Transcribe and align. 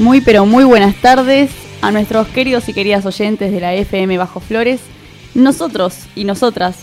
Muy 0.00 0.20
pero 0.20 0.44
muy 0.44 0.64
buenas 0.64 0.96
tardes 0.96 1.52
a 1.80 1.92
nuestros 1.92 2.26
queridos 2.26 2.68
y 2.68 2.72
queridas 2.72 3.06
oyentes 3.06 3.52
de 3.52 3.60
la 3.60 3.74
FM 3.74 4.18
Bajo 4.18 4.40
Flores. 4.40 4.80
Nosotros 5.36 6.06
y 6.16 6.24
nosotras, 6.24 6.78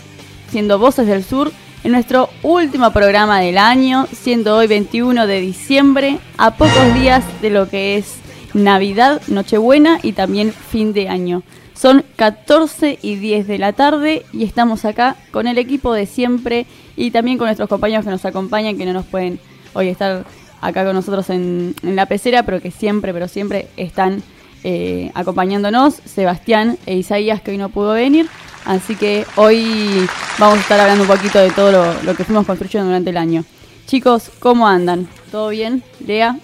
siendo 0.48 0.78
Voces 0.78 1.06
del 1.06 1.22
Sur, 1.22 1.52
en 1.84 1.92
nuestro 1.92 2.30
último 2.42 2.90
programa 2.90 3.38
del 3.40 3.58
año, 3.58 4.06
siendo 4.12 4.56
hoy 4.56 4.66
21 4.66 5.26
de 5.26 5.42
diciembre, 5.42 6.20
a 6.38 6.56
pocos 6.56 6.94
días 6.94 7.22
de 7.42 7.50
lo 7.50 7.68
que 7.68 7.98
es 7.98 8.14
Navidad, 8.54 9.20
Nochebuena 9.28 9.98
y 10.02 10.12
también 10.12 10.50
fin 10.50 10.94
de 10.94 11.10
año. 11.10 11.42
Son 11.74 12.06
14 12.16 12.98
y 13.02 13.16
10 13.16 13.46
de 13.46 13.58
la 13.58 13.74
tarde 13.74 14.24
y 14.32 14.44
estamos 14.44 14.86
acá 14.86 15.16
con 15.32 15.46
el 15.46 15.58
equipo 15.58 15.92
de 15.92 16.06
siempre 16.06 16.64
y 16.96 17.10
también 17.10 17.36
con 17.36 17.46
nuestros 17.46 17.68
compañeros 17.68 18.06
que 18.06 18.10
nos 18.10 18.24
acompañan, 18.24 18.78
que 18.78 18.86
no 18.86 18.94
nos 18.94 19.04
pueden 19.04 19.38
hoy 19.74 19.88
estar 19.88 20.24
acá 20.62 20.84
con 20.84 20.94
nosotros 20.94 21.28
en, 21.28 21.74
la 21.82 22.06
pecera, 22.06 22.44
pero 22.44 22.60
que 22.60 22.70
siempre, 22.70 23.12
pero 23.12 23.28
siempre 23.28 23.68
están 23.76 24.22
eh, 24.64 25.10
acompañándonos, 25.14 25.94
Sebastián 26.04 26.78
e 26.86 26.96
Isaías, 26.96 27.42
que 27.42 27.50
hoy 27.50 27.58
no 27.58 27.68
pudo 27.68 27.92
venir. 27.92 28.28
Así 28.64 28.94
que 28.94 29.26
hoy 29.36 30.06
vamos 30.38 30.58
a 30.58 30.60
estar 30.60 30.80
hablando 30.80 31.02
un 31.02 31.08
poquito 31.08 31.40
de 31.40 31.50
todo 31.50 31.72
lo, 31.72 32.02
lo 32.04 32.14
que 32.14 32.24
fuimos 32.24 32.46
construyendo 32.46 32.86
durante 32.86 33.10
el 33.10 33.16
año. 33.16 33.44
Chicos, 33.86 34.30
¿cómo 34.38 34.66
andan? 34.66 35.08
¿Todo 35.32 35.48
bien? 35.48 35.82
Lea. 36.06 36.38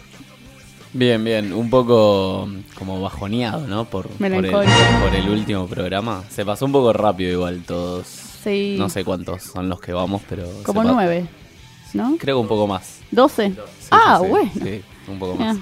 Bien, 0.92 1.22
bien, 1.22 1.52
un 1.52 1.70
poco 1.70 2.48
como 2.74 3.00
bajoneado, 3.00 3.66
¿no? 3.68 3.84
Por, 3.84 4.08
por 4.08 4.26
el, 4.26 4.50
por, 4.50 5.14
el, 5.14 5.28
último 5.28 5.66
programa. 5.66 6.24
Se 6.28 6.44
pasó 6.44 6.64
un 6.64 6.72
poco 6.72 6.92
rápido 6.92 7.30
igual 7.30 7.62
todos. 7.64 8.06
Sí. 8.42 8.76
No 8.78 8.88
sé 8.88 9.04
cuántos 9.04 9.42
son 9.42 9.68
los 9.68 9.80
que 9.80 9.92
vamos, 9.92 10.22
pero... 10.28 10.44
Como 10.64 10.82
nueve, 10.82 11.26
¿no? 11.94 12.16
Creo 12.18 12.36
que 12.36 12.42
un 12.42 12.48
poco 12.48 12.66
más. 12.66 13.00
¿Doce? 13.10 13.52
ah, 13.90 14.20
bueno. 14.26 14.50
Sí, 14.54 14.82
un 15.06 15.18
poco 15.18 15.36
más. 15.36 15.56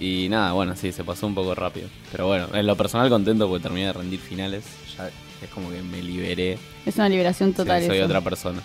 Y 0.00 0.28
nada, 0.28 0.52
bueno, 0.52 0.74
sí, 0.74 0.90
se 0.90 1.04
pasó 1.04 1.26
un 1.26 1.34
poco 1.34 1.54
rápido. 1.54 1.88
Pero 2.10 2.26
bueno, 2.26 2.48
en 2.52 2.66
lo 2.66 2.76
personal 2.76 3.08
contento 3.08 3.48
porque 3.48 3.62
terminé 3.62 3.86
de 3.86 3.92
rendir 3.92 4.18
finales. 4.18 4.64
Ya 4.96 5.08
es 5.42 5.50
como 5.50 5.70
que 5.70 5.80
me 5.82 6.02
liberé. 6.02 6.58
Es 6.84 6.96
una 6.96 7.08
liberación 7.08 7.52
total. 7.52 7.84
soy 7.86 8.00
otra 8.00 8.20
persona. 8.20 8.60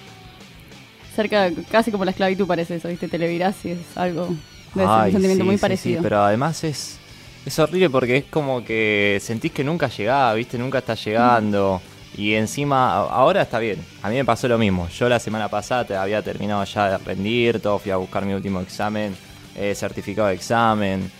Cerca, 1.16 1.52
casi 1.70 1.92
como 1.92 2.06
la 2.06 2.12
esclavitud 2.12 2.48
parece 2.48 2.76
eso, 2.76 2.88
¿viste? 2.88 3.08
Te 3.08 3.18
liberás 3.20 3.64
y 3.66 3.72
es 3.72 3.80
algo. 3.96 4.30
de 4.74 4.86
un 4.86 5.12
sentimiento 5.12 5.46
muy 5.46 5.58
parecido. 5.58 6.00
Sí, 6.00 6.04
pero 6.04 6.24
además 6.24 6.64
es. 6.64 6.98
Es 7.46 7.58
horrible 7.59 7.90
porque 7.90 8.18
es 8.18 8.26
como 8.26 8.64
que 8.66 9.20
sentís 9.22 9.52
que 9.52 9.64
nunca 9.64 9.88
llegaba, 9.88 10.34
¿viste? 10.34 10.58
Nunca 10.58 10.80
está 10.80 10.96
llegando. 10.96 11.81
Y 12.18 12.34
encima, 12.34 12.96
ahora 12.96 13.44
está 13.44 13.60
bien. 13.60 13.78
A 14.02 14.10
mí 14.10 14.16
me 14.16 14.26
pasó 14.26 14.48
lo 14.48 14.58
mismo. 14.58 14.90
Yo 14.90 15.08
la 15.08 15.20
semana 15.20 15.50
pasada 15.50 16.02
había 16.02 16.24
terminado 16.24 16.64
ya 16.64 16.90
de 16.90 16.98
rendir, 16.98 17.59
todo, 17.59 17.78
fui 17.78 17.92
a 17.92 17.98
buscar 17.98 18.26
mi 18.26 18.34
último 18.34 18.59
examen, 18.59 19.16
eh, 19.56 19.76
certificado 19.76 20.28
de 20.28 20.34
examen. 20.34 21.12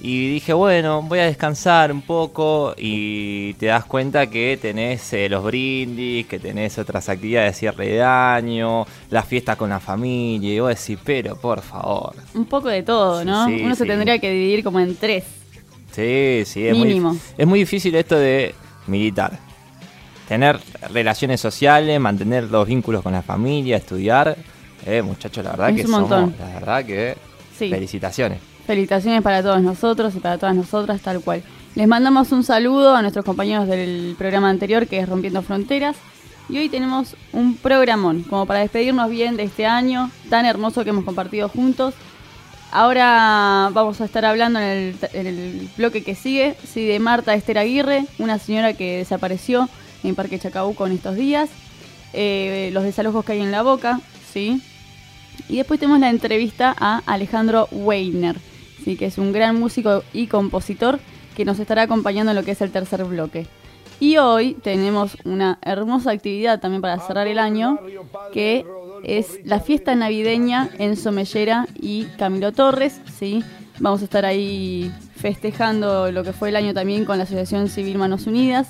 Y 0.00 0.34
dije, 0.34 0.52
bueno, 0.52 1.02
voy 1.02 1.18
a 1.18 1.24
descansar 1.24 1.90
un 1.90 2.02
poco 2.02 2.74
y 2.76 3.54
te 3.54 3.66
das 3.66 3.86
cuenta 3.86 4.28
que 4.28 4.56
tenés 4.60 5.12
eh, 5.14 5.28
los 5.28 5.42
brindis, 5.42 6.26
que 6.26 6.38
tenés 6.38 6.78
otras 6.78 7.08
actividades 7.08 7.54
de 7.54 7.58
cierre 7.58 7.88
de 7.88 8.02
año, 8.04 8.86
la 9.10 9.22
fiesta 9.22 9.56
con 9.56 9.70
la 9.70 9.80
familia, 9.80 10.54
y 10.54 10.60
vos 10.60 10.68
decís, 10.68 10.98
pero 11.02 11.34
por 11.34 11.60
favor. 11.62 12.14
Un 12.34 12.44
poco 12.44 12.68
de 12.68 12.82
todo, 12.82 13.24
¿no? 13.24 13.46
Uno 13.46 13.74
se 13.74 13.86
tendría 13.86 14.18
que 14.20 14.30
dividir 14.30 14.62
como 14.62 14.78
en 14.78 14.94
tres. 14.94 15.24
Sí, 15.90 16.42
sí, 16.44 16.68
es 16.68 16.76
Mínimo. 16.76 17.14
Muy, 17.14 17.20
es 17.36 17.46
muy 17.46 17.58
difícil 17.60 17.94
esto 17.96 18.16
de 18.16 18.54
militar 18.86 19.45
tener 20.28 20.58
relaciones 20.90 21.40
sociales, 21.40 21.98
mantener 22.00 22.44
los 22.44 22.66
vínculos 22.66 23.02
con 23.02 23.12
la 23.12 23.22
familia, 23.22 23.76
estudiar. 23.76 24.36
Eh, 24.84 25.02
muchachos, 25.02 25.44
la 25.44 25.50
verdad 25.52 25.74
que 25.74 25.82
un 25.82 25.90
somos, 25.90 26.10
la 26.38 26.54
verdad 26.54 26.84
que 26.84 27.16
felicitaciones. 27.56 28.40
Felicitaciones 28.66 29.22
para 29.22 29.42
todos 29.42 29.62
nosotros 29.62 30.14
y 30.14 30.20
para 30.20 30.38
todas 30.38 30.54
nosotras, 30.54 31.00
tal 31.00 31.20
cual. 31.20 31.42
Les 31.74 31.86
mandamos 31.86 32.32
un 32.32 32.42
saludo 32.42 32.94
a 32.94 33.02
nuestros 33.02 33.24
compañeros 33.24 33.68
del 33.68 34.14
programa 34.18 34.50
anterior 34.50 34.86
que 34.86 34.98
es 34.98 35.08
Rompiendo 35.08 35.42
Fronteras. 35.42 35.96
Y 36.48 36.58
hoy 36.58 36.68
tenemos 36.68 37.16
un 37.32 37.56
programón, 37.56 38.22
como 38.22 38.46
para 38.46 38.60
despedirnos 38.60 39.10
bien 39.10 39.36
de 39.36 39.42
este 39.42 39.66
año 39.66 40.10
tan 40.30 40.46
hermoso 40.46 40.84
que 40.84 40.90
hemos 40.90 41.04
compartido 41.04 41.48
juntos. 41.48 41.94
Ahora 42.70 43.70
vamos 43.72 44.00
a 44.00 44.04
estar 44.04 44.24
hablando 44.24 44.60
en 44.60 44.64
el, 44.64 44.96
en 45.12 45.26
el 45.26 45.68
bloque 45.76 46.02
que 46.04 46.14
sigue, 46.14 46.56
sí, 46.64 46.86
de 46.86 46.98
Marta 46.98 47.34
Esther 47.34 47.58
Aguirre, 47.58 48.06
una 48.18 48.38
señora 48.38 48.74
que 48.74 48.98
desapareció 48.98 49.68
en 50.04 50.14
Parque 50.14 50.38
Chacabuco 50.38 50.86
en 50.86 50.92
estos 50.92 51.16
días, 51.16 51.50
eh, 52.12 52.70
los 52.72 52.84
desalojos 52.84 53.24
que 53.24 53.32
hay 53.32 53.40
en 53.40 53.50
la 53.50 53.62
boca, 53.62 54.00
¿sí? 54.32 54.62
Y 55.48 55.56
después 55.56 55.78
tenemos 55.78 56.00
la 56.00 56.10
entrevista 56.10 56.74
a 56.78 57.02
Alejandro 57.06 57.68
Weiner, 57.70 58.36
¿sí? 58.84 58.96
que 58.96 59.06
es 59.06 59.18
un 59.18 59.32
gran 59.32 59.58
músico 59.58 60.02
y 60.12 60.26
compositor 60.26 60.98
que 61.36 61.44
nos 61.44 61.58
estará 61.58 61.82
acompañando 61.82 62.32
en 62.32 62.36
lo 62.36 62.44
que 62.44 62.52
es 62.52 62.60
el 62.62 62.70
tercer 62.70 63.04
bloque. 63.04 63.46
Y 64.00 64.16
hoy 64.18 64.54
tenemos 64.54 65.16
una 65.24 65.58
hermosa 65.62 66.10
actividad 66.10 66.60
también 66.60 66.82
para 66.82 66.98
cerrar 66.98 67.26
el 67.28 67.38
año, 67.38 67.78
que 68.32 68.64
es 69.04 69.40
la 69.44 69.60
fiesta 69.60 69.94
navideña 69.94 70.68
en 70.78 70.96
Somellera 70.96 71.66
y 71.74 72.04
Camilo 72.18 72.52
Torres, 72.52 73.00
¿sí? 73.18 73.42
Vamos 73.78 74.00
a 74.00 74.04
estar 74.04 74.24
ahí 74.24 74.90
festejando 75.16 76.10
lo 76.10 76.24
que 76.24 76.32
fue 76.32 76.48
el 76.48 76.56
año 76.56 76.74
también 76.74 77.04
con 77.04 77.18
la 77.18 77.24
Asociación 77.24 77.68
Civil 77.68 77.98
Manos 77.98 78.26
Unidas 78.26 78.68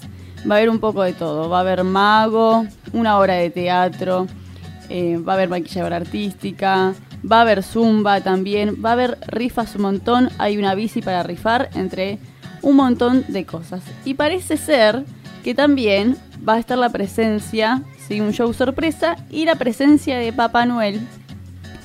va 0.49 0.55
a 0.55 0.59
haber 0.59 0.71
un 0.71 0.79
poco 0.79 1.03
de 1.03 1.12
todo. 1.12 1.49
Va 1.49 1.59
a 1.59 1.61
haber 1.61 1.84
mago, 1.84 2.67
una 2.93 3.19
hora 3.19 3.34
de 3.34 3.51
teatro, 3.51 4.27
eh, 4.89 5.19
va 5.19 5.33
a 5.33 5.37
haber 5.37 5.49
maquilladora 5.49 5.97
artística, 5.97 6.95
va 7.31 7.39
a 7.39 7.41
haber 7.43 7.62
zumba 7.62 8.21
también, 8.21 8.77
va 8.85 8.91
a 8.91 8.93
haber 8.93 9.19
rifas 9.27 9.75
un 9.75 9.83
montón, 9.83 10.31
hay 10.39 10.59
una 10.59 10.75
bici 10.75 11.03
para 11.03 11.23
rifar, 11.23 11.71
entre 11.75 12.19
un 12.62 12.77
montón 12.77 13.25
de 13.29 13.45
cosas. 13.45 13.83
Y 14.05 14.15
parece 14.15 14.56
ser 14.56 15.05
que 15.43 15.55
también 15.55 16.17
va 16.47 16.55
a 16.55 16.59
estar 16.59 16.79
la 16.79 16.91
presencia, 16.91 17.83
¿sí? 18.06 18.21
un 18.21 18.33
show 18.33 18.53
sorpresa, 18.53 19.17
y 19.31 19.45
la 19.45 19.56
presencia 19.56 20.19
de 20.19 20.33
Papá 20.33 20.67
Noel 20.67 21.01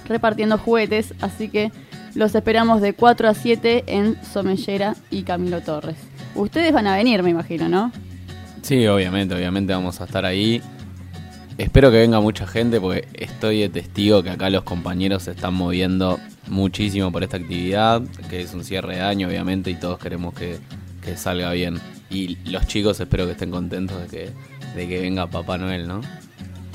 repartiendo 0.07 0.57
juguetes, 0.57 1.13
así 1.21 1.49
que 1.49 1.71
los 2.15 2.35
esperamos 2.35 2.81
de 2.81 2.93
4 2.93 3.29
a 3.29 3.33
7 3.33 3.85
en 3.87 4.21
Somellera 4.23 4.95
y 5.09 5.23
Camilo 5.23 5.61
Torres. 5.61 5.97
Ustedes 6.35 6.73
van 6.73 6.87
a 6.87 6.95
venir, 6.95 7.23
me 7.23 7.29
imagino, 7.29 7.69
¿no? 7.69 7.91
Sí, 8.61 8.85
obviamente, 8.87 9.35
obviamente 9.35 9.73
vamos 9.73 9.99
a 10.01 10.05
estar 10.05 10.25
ahí. 10.25 10.61
Espero 11.57 11.91
que 11.91 11.97
venga 11.97 12.19
mucha 12.21 12.47
gente 12.47 12.79
porque 12.79 13.07
estoy 13.13 13.59
de 13.59 13.69
testigo 13.69 14.23
que 14.23 14.29
acá 14.29 14.49
los 14.49 14.63
compañeros 14.63 15.23
se 15.23 15.31
están 15.31 15.53
moviendo 15.53 16.19
muchísimo 16.47 17.11
por 17.11 17.23
esta 17.23 17.37
actividad, 17.37 18.01
que 18.29 18.41
es 18.41 18.53
un 18.53 18.63
cierre 18.63 18.95
de 18.95 19.01
año 19.01 19.27
obviamente 19.27 19.69
y 19.69 19.75
todos 19.75 19.99
queremos 19.99 20.33
que, 20.33 20.59
salga 21.15 21.51
bien. 21.51 21.79
Y 22.09 22.37
los 22.49 22.67
chicos 22.67 22.99
espero 22.99 23.25
que 23.25 23.33
estén 23.33 23.51
contentos 23.51 24.01
de 24.01 24.07
que, 24.07 24.29
de 24.75 24.87
que 24.87 25.01
venga 25.01 25.27
Papá 25.27 25.57
Noel, 25.57 25.87
¿no? 25.87 26.01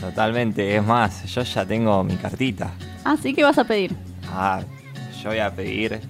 Totalmente, 0.00 0.76
es 0.76 0.84
más, 0.84 1.24
yo 1.32 1.42
ya 1.42 1.64
tengo 1.64 2.04
mi 2.04 2.16
cartita. 2.16 2.72
Ah, 3.04 3.16
sí, 3.20 3.32
¿qué 3.32 3.42
vas 3.42 3.58
a 3.58 3.64
pedir? 3.64 3.94
Ah, 4.28 4.60
yo 5.22 5.30
voy 5.30 5.38
a 5.38 5.54
pedir 5.54 6.00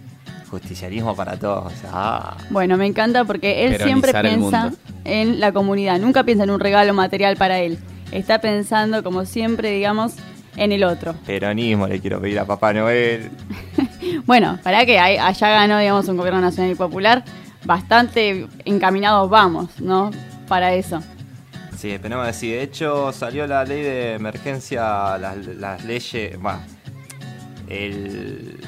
justicialismo 0.56 1.14
para 1.14 1.36
todos. 1.36 1.72
Ah. 1.92 2.36
Bueno, 2.48 2.78
me 2.78 2.86
encanta 2.86 3.24
porque 3.24 3.66
él 3.66 3.78
siempre 3.78 4.12
piensa 4.22 4.72
en 5.04 5.38
la 5.38 5.52
comunidad, 5.52 5.98
nunca 5.98 6.24
piensa 6.24 6.44
en 6.44 6.50
un 6.50 6.60
regalo 6.60 6.94
material 6.94 7.36
para 7.36 7.58
él. 7.58 7.78
Está 8.10 8.40
pensando, 8.40 9.02
como 9.02 9.26
siempre, 9.26 9.70
digamos, 9.70 10.14
en 10.56 10.72
el 10.72 10.84
otro. 10.84 11.14
Peronismo 11.26 11.86
le 11.86 12.00
quiero 12.00 12.20
pedir 12.20 12.38
a 12.38 12.46
Papá 12.46 12.72
Noel. 12.72 13.30
bueno, 14.26 14.58
para 14.62 14.86
que 14.86 14.98
allá 14.98 15.50
ganó, 15.50 15.78
digamos, 15.78 16.08
un 16.08 16.16
gobierno 16.16 16.40
nacional 16.40 16.72
y 16.72 16.74
popular, 16.74 17.22
bastante 17.64 18.46
encaminados 18.64 19.28
vamos, 19.28 19.78
¿no? 19.78 20.10
Para 20.48 20.72
eso. 20.72 21.02
Sí, 21.76 21.98
tenemos 21.98 22.24
que 22.24 22.28
decir, 22.28 22.54
de 22.54 22.62
hecho 22.62 23.12
salió 23.12 23.46
la 23.46 23.62
ley 23.64 23.82
de 23.82 24.14
emergencia, 24.14 25.18
las, 25.18 25.36
las 25.44 25.84
leyes, 25.84 26.40
bueno, 26.40 26.60
el, 27.68 28.58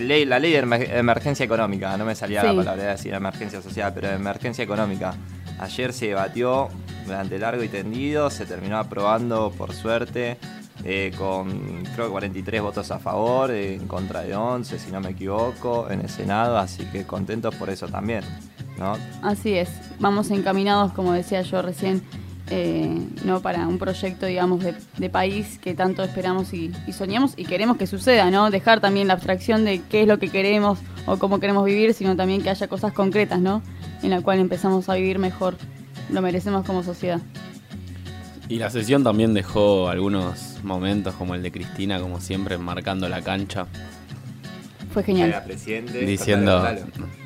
ley, 0.00 0.24
la 0.24 0.38
ley 0.38 0.52
de 0.52 0.58
emergencia 0.98 1.44
económica, 1.44 1.96
no 1.96 2.04
me 2.04 2.14
salía 2.14 2.42
la 2.42 2.54
palabra 2.54 2.82
de 2.82 2.88
decir 2.90 3.14
emergencia 3.14 3.60
social, 3.62 3.92
pero 3.94 4.08
emergencia 4.08 4.64
económica. 4.64 5.14
Ayer 5.58 5.92
se 5.92 6.06
debatió 6.06 6.68
durante 7.06 7.38
largo 7.38 7.62
y 7.62 7.68
tendido, 7.68 8.30
se 8.30 8.46
terminó 8.46 8.78
aprobando 8.78 9.50
por 9.50 9.72
suerte 9.72 10.38
eh, 10.84 11.12
con 11.16 11.84
creo 11.94 12.06
que 12.06 12.10
43 12.10 12.62
votos 12.62 12.90
a 12.90 12.98
favor, 12.98 13.52
en 13.52 13.86
contra 13.86 14.22
de 14.22 14.34
11 14.34 14.78
si 14.78 14.90
no 14.90 15.00
me 15.00 15.10
equivoco, 15.10 15.88
en 15.90 16.00
el 16.00 16.08
Senado, 16.08 16.58
así 16.58 16.84
que 16.86 17.04
contentos 17.04 17.54
por 17.54 17.70
eso 17.70 17.86
también. 17.86 18.24
¿no? 18.78 18.96
Así 19.22 19.54
es, 19.54 19.68
vamos 20.00 20.30
encaminados, 20.30 20.92
como 20.92 21.12
decía 21.12 21.42
yo 21.42 21.62
recién, 21.62 22.02
eh, 22.54 22.86
no 23.24 23.40
para 23.40 23.66
un 23.66 23.78
proyecto, 23.78 24.26
digamos, 24.26 24.62
de, 24.62 25.08
país 25.08 25.58
que 25.58 25.72
tanto 25.72 26.02
esperamos 26.02 26.52
y, 26.52 26.70
soñamos 26.92 27.32
y 27.38 27.46
queremos 27.46 27.78
que 27.78 27.86
suceda, 27.86 28.30
¿no? 28.30 28.50
Dejar 28.50 28.80
también 28.80 29.08
la 29.08 29.14
abstracción 29.14 29.64
de 29.64 29.80
qué 29.88 30.02
es 30.02 30.06
lo 30.06 30.18
que 30.18 30.28
queremos 30.28 30.78
o 31.06 31.16
cómo 31.16 31.40
queremos 31.40 31.64
vivir, 31.64 31.94
sino 31.94 32.14
también 32.14 32.42
que 32.42 32.50
haya 32.50 32.68
cosas 32.68 32.92
concretas, 32.92 33.40
¿no? 33.40 33.62
En 34.02 34.10
la 34.10 34.20
cual 34.20 34.38
empezamos 34.38 34.90
a 34.90 34.94
vivir 34.96 35.18
mejor. 35.18 35.56
Lo 36.10 36.20
merecemos 36.20 36.66
como 36.66 36.82
sociedad. 36.82 37.22
Y 38.50 38.58
la 38.58 38.68
sesión 38.68 39.02
también 39.02 39.32
dejó 39.32 39.88
algunos 39.88 40.62
momentos 40.62 41.14
como 41.14 41.34
el 41.34 41.42
de 41.42 41.52
Cristina, 41.52 42.00
como 42.00 42.20
siempre, 42.20 42.58
marcando 42.58 43.08
la 43.08 43.22
cancha. 43.22 43.66
Fue 44.92 45.02
genial. 45.02 45.30
Era 45.30 45.44
presidente. 45.44 45.98
Diciendo, 46.00 46.66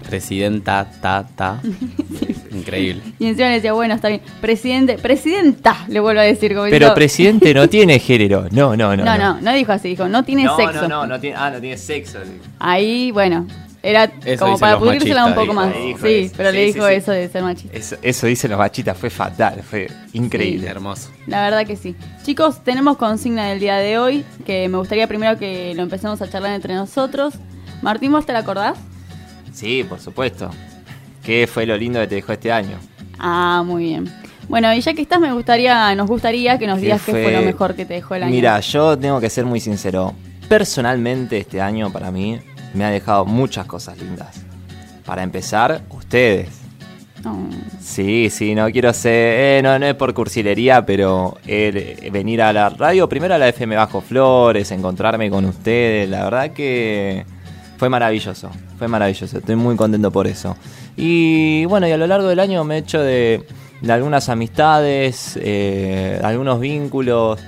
presidenta, 0.09 0.89
ta, 1.01 1.27
ta. 1.35 1.61
Increíble. 2.53 3.03
Y 3.19 3.27
encima 3.27 3.49
le 3.49 3.55
decía, 3.57 3.73
bueno, 3.73 3.95
está 3.95 4.09
bien. 4.09 4.21
Presidente, 4.41 4.99
presidenta, 4.99 5.85
le 5.89 6.01
vuelvo 6.01 6.21
a 6.21 6.25
decir. 6.25 6.53
Como 6.55 6.65
Pero 6.65 6.77
diciendo- 6.77 6.95
presidente 6.95 7.55
no 7.55 7.69
tiene 7.69 7.99
género. 7.99 8.47
No, 8.51 8.77
no, 8.77 8.97
no. 8.97 9.05
No, 9.05 9.19
no, 9.19 9.41
no 9.41 9.53
dijo 9.53 9.73
así, 9.73 9.89
dijo, 9.89 10.09
no 10.09 10.25
tiene 10.25 10.45
no, 10.45 10.57
sexo. 10.57 10.83
no, 10.83 10.89
no, 10.89 11.07
no 11.07 11.21
tiene, 11.21 11.37
ah, 11.37 11.51
no 11.51 11.61
tiene 11.61 11.77
sexo. 11.77 12.19
Ahí, 12.59 13.11
bueno, 13.11 13.47
era 13.83 14.11
Eso 14.25 14.45
como 14.45 14.59
para 14.59 14.79
pudrírsela 14.79 15.27
un 15.27 15.31
machistas, 15.31 15.35
poco 15.35 15.53
dijo. 15.53 15.55
más. 15.55 15.75
Dijo 15.87 16.07
sí, 16.07 16.15
eso. 16.25 16.35
pero 16.37 16.51
le 16.53 16.65
dijo 16.65 16.87
sí, 16.87 16.93
sí. 16.93 16.97
eso 16.99 17.13
de 17.13 17.29
ser 17.29 17.43
machista. 17.43 17.77
Eso, 17.77 17.97
eso 18.03 18.27
dicen 18.27 18.51
los 18.51 18.59
machitas, 18.59 18.97
fue 18.97 19.11
fatal, 19.11 19.63
fue 19.69 19.89
increíble. 20.13 20.67
Hermoso. 20.69 21.11
La 21.27 21.43
verdad 21.43 21.67
que 21.67 21.77
sí. 21.77 21.95
Chicos, 22.25 22.65
tenemos 22.65 22.97
consigna 22.97 23.49
del 23.49 23.61
día 23.61 23.77
de 23.77 23.99
hoy, 23.99 24.25
que 24.45 24.69
me 24.69 24.79
gustaría 24.79 25.07
primero 25.07 25.39
que 25.39 25.73
lo 25.75 25.83
empecemos 25.83 26.21
a 26.23 26.29
charlar 26.31 26.53
entre 26.53 26.75
nosotros. 26.75 27.35
Martín, 27.83 28.13
¿vos 28.13 28.27
te 28.27 28.33
la 28.33 28.41
acordás? 28.41 28.79
Sí, 29.53 29.85
por 29.85 30.01
supuesto. 30.01 30.51
¿Qué 31.23 31.47
fue 31.47 31.67
lo 31.67 31.77
lindo 31.77 32.01
que 32.01 32.07
te 32.07 32.15
dejó 32.17 32.33
este 32.33 32.53
año? 32.53 32.79
Ah, 33.19 33.63
muy 33.65 33.85
bien. 33.85 34.13
Bueno, 34.49 34.73
y 34.73 34.81
ya 34.81 34.95
que 34.95 35.03
estás, 35.03 35.19
me 35.19 35.33
gustaría, 35.33 35.95
nos 35.95 36.07
gustaría 36.07 36.59
que 36.59 36.67
nos 36.67 36.77
¿Qué 36.77 36.83
digas 36.83 37.03
qué 37.05 37.13
fue 37.13 37.33
lo 37.33 37.43
mejor 37.43 37.75
que 37.75 37.85
te 37.85 37.95
dejó 37.95 38.15
el 38.15 38.25
año. 38.25 38.33
Mira, 38.33 38.61
yo 38.61 38.97
tengo 38.97 39.21
que 39.21 39.29
ser 39.29 39.45
muy 39.45 39.61
sincero. 39.61 40.15
Personalmente, 40.49 41.39
este 41.39 41.61
año 41.61 41.93
para 41.93 42.11
mí 42.11 42.39
me 42.75 42.85
ha 42.85 42.91
dejado 42.91 43.25
muchas 43.25 43.67
cosas 43.67 43.99
lindas. 43.99 44.45
Para 45.05 45.23
empezar, 45.23 45.83
ustedes. 45.91 46.67
Sí, 47.81 48.29
sí, 48.31 48.55
no 48.55 48.71
quiero 48.71 48.93
ser, 48.93 49.59
eh, 49.59 49.61
no, 49.63 49.79
no 49.79 49.87
es 49.87 49.95
por 49.95 50.15
cursilería, 50.15 50.87
pero 50.87 51.37
el, 51.47 52.11
venir 52.13 52.43
a 52.43 52.53
la 52.53 52.69
radio, 52.69 53.09
primero 53.09 53.35
a 53.35 53.39
la 53.39 53.49
FM 53.49 53.75
Bajo 53.75 54.01
Flores, 54.01 54.71
encontrarme 54.71 55.29
con 55.29 55.45
ustedes, 55.45 56.09
la 56.09 56.25
verdad 56.25 56.53
que 56.53 57.27
fue 57.77 57.89
maravilloso, 57.89 58.51
fue 58.79 58.89
maravilloso, 58.89 59.39
estoy 59.39 59.57
muy 59.57 59.77
contento 59.77 60.11
por 60.11 60.27
eso. 60.27 60.57
Y 60.97 61.65
bueno, 61.67 61.87
y 61.87 61.93
a 61.93 61.97
lo 61.97 62.07
largo 62.07 62.29
del 62.29 62.41
año 62.41 62.65
me 62.65 62.77
he 62.77 62.79
hecho 62.79 63.01
de, 63.01 63.47
de 63.81 63.93
algunas 63.93 64.29
amistades, 64.29 65.39
eh, 65.43 66.21
algunos 66.23 66.59
vínculos 66.61 67.39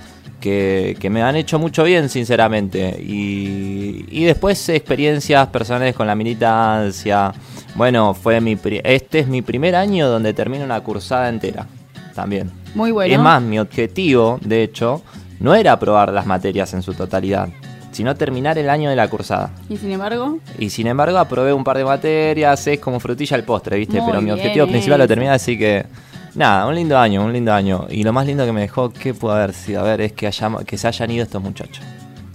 que, 0.40 0.96
que 1.00 1.10
me 1.10 1.22
han 1.22 1.36
hecho 1.36 1.58
mucho 1.58 1.82
bien, 1.84 2.08
sinceramente. 2.08 3.02
Y, 3.02 4.04
y 4.10 4.24
después 4.24 4.68
experiencias 4.68 5.48
personales 5.48 5.96
con 5.96 6.06
la 6.06 6.14
militancia. 6.14 7.32
Bueno, 7.74 8.14
fue 8.14 8.40
mi 8.40 8.56
pri- 8.56 8.80
este 8.84 9.20
es 9.20 9.28
mi 9.28 9.42
primer 9.42 9.74
año 9.74 10.08
donde 10.08 10.34
termino 10.34 10.64
una 10.64 10.80
cursada 10.80 11.28
entera. 11.28 11.66
También. 12.14 12.50
Muy 12.74 12.90
bueno. 12.90 13.14
Es 13.14 13.20
más, 13.20 13.40
mi 13.40 13.58
objetivo, 13.60 14.38
de 14.42 14.62
hecho, 14.64 15.02
no 15.40 15.54
era 15.54 15.72
aprobar 15.72 16.12
las 16.12 16.26
materias 16.26 16.74
en 16.74 16.82
su 16.82 16.92
totalidad, 16.94 17.48
sino 17.92 18.14
terminar 18.14 18.58
el 18.58 18.68
año 18.70 18.90
de 18.90 18.96
la 18.96 19.08
cursada. 19.08 19.50
Y 19.68 19.76
sin 19.76 19.90
embargo, 19.92 20.38
Y 20.58 20.70
sin 20.70 20.86
embargo, 20.86 21.18
aprobé 21.18 21.52
un 21.52 21.64
par 21.64 21.76
de 21.78 21.84
materias, 21.84 22.66
es 22.66 22.78
como 22.80 23.00
frutilla 23.00 23.36
al 23.36 23.44
postre, 23.44 23.76
¿viste? 23.78 24.00
Muy 24.00 24.06
Pero 24.10 24.20
mi 24.20 24.26
bien 24.26 24.38
objetivo 24.38 24.66
principal 24.66 24.98
lo 24.98 25.08
terminé, 25.08 25.30
así 25.30 25.58
que. 25.58 25.86
Nada, 26.34 26.66
un 26.66 26.74
lindo 26.74 26.96
año, 26.96 27.24
un 27.24 27.32
lindo 27.32 27.52
año. 27.52 27.86
Y 27.90 28.04
lo 28.04 28.12
más 28.12 28.26
lindo 28.26 28.44
que 28.46 28.52
me 28.52 28.60
dejó, 28.60 28.90
¿qué 28.92 29.12
pudo 29.14 29.32
haber 29.32 29.52
sido? 29.54 29.80
A 29.80 29.84
ver, 29.84 30.00
es 30.02 30.12
que, 30.12 30.26
hayamos- 30.28 30.64
que 30.64 30.76
se 30.78 30.86
hayan 30.86 31.10
ido 31.10 31.24
estos 31.24 31.42
muchachos. 31.42 31.84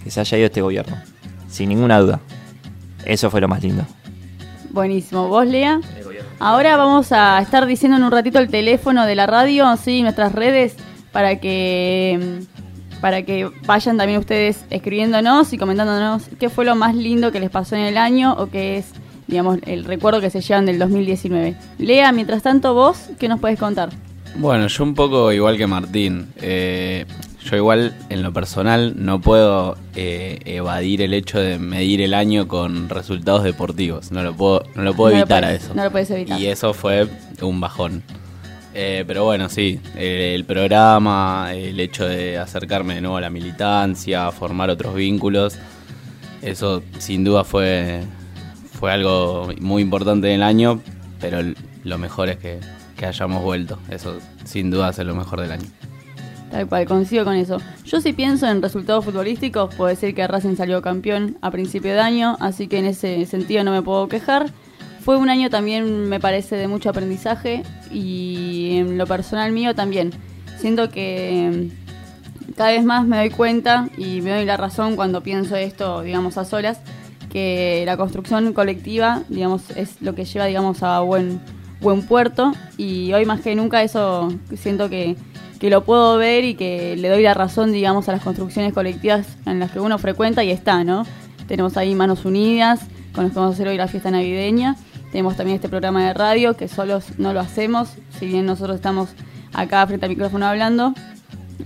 Que 0.03 0.09
se 0.11 0.19
haya 0.19 0.37
ido 0.39 0.45
este 0.47 0.61
gobierno. 0.61 0.97
Sin 1.49 1.69
ninguna 1.69 1.99
duda. 1.99 2.19
Eso 3.05 3.29
fue 3.29 3.39
lo 3.39 3.47
más 3.47 3.61
lindo. 3.63 3.85
buenísimo. 4.71 5.27
¿Vos, 5.29 5.45
Lea? 5.47 5.79
Ahora 6.39 6.75
vamos 6.75 7.11
a 7.11 7.39
estar 7.41 7.65
diciendo 7.65 7.97
en 7.97 8.03
un 8.03 8.11
ratito 8.11 8.39
el 8.39 8.49
teléfono 8.49 9.05
de 9.05 9.15
la 9.15 9.27
radio, 9.27 9.77
sí, 9.77 10.01
nuestras 10.01 10.33
redes, 10.33 10.75
para 11.11 11.39
que 11.39 12.39
para 13.03 13.23
que 13.23 13.49
vayan 13.65 13.97
también 13.97 14.17
ustedes 14.17 14.63
escribiéndonos 14.69 15.51
y 15.51 15.57
comentándonos 15.57 16.23
qué 16.39 16.47
fue 16.49 16.63
lo 16.63 16.73
más 16.77 16.95
lindo 16.95 17.33
que 17.33 17.41
les 17.41 17.49
pasó 17.49 17.75
en 17.75 17.81
el 17.81 17.97
año 17.97 18.33
o 18.37 18.45
qué 18.49 18.77
es, 18.77 18.93
digamos, 19.27 19.59
el 19.65 19.83
recuerdo 19.83 20.21
que 20.21 20.29
se 20.29 20.39
llevan 20.39 20.65
del 20.65 20.79
2019. 20.79 21.53
Lea, 21.79 22.13
mientras 22.13 22.41
tanto 22.43 22.73
vos, 22.73 23.09
¿qué 23.19 23.27
nos 23.27 23.41
puedes 23.41 23.59
contar? 23.59 23.89
Bueno, 24.37 24.67
yo 24.67 24.83
un 24.85 24.95
poco 24.95 25.33
igual 25.33 25.57
que 25.57 25.67
Martín. 25.67 26.29
Eh, 26.41 27.05
yo 27.43 27.57
igual 27.57 27.93
en 28.07 28.23
lo 28.23 28.31
personal 28.31 28.93
no 28.95 29.19
puedo 29.19 29.75
eh, 29.97 30.39
evadir 30.45 31.01
el 31.01 31.13
hecho 31.13 31.41
de 31.41 31.59
medir 31.59 31.99
el 31.99 32.13
año 32.13 32.47
con 32.47 32.87
resultados 32.87 33.43
deportivos. 33.43 34.13
No 34.13 34.23
lo 34.23 34.33
puedo, 34.33 34.63
no 34.75 34.83
lo 34.83 34.93
puedo 34.93 35.09
No 35.09 35.17
lo 35.17 35.21
evitar 35.23 35.43
puedes- 35.43 35.61
a 35.61 35.65
eso. 35.65 35.73
no 35.75 35.83
lo 35.83 35.91
puedes 35.91 36.09
evitar. 36.09 36.39
Y 36.39 36.47
eso 36.47 36.73
fue 36.73 37.09
un 37.41 37.59
bajón. 37.59 38.01
Eh, 38.75 39.03
pero 39.05 39.23
bueno, 39.23 39.49
sí, 39.49 39.79
el 39.95 40.45
programa, 40.45 41.53
el 41.53 41.79
hecho 41.79 42.05
de 42.05 42.39
acercarme 42.39 42.95
de 42.95 43.01
nuevo 43.01 43.17
a 43.17 43.21
la 43.21 43.29
militancia, 43.29 44.31
formar 44.31 44.71
otros 44.71 44.95
vínculos, 44.95 45.59
eso 46.41 46.81
sin 46.97 47.23
duda 47.23 47.43
fue, 47.43 48.01
fue 48.79 48.91
algo 48.91 49.49
muy 49.61 49.83
importante 49.83 50.27
en 50.27 50.35
el 50.35 50.43
año, 50.43 50.81
pero 51.21 51.37
lo 51.83 51.97
mejor 51.97 52.29
es 52.29 52.37
que, 52.37 52.59
que 52.97 53.05
hayamos 53.05 53.43
vuelto. 53.43 53.77
Eso 53.89 54.17
sin 54.43 54.71
duda 54.71 54.89
es 54.89 54.97
lo 54.99 55.15
mejor 55.15 55.41
del 55.41 55.51
año. 55.51 55.67
Tal 56.51 56.67
cual, 56.67 56.85
coincido 56.85 57.25
con 57.25 57.35
eso. 57.35 57.57
Yo 57.85 57.99
si 57.99 58.13
pienso 58.13 58.47
en 58.47 58.61
resultados 58.61 59.05
futbolísticos, 59.05 59.73
puedo 59.73 59.89
decir 59.89 60.13
que 60.13 60.27
Racing 60.27 60.55
salió 60.55 60.81
campeón 60.81 61.37
a 61.41 61.49
principio 61.49 61.93
de 61.93 61.99
año, 61.99 62.37
así 62.39 62.67
que 62.67 62.77
en 62.77 62.85
ese 62.85 63.25
sentido 63.25 63.63
no 63.63 63.71
me 63.71 63.81
puedo 63.81 64.07
quejar. 64.07 64.51
Fue 65.03 65.17
un 65.17 65.29
año 65.29 65.49
también, 65.49 66.07
me 66.07 66.21
parece, 66.21 66.55
de 66.55 66.69
mucho 66.69 66.89
aprendizaje 66.89 67.63
y 67.91 68.77
en 68.77 68.97
lo 68.97 69.05
personal 69.05 69.51
mío 69.51 69.75
también. 69.75 70.11
Siento 70.57 70.89
que 70.89 71.69
mm, 71.69 72.53
cada 72.55 72.71
vez 72.71 72.85
más 72.85 73.05
me 73.05 73.17
doy 73.17 73.29
cuenta 73.29 73.89
y 73.97 74.21
me 74.21 74.31
doy 74.31 74.45
la 74.45 74.55
razón 74.55 74.95
cuando 74.95 75.21
pienso 75.21 75.57
esto, 75.57 76.03
digamos, 76.03 76.37
a 76.37 76.45
solas, 76.45 76.79
que 77.29 77.83
la 77.85 77.97
construcción 77.97 78.53
colectiva, 78.53 79.23
digamos, 79.27 79.71
es 79.71 80.01
lo 80.01 80.15
que 80.15 80.23
lleva, 80.23 80.45
digamos, 80.45 80.83
a 80.83 81.01
buen, 81.01 81.41
buen 81.81 82.03
puerto 82.03 82.53
y 82.77 83.11
hoy 83.11 83.25
más 83.25 83.41
que 83.41 83.55
nunca 83.55 83.83
eso 83.83 84.31
siento 84.55 84.89
que, 84.89 85.17
que 85.59 85.69
lo 85.69 85.83
puedo 85.83 86.17
ver 86.17 86.45
y 86.45 86.55
que 86.55 86.95
le 86.95 87.09
doy 87.09 87.23
la 87.23 87.33
razón, 87.33 87.73
digamos, 87.73 88.07
a 88.07 88.13
las 88.13 88.23
construcciones 88.23 88.71
colectivas 88.71 89.27
en 89.45 89.59
las 89.59 89.71
que 89.71 89.81
uno 89.81 89.97
frecuenta 89.97 90.45
y 90.45 90.51
está, 90.51 90.85
¿no? 90.85 91.05
Tenemos 91.45 91.75
ahí 91.75 91.93
Manos 91.93 92.23
Unidas, 92.23 92.79
con 93.13 93.25
los 93.25 93.33
que 93.33 93.39
vamos 93.39 93.51
a 93.51 93.55
hacer 93.55 93.67
hoy 93.67 93.75
la 93.75 93.89
fiesta 93.89 94.09
navideña. 94.09 94.77
Tenemos 95.13 95.37
también 95.37 95.57
este 95.57 95.69
programa 95.69 96.07
de 96.07 96.13
radio 96.15 96.57
que 96.57 96.67
solos 96.67 97.19
no 97.19 97.33
lo 97.33 97.39
hacemos, 97.39 97.87
si 98.17 98.25
bien 98.25 98.47
nosotros 98.47 98.77
estamos 98.77 99.09
acá 99.53 99.85
frente 99.85 100.07
al 100.07 100.09
micrófono 100.09 100.47
hablando. 100.47 100.95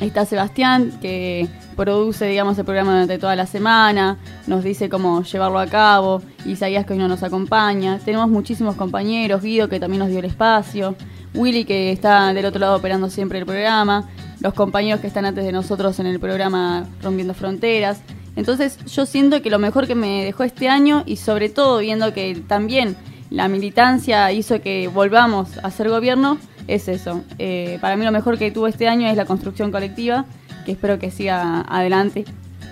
Está 0.01 0.25
Sebastián, 0.25 0.91
que 1.01 1.47
produce, 1.77 2.25
digamos, 2.25 2.57
el 2.57 2.65
programa 2.65 2.91
durante 2.91 3.17
toda 3.17 3.38
la 3.38 3.45
semana, 3.45 4.17
nos 4.47 4.65
dice 4.65 4.89
cómo 4.89 5.23
llevarlo 5.23 5.59
a 5.59 5.67
cabo, 5.67 6.21
Isaías 6.45 6.85
que 6.85 6.91
hoy 6.91 6.99
no 6.99 7.07
nos 7.07 7.23
acompaña. 7.23 7.99
Tenemos 8.03 8.27
muchísimos 8.27 8.75
compañeros, 8.75 9.41
Guido 9.41 9.69
que 9.69 9.79
también 9.79 9.99
nos 9.99 10.09
dio 10.09 10.19
el 10.19 10.25
espacio, 10.25 10.97
Willy 11.33 11.63
que 11.63 11.94
está 11.94 12.33
del 12.33 12.44
otro 12.47 12.59
lado 12.59 12.75
operando 12.75 13.09
siempre 13.09 13.39
el 13.39 13.45
programa, 13.45 14.09
los 14.42 14.54
compañeros 14.56 14.99
que 14.99 15.07
están 15.07 15.23
antes 15.23 15.45
de 15.45 15.54
nosotros 15.54 15.97
en 16.01 16.07
el 16.07 16.19
programa 16.19 16.85
Rompiendo 17.01 17.33
Fronteras. 17.33 18.01
Entonces 18.35 18.77
yo 18.87 19.06
siento 19.06 19.42
que 19.42 19.49
lo 19.49 19.57
mejor 19.57 19.87
que 19.87 19.95
me 19.95 20.25
dejó 20.25 20.44
este 20.44 20.68
año 20.68 21.04
y 21.06 21.16
sobre 21.16 21.47
todo 21.47 21.77
viendo 21.77 22.13
que 22.13 22.44
también 22.45 22.97
la 23.30 23.48
militancia 23.48 24.31
hizo 24.31 24.62
que 24.62 24.88
volvamos 24.88 25.57
a 25.64 25.72
ser 25.72 25.90
gobierno, 25.90 26.38
es 26.68 26.88
eso. 26.88 27.24
Eh, 27.40 27.78
para 27.81 27.96
mí 27.96 28.06
lo 28.06 28.12
mejor 28.12 28.38
que 28.38 28.52
tuvo 28.52 28.68
este 28.68 28.88
año 28.88 29.07
es 29.07 29.18
la 29.18 29.26
construcción 29.26 29.72
colectiva, 29.72 30.26
que 30.66 30.74
espero 30.74 31.00
que 31.00 31.12
siga 31.12 31.62
adelante 31.62 32.26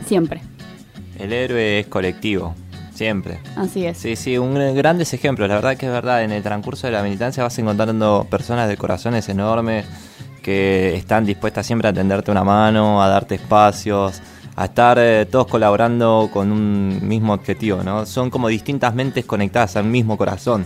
siempre. 0.06 0.42
El 1.18 1.34
héroe 1.34 1.80
es 1.80 1.88
colectivo, 1.88 2.56
siempre. 2.94 3.40
Así 3.56 3.86
es. 3.86 3.98
Sí, 3.98 4.16
sí, 4.16 4.38
un 4.38 4.76
grandes 4.76 5.14
ejemplos. 5.14 5.48
La 5.48 5.56
verdad 5.56 5.78
que 5.78 5.86
es 5.86 5.92
verdad, 5.92 6.24
en 6.24 6.32
el 6.32 6.44
transcurso 6.44 6.88
de 6.88 6.94
la 6.94 7.04
militancia 7.04 7.44
vas 7.44 7.58
encontrando 7.58 8.28
personas 8.30 8.68
de 8.68 8.78
corazones 8.78 9.30
enormes 9.30 9.86
que 10.42 10.96
están 10.96 11.26
dispuestas 11.26 11.66
siempre 11.66 11.90
a 11.90 11.94
tenderte 11.94 12.30
una 12.30 12.44
mano, 12.44 13.02
a 13.02 13.08
darte 13.08 13.36
espacios, 13.36 14.22
a 14.56 14.66
estar 14.66 14.98
eh, 15.00 15.26
todos 15.30 15.48
colaborando 15.48 16.30
con 16.32 16.52
un 16.52 17.00
mismo 17.08 17.34
objetivo, 17.34 17.84
¿no? 17.84 18.06
Son 18.06 18.30
como 18.30 18.48
distintas 18.48 18.94
mentes 18.96 19.26
conectadas 19.26 19.76
al 19.76 19.86
mismo 19.86 20.18
corazón. 20.18 20.66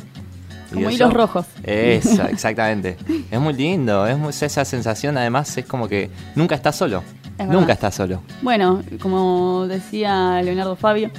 Como 0.74 0.92
hilos 0.92 1.12
rojos. 1.14 1.46
Esa, 1.64 2.26
exactamente. 2.30 2.98
es 3.32 3.40
muy 3.40 3.54
lindo, 3.54 4.06
es 4.06 4.18
muy- 4.18 4.30
esa 4.30 4.64
sensación 4.66 5.18
además 5.18 5.58
es 5.58 5.66
como 5.66 5.88
que 5.88 6.10
nunca 6.36 6.54
estás 6.56 6.76
solo. 6.76 7.02
Es 7.40 7.48
nunca 7.48 7.74
estás 7.74 7.96
solo. 7.96 8.22
Bueno, 8.42 8.84
como 9.02 9.66
decía 9.68 10.42
Leonardo 10.44 10.76
Fabio, 10.76 11.10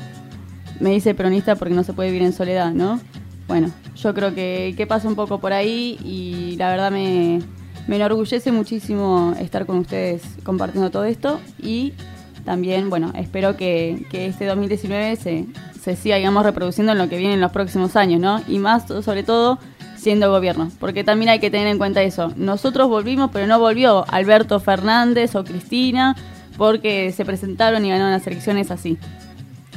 me 0.78 0.90
dice 0.90 1.14
peronista 1.14 1.56
porque 1.56 1.74
no 1.74 1.82
se 1.82 1.92
puede 1.92 2.10
vivir 2.10 2.24
en 2.26 2.32
soledad, 2.32 2.72
¿no? 2.72 3.00
Bueno, 3.48 3.70
yo 3.96 4.14
creo 4.14 4.32
que, 4.34 4.74
que 4.76 4.86
pasa 4.86 5.08
un 5.08 5.16
poco 5.16 5.40
por 5.40 5.52
ahí 5.52 5.98
y 6.04 6.54
la 6.56 6.70
verdad 6.70 6.92
me, 6.92 7.40
me 7.88 7.96
enorgullece 7.96 8.52
muchísimo 8.52 9.34
estar 9.40 9.66
con 9.66 9.78
ustedes 9.78 10.22
compartiendo 10.44 10.90
todo 10.90 11.04
esto 11.04 11.40
y 11.60 11.94
también, 12.44 12.90
bueno, 12.90 13.12
espero 13.14 13.56
que, 13.56 14.06
que 14.10 14.26
este 14.26 14.46
2019 14.46 15.16
se, 15.16 15.46
se 15.80 15.96
siga, 15.96 16.16
digamos, 16.16 16.44
reproduciendo 16.44 16.92
en 16.92 16.98
lo 16.98 17.08
que 17.08 17.16
viene 17.18 17.34
en 17.34 17.40
los 17.40 17.52
próximos 17.52 17.96
años, 17.96 18.20
¿no? 18.20 18.40
Y 18.48 18.58
más, 18.58 18.86
sobre 18.86 19.22
todo, 19.22 19.58
siendo 19.96 20.30
gobierno, 20.30 20.70
porque 20.80 21.04
también 21.04 21.28
hay 21.28 21.40
que 21.40 21.50
tener 21.50 21.66
en 21.66 21.78
cuenta 21.78 22.02
eso. 22.02 22.32
Nosotros 22.36 22.88
volvimos, 22.88 23.30
pero 23.32 23.46
no 23.46 23.58
volvió 23.58 24.04
Alberto 24.08 24.58
Fernández 24.58 25.34
o 25.34 25.44
Cristina 25.44 26.16
porque 26.56 27.12
se 27.12 27.24
presentaron 27.24 27.84
y 27.84 27.90
ganaron 27.90 28.12
las 28.12 28.26
elecciones 28.26 28.70
así. 28.70 28.98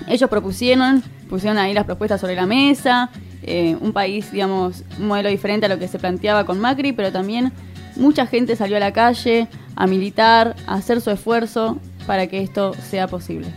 Ellos 0.08 0.29
propusieron, 0.29 1.03
pusieron 1.29 1.58
ahí 1.58 1.74
las 1.74 1.86
propuestas 1.86 2.22
sobre 2.22 2.36
la 2.36 2.46
mesa, 2.46 3.10
eh, 3.43 3.77
un 3.79 3.93
país, 3.93 4.32
digamos, 4.32 4.84
un 5.00 5.08
modelo 5.08 5.29
diferente 5.29 5.65
a 5.65 5.70
lo 5.70 5.77
que 5.77 5.88
se 5.88 6.00
planteaba 6.00 6.46
con 6.46 6.60
Macri, 6.60 6.93
pero 6.93 7.12
también 7.12 7.51
mucha 7.96 8.25
gente 8.25 8.55
salió 8.55 8.77
a 8.77 8.79
la 8.79 8.93
calle 8.93 9.48
a 9.75 9.88
militar, 9.88 10.55
a 10.67 10.75
hacer 10.75 11.01
su 11.01 11.12
esfuerzo 11.12 11.77
para 12.05 12.27
que 12.27 12.41
esto 12.41 12.74
sea 12.89 13.07
posible. 13.07 13.48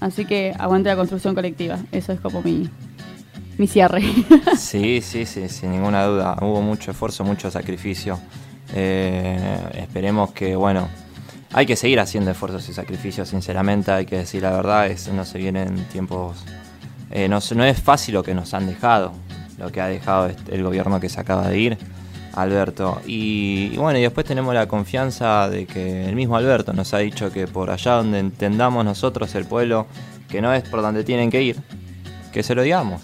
Así 0.00 0.24
que 0.24 0.54
aguante 0.58 0.88
la 0.88 0.96
construcción 0.96 1.34
colectiva, 1.34 1.78
eso 1.92 2.12
es 2.12 2.20
como 2.20 2.42
mi, 2.42 2.68
mi 3.58 3.66
cierre. 3.66 4.02
Sí, 4.56 5.00
sí, 5.00 5.24
sí, 5.26 5.48
sin 5.48 5.70
ninguna 5.72 6.04
duda. 6.04 6.36
Hubo 6.42 6.60
mucho 6.62 6.90
esfuerzo, 6.90 7.24
mucho 7.24 7.50
sacrificio. 7.50 8.18
Eh, 8.74 9.58
esperemos 9.74 10.32
que, 10.32 10.54
bueno, 10.56 10.88
hay 11.52 11.64
que 11.66 11.76
seguir 11.76 12.00
haciendo 12.00 12.30
esfuerzos 12.30 12.68
y 12.68 12.72
sacrificios, 12.74 13.28
sinceramente, 13.28 13.90
hay 13.92 14.04
que 14.06 14.16
decir 14.18 14.42
la 14.42 14.50
verdad, 14.50 14.86
es, 14.88 15.08
no 15.08 15.24
se 15.24 15.38
vienen 15.38 15.76
tiempos... 15.92 16.44
eh, 17.10 17.28
no, 17.28 17.38
no 17.54 17.64
es 17.64 17.80
fácil 17.80 18.14
lo 18.14 18.22
que 18.22 18.34
nos 18.34 18.52
han 18.54 18.66
dejado, 18.66 19.12
lo 19.58 19.70
que 19.72 19.80
ha 19.80 19.86
dejado 19.86 20.26
este- 20.26 20.54
el 20.54 20.62
gobierno 20.64 21.00
que 21.00 21.08
se 21.08 21.20
acaba 21.20 21.48
de 21.48 21.58
ir, 21.58 21.78
Alberto. 22.36 23.00
Y, 23.06 23.70
y 23.72 23.76
bueno, 23.76 23.98
y 23.98 24.02
después 24.02 24.24
tenemos 24.26 24.54
la 24.54 24.68
confianza 24.68 25.48
de 25.48 25.66
que 25.66 26.04
el 26.06 26.14
mismo 26.14 26.36
Alberto 26.36 26.72
nos 26.72 26.94
ha 26.94 26.98
dicho 26.98 27.32
que 27.32 27.46
por 27.48 27.70
allá 27.70 27.92
donde 27.94 28.18
entendamos 28.20 28.84
nosotros 28.84 29.34
el 29.34 29.44
pueblo, 29.46 29.86
que 30.28 30.40
no 30.40 30.52
es 30.54 30.62
por 30.68 30.82
donde 30.82 31.02
tienen 31.02 31.30
que 31.30 31.42
ir, 31.42 31.56
que 32.32 32.42
se 32.42 32.54
lo 32.54 32.62
digamos, 32.62 33.02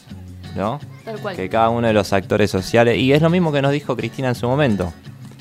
¿no? 0.57 0.79
Tal 1.05 1.19
cual. 1.21 1.35
que 1.35 1.49
cada 1.49 1.69
uno 1.71 1.87
de 1.89 1.93
los 1.93 2.12
actores 2.12 2.51
sociales, 2.51 2.97
y 2.99 3.12
es 3.12 3.21
lo 3.23 3.31
mismo 3.31 3.51
que 3.51 3.61
nos 3.62 3.73
dijo 3.73 3.97
Cristina 3.97 4.29
en 4.29 4.35
su 4.37 4.47
momento, 4.47 4.93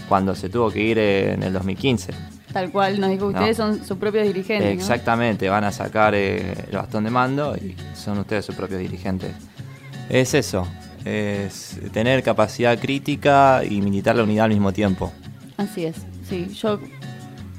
cuando 0.09 0.33
se 0.35 0.49
tuvo 0.49 0.71
que 0.71 0.81
ir 0.81 0.97
eh, 0.97 1.33
en 1.33 1.43
el 1.43 1.53
2015. 1.53 2.13
Tal 2.51 2.69
cual 2.71 2.99
nos 2.99 3.09
dijo, 3.11 3.27
ustedes 3.27 3.57
No. 3.59 3.65
son 3.67 3.85
sus 3.85 3.97
propios 3.97 4.25
dirigentes. 4.25 4.73
¿no? 4.75 4.79
Exactamente, 4.81 5.47
van 5.49 5.63
a 5.63 5.71
sacar 5.71 6.13
eh, 6.15 6.53
el 6.69 6.75
bastón 6.77 7.03
de 7.05 7.09
mando 7.11 7.55
y 7.55 7.75
son 7.95 8.17
ustedes 8.19 8.43
sus 8.45 8.55
propios 8.55 8.79
dirigentes. 8.81 9.31
Es 10.09 10.33
eso, 10.33 10.67
es 11.05 11.79
tener 11.91 12.23
capacidad 12.23 12.77
crítica 12.79 13.63
y 13.63 13.81
militar 13.81 14.15
la 14.15 14.23
unidad 14.23 14.45
al 14.45 14.51
mismo 14.51 14.71
tiempo. 14.71 15.11
Así 15.57 15.85
es, 15.85 15.95
sí, 16.27 16.47
yo 16.53 16.79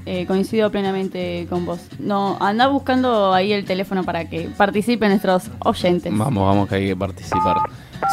eh, 0.04 0.26
coincido 0.26 0.70
plenamente 0.70 1.46
con 1.48 1.64
vos. 1.64 1.80
No, 1.98 2.36
anda 2.40 2.66
buscando 2.66 3.32
ahí 3.32 3.52
el 3.52 3.64
teléfono 3.64 4.04
para 4.04 4.28
que 4.28 4.48
participen 4.56 5.10
nuestros 5.10 5.44
oyentes. 5.60 6.12
Vamos, 6.16 6.44
vamos 6.44 6.68
que 6.68 6.74
hay 6.76 6.86
que 6.88 6.96
participar. 6.96 7.56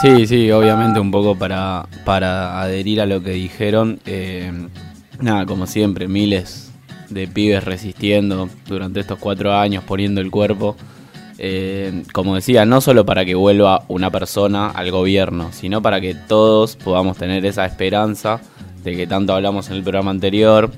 Sí, 0.02 0.28
sí, 0.28 0.52
obviamente 0.52 1.00
un 1.00 1.10
poco 1.10 1.36
para, 1.36 1.88
para 2.06 2.62
adherir 2.62 3.02
a 3.02 3.06
lo 3.06 3.24
que 3.24 3.32
dijeron. 3.32 4.00
eh, 4.06 4.52
nada, 5.20 5.46
como 5.46 5.66
siempre, 5.68 6.08
miles 6.08 6.72
de 7.10 7.28
pibes 7.28 7.64
resistiendo 7.64 8.50
durante 8.68 9.00
estos 9.00 9.18
cuatro 9.18 9.54
años, 9.54 9.84
poniendo 9.84 10.22
el 10.22 10.30
cuerpo. 10.30 10.76
Eh, 11.42 12.04
como 12.12 12.36
decía, 12.36 12.66
no 12.66 12.82
solo 12.82 13.06
para 13.06 13.24
que 13.24 13.34
vuelva 13.34 13.86
una 13.88 14.12
persona 14.12 14.72
al 14.72 14.92
gobierno, 14.92 15.54
sino 15.54 15.82
para 15.82 16.02
que 16.02 16.14
todos 16.14 16.76
podamos 16.76 17.16
tener 17.16 17.46
esa 17.46 17.66
esperanza 17.66 18.42
de 18.84 18.98
que 18.98 19.08
tanto 19.08 19.34
hablamos 19.34 19.70
en 19.70 19.78
el 19.78 19.84
programa 19.84 20.12
anterior, 20.12 20.70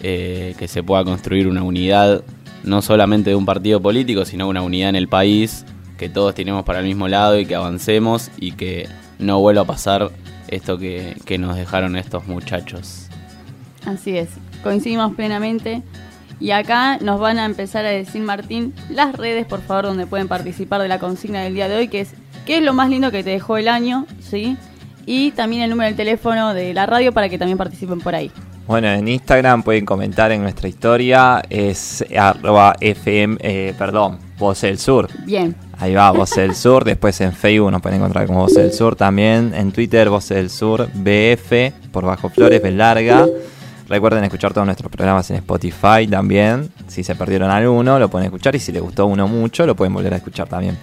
eh, 0.00 0.54
que 0.58 0.68
se 0.68 0.82
pueda 0.82 1.02
construir 1.02 1.48
una 1.48 1.62
unidad 1.62 2.22
no 2.62 2.82
solamente 2.82 3.30
de 3.30 3.36
un 3.36 3.46
partido 3.46 3.80
político, 3.80 4.26
sino 4.26 4.48
una 4.48 4.60
unidad 4.60 4.90
en 4.90 4.96
el 4.96 5.08
país, 5.08 5.64
que 5.96 6.10
todos 6.10 6.34
tenemos 6.34 6.64
para 6.64 6.80
el 6.80 6.84
mismo 6.84 7.08
lado 7.08 7.38
y 7.38 7.46
que 7.46 7.54
avancemos 7.54 8.30
y 8.36 8.52
que 8.52 8.86
no 9.18 9.40
vuelva 9.40 9.62
a 9.62 9.66
pasar 9.66 10.10
esto 10.48 10.76
que, 10.76 11.16
que 11.24 11.38
nos 11.38 11.56
dejaron 11.56 11.96
estos 11.96 12.26
muchachos. 12.26 13.08
Así 13.86 14.18
es, 14.18 14.28
coincidimos 14.62 15.14
plenamente. 15.14 15.82
Y 16.38 16.50
acá 16.50 16.98
nos 16.98 17.18
van 17.18 17.38
a 17.38 17.44
empezar 17.46 17.84
a 17.84 17.88
decir, 17.88 18.22
Martín, 18.22 18.74
las 18.90 19.14
redes, 19.14 19.46
por 19.46 19.62
favor, 19.62 19.86
donde 19.86 20.06
pueden 20.06 20.28
participar 20.28 20.82
de 20.82 20.88
la 20.88 20.98
consigna 20.98 21.42
del 21.42 21.54
día 21.54 21.68
de 21.68 21.76
hoy, 21.76 21.88
que 21.88 22.00
es 22.00 22.14
¿qué 22.44 22.58
es 22.58 22.62
lo 22.62 22.72
más 22.72 22.90
lindo 22.90 23.10
que 23.10 23.24
te 23.24 23.30
dejó 23.30 23.56
el 23.56 23.68
año? 23.68 24.06
¿Sí? 24.20 24.56
Y 25.06 25.30
también 25.32 25.62
el 25.62 25.70
número 25.70 25.88
del 25.88 25.96
teléfono 25.96 26.52
de 26.52 26.74
la 26.74 26.86
radio 26.86 27.12
para 27.12 27.28
que 27.28 27.38
también 27.38 27.58
participen 27.58 28.00
por 28.00 28.14
ahí. 28.14 28.30
Bueno, 28.66 28.88
en 28.88 29.06
Instagram 29.06 29.62
pueden 29.62 29.86
comentar 29.86 30.32
en 30.32 30.42
nuestra 30.42 30.68
historia, 30.68 31.42
es 31.48 32.04
arroba 32.18 32.74
fm, 32.80 33.38
eh, 33.40 33.74
perdón, 33.78 34.18
Voz 34.38 34.60
del 34.60 34.78
Sur. 34.78 35.08
Bien, 35.24 35.54
Ahí 35.78 35.94
va, 35.94 36.10
Voz 36.10 36.30
del 36.30 36.54
Sur. 36.54 36.84
Después 36.84 37.20
en 37.20 37.32
Facebook 37.32 37.70
nos 37.70 37.82
pueden 37.82 37.98
encontrar 38.00 38.26
como 38.26 38.40
Voz 38.40 38.54
del 38.54 38.72
Sur 38.72 38.96
también. 38.96 39.52
En 39.54 39.72
Twitter, 39.72 40.08
Voz 40.08 40.28
del 40.28 40.50
Sur, 40.50 40.88
BF, 40.94 41.72
por 41.92 42.04
Bajo 42.04 42.28
Flores, 42.28 42.62
B 42.62 42.70
larga. 42.70 43.26
Recuerden 43.88 44.24
escuchar 44.24 44.52
todos 44.52 44.66
nuestros 44.66 44.90
programas 44.90 45.30
en 45.30 45.36
Spotify 45.36 46.06
también. 46.10 46.70
Si 46.88 47.04
se 47.04 47.14
perdieron 47.14 47.50
alguno, 47.50 47.98
lo 47.98 48.08
pueden 48.08 48.26
escuchar. 48.26 48.56
Y 48.56 48.58
si 48.58 48.72
les 48.72 48.82
gustó 48.82 49.06
uno 49.06 49.28
mucho, 49.28 49.64
lo 49.66 49.76
pueden 49.76 49.94
volver 49.94 50.12
a 50.14 50.16
escuchar 50.16 50.48
también. 50.48 50.76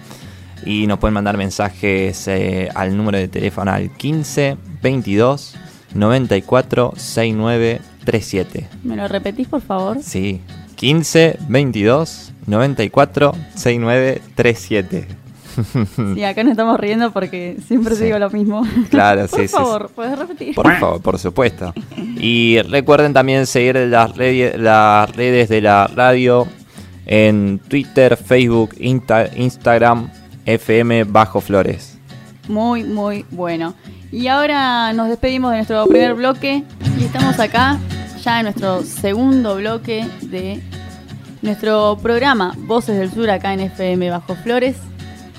Y 0.64 0.86
nos 0.86 0.98
pueden 0.98 1.14
mandar 1.14 1.36
mensajes 1.36 2.26
eh, 2.28 2.70
al 2.74 2.96
número 2.96 3.18
de 3.18 3.28
teléfono 3.28 3.70
al 3.70 3.90
15 3.90 4.56
22 4.82 5.54
94 5.94 6.92
69 6.96 7.80
37. 8.04 8.68
¿me 8.82 8.96
lo 8.96 9.08
repetís, 9.08 9.48
por 9.48 9.60
favor? 9.60 9.98
Sí, 10.02 10.40
15 10.76 11.38
22 11.48 12.32
94 12.46 13.34
69 13.54 14.22
37. 14.34 15.23
Y 16.16 16.22
acá 16.24 16.42
nos 16.42 16.52
estamos 16.52 16.78
riendo 16.80 17.10
porque 17.12 17.56
siempre 17.66 17.94
Sí. 17.96 18.04
digo 18.04 18.18
lo 18.18 18.30
mismo. 18.30 18.62
Claro, 18.90 19.26
por 19.28 19.40
sí, 19.40 19.48
sí, 19.48 19.54
favor, 19.54 19.90
¿puedes 19.94 20.18
repetir? 20.18 20.54
Por 20.54 20.72
favor, 20.78 21.00
por 21.00 21.18
supuesto. 21.18 21.72
Y 22.18 22.58
recuerden 22.68 23.12
también 23.12 23.46
seguir 23.46 23.76
las, 23.76 24.12
redi- 24.14 24.56
las 24.56 25.14
redes 25.14 25.48
de 25.48 25.60
la 25.60 25.86
radio 25.86 26.46
en 27.06 27.60
Twitter, 27.68 28.16
Facebook, 28.16 28.74
Insta- 28.78 29.30
Instagram, 29.36 30.10
FM 30.46 31.04
Bajo 31.04 31.40
Flores. 31.40 31.98
Muy, 32.48 32.84
muy 32.84 33.24
bueno. 33.30 33.74
Y 34.12 34.28
ahora 34.28 34.92
nos 34.92 35.08
despedimos 35.08 35.50
de 35.50 35.56
nuestro 35.58 35.86
primer 35.86 36.14
bloque 36.14 36.62
y 37.00 37.04
estamos 37.04 37.38
acá 37.40 37.78
ya 38.22 38.38
en 38.40 38.44
nuestro 38.44 38.82
segundo 38.82 39.56
bloque 39.56 40.06
de 40.22 40.62
nuestro 41.42 41.98
programa 42.00 42.54
Voces 42.58 42.96
del 42.98 43.10
Sur 43.10 43.28
acá 43.30 43.52
en 43.52 43.60
FM 43.60 44.08
Bajo 44.10 44.34
Flores. 44.36 44.76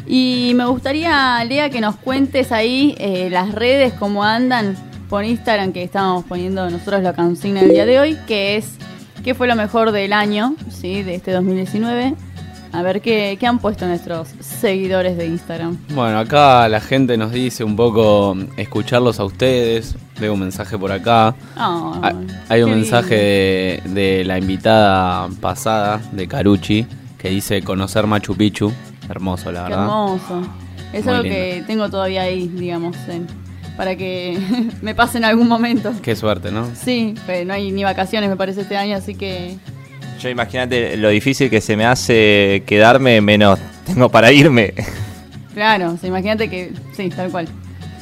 Y 0.07 0.53
me 0.55 0.65
gustaría, 0.65 1.43
Lea, 1.45 1.69
que 1.69 1.81
nos 1.81 1.95
cuentes 1.95 2.51
ahí 2.51 2.95
eh, 2.99 3.29
las 3.31 3.51
redes, 3.53 3.93
cómo 3.93 4.23
andan 4.23 4.75
por 5.09 5.23
Instagram, 5.23 5.71
que 5.73 5.83
estamos 5.83 6.23
poniendo 6.25 6.69
nosotros 6.69 7.01
la 7.03 7.13
consigna 7.13 7.61
del 7.61 7.71
día 7.71 7.85
de 7.85 7.99
hoy, 7.99 8.17
que 8.27 8.57
es 8.57 8.71
qué 9.23 9.33
fue 9.33 9.47
lo 9.47 9.55
mejor 9.55 9.91
del 9.91 10.13
año, 10.13 10.55
¿sí? 10.69 11.01
de 11.03 11.15
este 11.15 11.31
2019. 11.31 12.13
A 12.71 12.81
ver 12.81 12.99
qué, 13.01 13.37
qué 13.39 13.47
han 13.47 13.59
puesto 13.59 13.87
nuestros 13.87 14.27
seguidores 14.41 15.15
de 15.15 15.27
Instagram. 15.27 15.77
Bueno, 15.93 16.19
acá 16.19 16.67
la 16.67 16.81
gente 16.81 17.15
nos 17.17 17.31
dice 17.31 17.63
un 17.63 17.75
poco 17.77 18.35
escucharlos 18.57 19.19
a 19.21 19.23
ustedes. 19.23 19.95
Veo 20.19 20.33
un 20.33 20.41
mensaje 20.41 20.77
por 20.77 20.91
acá. 20.91 21.33
Ay, 21.55 22.13
Hay- 22.49 22.63
un 22.63 22.71
mensaje 22.71 23.15
de, 23.15 23.81
de 23.85 24.25
la 24.25 24.37
invitada 24.37 25.29
pasada, 25.39 26.01
de 26.11 26.27
Carucci, 26.27 26.85
que 27.17 27.29
dice 27.29 27.61
conocer 27.61 28.07
Machu 28.07 28.35
Picchu. 28.35 28.73
Hermoso, 29.09 29.51
la 29.51 29.63
Qué 29.65 29.69
verdad. 29.69 29.83
hermoso. 29.85 30.41
Es 30.93 31.05
Muy 31.05 31.13
algo 31.13 31.23
lindo. 31.23 31.37
que 31.39 31.63
tengo 31.67 31.89
todavía 31.89 32.23
ahí, 32.23 32.47
digamos, 32.47 32.95
en- 33.07 33.27
para 33.77 33.95
que 33.95 34.37
me 34.81 34.95
pase 34.95 35.17
en 35.17 35.25
algún 35.25 35.47
momento. 35.47 35.91
Qué 36.01 36.15
suerte, 36.15 36.51
¿no? 36.51 36.67
Sí, 36.75 37.15
pero 37.25 37.45
no 37.45 37.53
hay 37.53 37.71
ni 37.71 37.83
vacaciones, 37.83 38.29
me 38.29 38.35
parece, 38.37 38.61
este 38.61 38.77
año, 38.77 38.95
así 38.95 39.15
que 39.15 39.57
Yo 40.21 40.29
imagínate 40.29 40.95
lo 40.97 41.09
difícil 41.09 41.49
que 41.49 41.59
se 41.61 41.75
me 41.75 41.85
hace 41.85 42.63
quedarme 42.65 43.19
menos 43.21 43.59
tengo 43.85 44.09
para 44.09 44.31
irme. 44.31 44.73
claro, 45.53 45.91
o 45.91 45.97
sea, 45.97 46.07
imagínate 46.09 46.49
que, 46.49 46.71
sí, 46.95 47.09
tal 47.09 47.29
cual. 47.31 47.47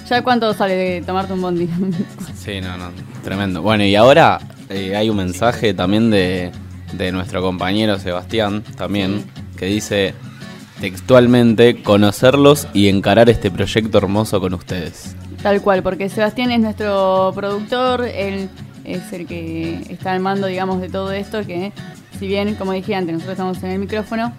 ¿Ya 0.10 0.22
cuánto 0.22 0.54
sale 0.54 0.76
de 0.76 1.02
tomarte 1.02 1.34
un 1.34 1.42
bondi? 1.42 1.68
Sí, 2.36 2.60
no, 2.62 2.78
no. 2.78 2.92
Tremendo. 3.24 3.62
Bueno, 3.62 3.86
y 3.86 3.96
ahora 3.96 4.38
eh, 4.70 4.96
hay 4.98 5.10
un 5.10 5.16
mensaje 5.16 5.74
también 5.74 6.12
de, 6.12 6.52
de 6.92 7.12
nuestro 7.14 7.42
compañero 7.42 7.98
Sebastián, 8.00 8.64
también, 8.78 9.24
que 9.58 9.66
dice 9.68 10.14
textualmente 10.84 11.82
conocerlos 11.82 12.68
y 12.74 12.90
encarar 12.90 13.30
este 13.30 13.50
proyecto 13.50 14.00
hermoso 14.00 14.42
con 14.42 14.54
ustedes. 14.54 15.16
Tal 15.42 15.62
cual, 15.62 15.82
porque 15.82 16.10
Sebastián 16.10 16.52
es 16.52 16.60
nuestro 16.60 17.32
productor, 17.34 18.04
él 18.04 18.50
es 18.84 19.14
el 19.14 19.26
que 19.26 19.76
está 19.88 20.12
al 20.12 20.20
mando, 20.20 20.48
digamos, 20.48 20.82
de 20.82 20.90
todo 20.90 21.14
esto, 21.14 21.46
que 21.46 21.72
si 22.20 22.28
bien, 22.28 22.56
como 22.56 22.74
dije 22.74 22.96
antes, 22.96 23.14
nosotros 23.14 23.32
estamos 23.32 23.64
en 23.64 23.70
el 23.70 23.80
micrófono, 23.80 24.34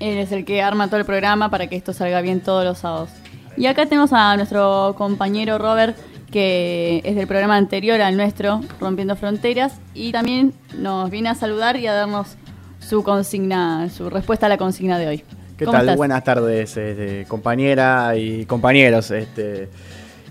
él 0.00 0.18
es 0.18 0.32
el 0.32 0.44
que 0.44 0.60
arma 0.60 0.88
todo 0.88 1.00
el 1.00 1.06
programa 1.06 1.50
para 1.50 1.66
que 1.66 1.76
esto 1.76 1.94
salga 1.94 2.20
bien 2.20 2.42
todos 2.42 2.62
los 2.62 2.80
sábados. 2.80 3.08
Y 3.56 3.64
acá 3.64 3.86
tenemos 3.86 4.12
a 4.12 4.36
nuestro 4.36 4.94
compañero 4.98 5.56
Robert, 5.56 5.96
que 6.30 7.00
es 7.04 7.16
del 7.16 7.26
programa 7.26 7.56
anterior 7.56 8.02
al 8.02 8.18
nuestro, 8.18 8.60
Rompiendo 8.80 9.16
Fronteras, 9.16 9.80
y 9.94 10.12
también 10.12 10.52
nos 10.76 11.08
viene 11.08 11.30
a 11.30 11.34
saludar 11.34 11.76
y 11.78 11.86
a 11.86 11.94
darnos 11.94 12.36
su 12.80 13.02
consigna, 13.02 13.88
su 13.88 14.10
respuesta 14.10 14.44
a 14.44 14.50
la 14.50 14.58
consigna 14.58 14.98
de 14.98 15.06
hoy. 15.06 15.24
¿Qué 15.56 15.64
¿Cómo 15.64 15.76
tal? 15.76 15.86
estás? 15.86 15.96
Buenas 15.96 16.24
tardes, 16.24 16.76
este, 16.76 17.26
compañera 17.28 18.16
y 18.16 18.44
compañeros. 18.44 19.10
Este. 19.10 19.68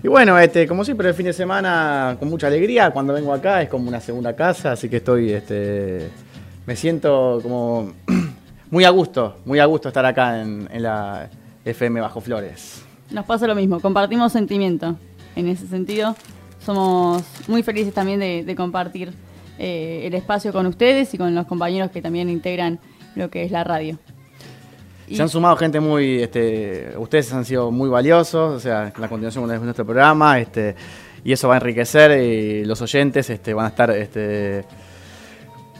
Y 0.02 0.08
bueno, 0.08 0.38
este, 0.38 0.66
como 0.66 0.84
siempre, 0.84 1.08
el 1.08 1.14
fin 1.14 1.26
de 1.26 1.32
semana 1.32 2.16
con 2.18 2.28
mucha 2.28 2.48
alegría. 2.48 2.90
Cuando 2.90 3.14
vengo 3.14 3.32
acá 3.32 3.62
es 3.62 3.68
como 3.68 3.88
una 3.88 4.00
segunda 4.00 4.36
casa, 4.36 4.72
así 4.72 4.88
que 4.88 4.96
estoy, 4.98 5.32
este, 5.32 6.10
me 6.66 6.76
siento 6.76 7.40
como 7.42 7.92
muy 8.70 8.84
a 8.84 8.90
gusto, 8.90 9.38
muy 9.46 9.60
a 9.60 9.64
gusto 9.64 9.88
estar 9.88 10.04
acá 10.04 10.42
en, 10.42 10.68
en 10.70 10.82
la, 10.82 11.30
FM 11.64 12.00
Bajo 12.00 12.20
Flores. 12.20 12.84
Nos 13.10 13.24
pasa 13.24 13.46
lo 13.46 13.54
mismo, 13.54 13.80
compartimos 13.80 14.32
sentimiento. 14.32 14.96
En 15.36 15.48
ese 15.48 15.66
sentido, 15.66 16.14
somos 16.64 17.22
muy 17.48 17.62
felices 17.62 17.92
también 17.92 18.20
de, 18.20 18.54
compartir 18.56 19.12
eh, 19.58 20.02
el 20.04 20.14
espacio 20.14 20.52
con 20.52 20.66
ustedes 20.66 21.12
y 21.14 21.18
con 21.18 21.34
los 21.34 21.46
compañeros 21.46 21.90
que 21.90 22.02
también 22.02 22.28
integran 22.28 22.78
lo 23.16 23.30
que 23.30 23.44
es 23.44 23.50
la 23.50 23.64
radio. 23.64 23.98
Se 25.12 25.20
han 25.20 25.28
sumado 25.28 25.56
gente 25.56 25.80
muy, 25.80 26.22
este, 26.22 26.94
ustedes 26.96 27.32
han 27.32 27.44
sido 27.44 27.70
muy 27.70 27.88
valiosos, 27.88 28.56
o 28.56 28.60
sea, 28.60 28.92
la 28.96 29.08
continuación 29.08 29.48
de 29.48 29.58
nuestro 29.58 29.84
programa, 29.84 30.38
este, 30.38 30.74
y 31.24 31.32
eso 31.32 31.48
va 31.48 31.54
a 31.54 31.58
enriquecer 31.58 32.22
y 32.22 32.64
los 32.64 32.80
oyentes 32.80 33.28
este, 33.28 33.52
van 33.52 33.66
a 33.66 33.68
estar, 33.68 33.90
este, 33.90 34.64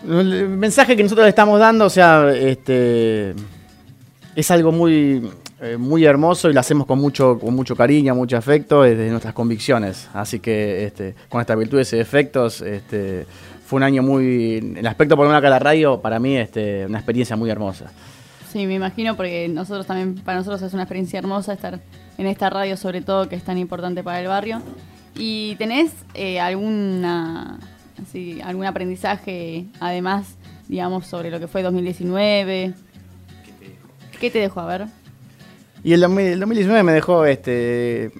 el 0.06 0.48
mensaje 0.48 0.96
que 0.96 1.02
nosotros 1.02 1.24
le 1.24 1.30
estamos 1.30 1.58
dando, 1.58 1.86
o 1.86 1.90
sea, 1.90 2.30
es 2.34 3.30
algo 4.50 4.72
muy, 4.72 5.30
eh, 5.62 5.76
muy 5.78 6.04
hermoso 6.04 6.50
y 6.50 6.52
lo 6.52 6.60
hacemos 6.60 6.86
con 6.86 6.98
mucho, 6.98 7.38
con 7.38 7.54
mucho 7.54 7.74
cariño, 7.74 8.14
mucho 8.14 8.36
afecto, 8.36 8.82
desde 8.82 9.08
nuestras 9.08 9.32
convicciones. 9.32 10.08
Así 10.12 10.40
que 10.40 11.14
con 11.30 11.40
estas 11.40 11.56
virtudes 11.56 11.90
y 11.94 11.98
efectos, 11.98 12.60
este, 12.60 13.24
fue 13.64 13.78
un 13.78 13.84
año 13.84 14.02
muy, 14.02 14.58
en 14.58 14.76
el 14.76 14.86
aspecto 14.86 15.16
por 15.16 15.24
lo 15.24 15.30
menos 15.30 15.38
acá 15.38 15.48
la 15.48 15.58
radio, 15.58 16.00
para 16.00 16.18
mí, 16.18 16.34
una 16.34 16.98
experiencia 16.98 17.36
muy 17.36 17.48
hermosa. 17.48 17.90
Sí, 18.54 18.68
me 18.68 18.74
imagino 18.74 19.16
porque 19.16 19.48
nosotros 19.48 19.84
también, 19.84 20.14
para 20.14 20.38
nosotros 20.38 20.62
es 20.62 20.72
una 20.74 20.84
experiencia 20.84 21.18
hermosa 21.18 21.52
estar 21.52 21.80
en 22.16 22.26
esta 22.28 22.50
radio, 22.50 22.76
sobre 22.76 23.00
todo 23.00 23.28
que 23.28 23.34
es 23.34 23.42
tan 23.42 23.58
importante 23.58 24.04
para 24.04 24.20
el 24.20 24.28
barrio. 24.28 24.62
¿Y 25.16 25.56
tenés 25.56 25.90
eh, 26.14 26.38
alguna, 26.38 27.58
así, 28.00 28.40
algún 28.42 28.64
aprendizaje, 28.64 29.66
además, 29.80 30.36
digamos, 30.68 31.04
sobre 31.08 31.32
lo 31.32 31.40
que 31.40 31.48
fue 31.48 31.64
2019? 31.64 32.74
¿Qué 34.20 34.30
te 34.30 34.38
dejó? 34.38 34.60
A 34.60 34.66
ver. 34.66 34.86
Y 35.82 35.92
el, 35.92 36.00
2019 36.02 36.84
me 36.84 36.92
dejó 36.92 37.26
este, 37.26 38.12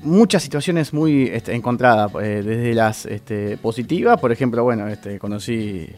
muchas 0.00 0.42
situaciones 0.42 0.94
muy 0.94 1.24
este, 1.24 1.54
encontradas, 1.54 2.10
eh, 2.22 2.42
desde 2.42 2.72
las 2.72 3.04
este, 3.04 3.58
positivas, 3.58 4.18
por 4.18 4.32
ejemplo, 4.32 4.64
bueno, 4.64 4.88
este, 4.88 5.18
conocí 5.18 5.90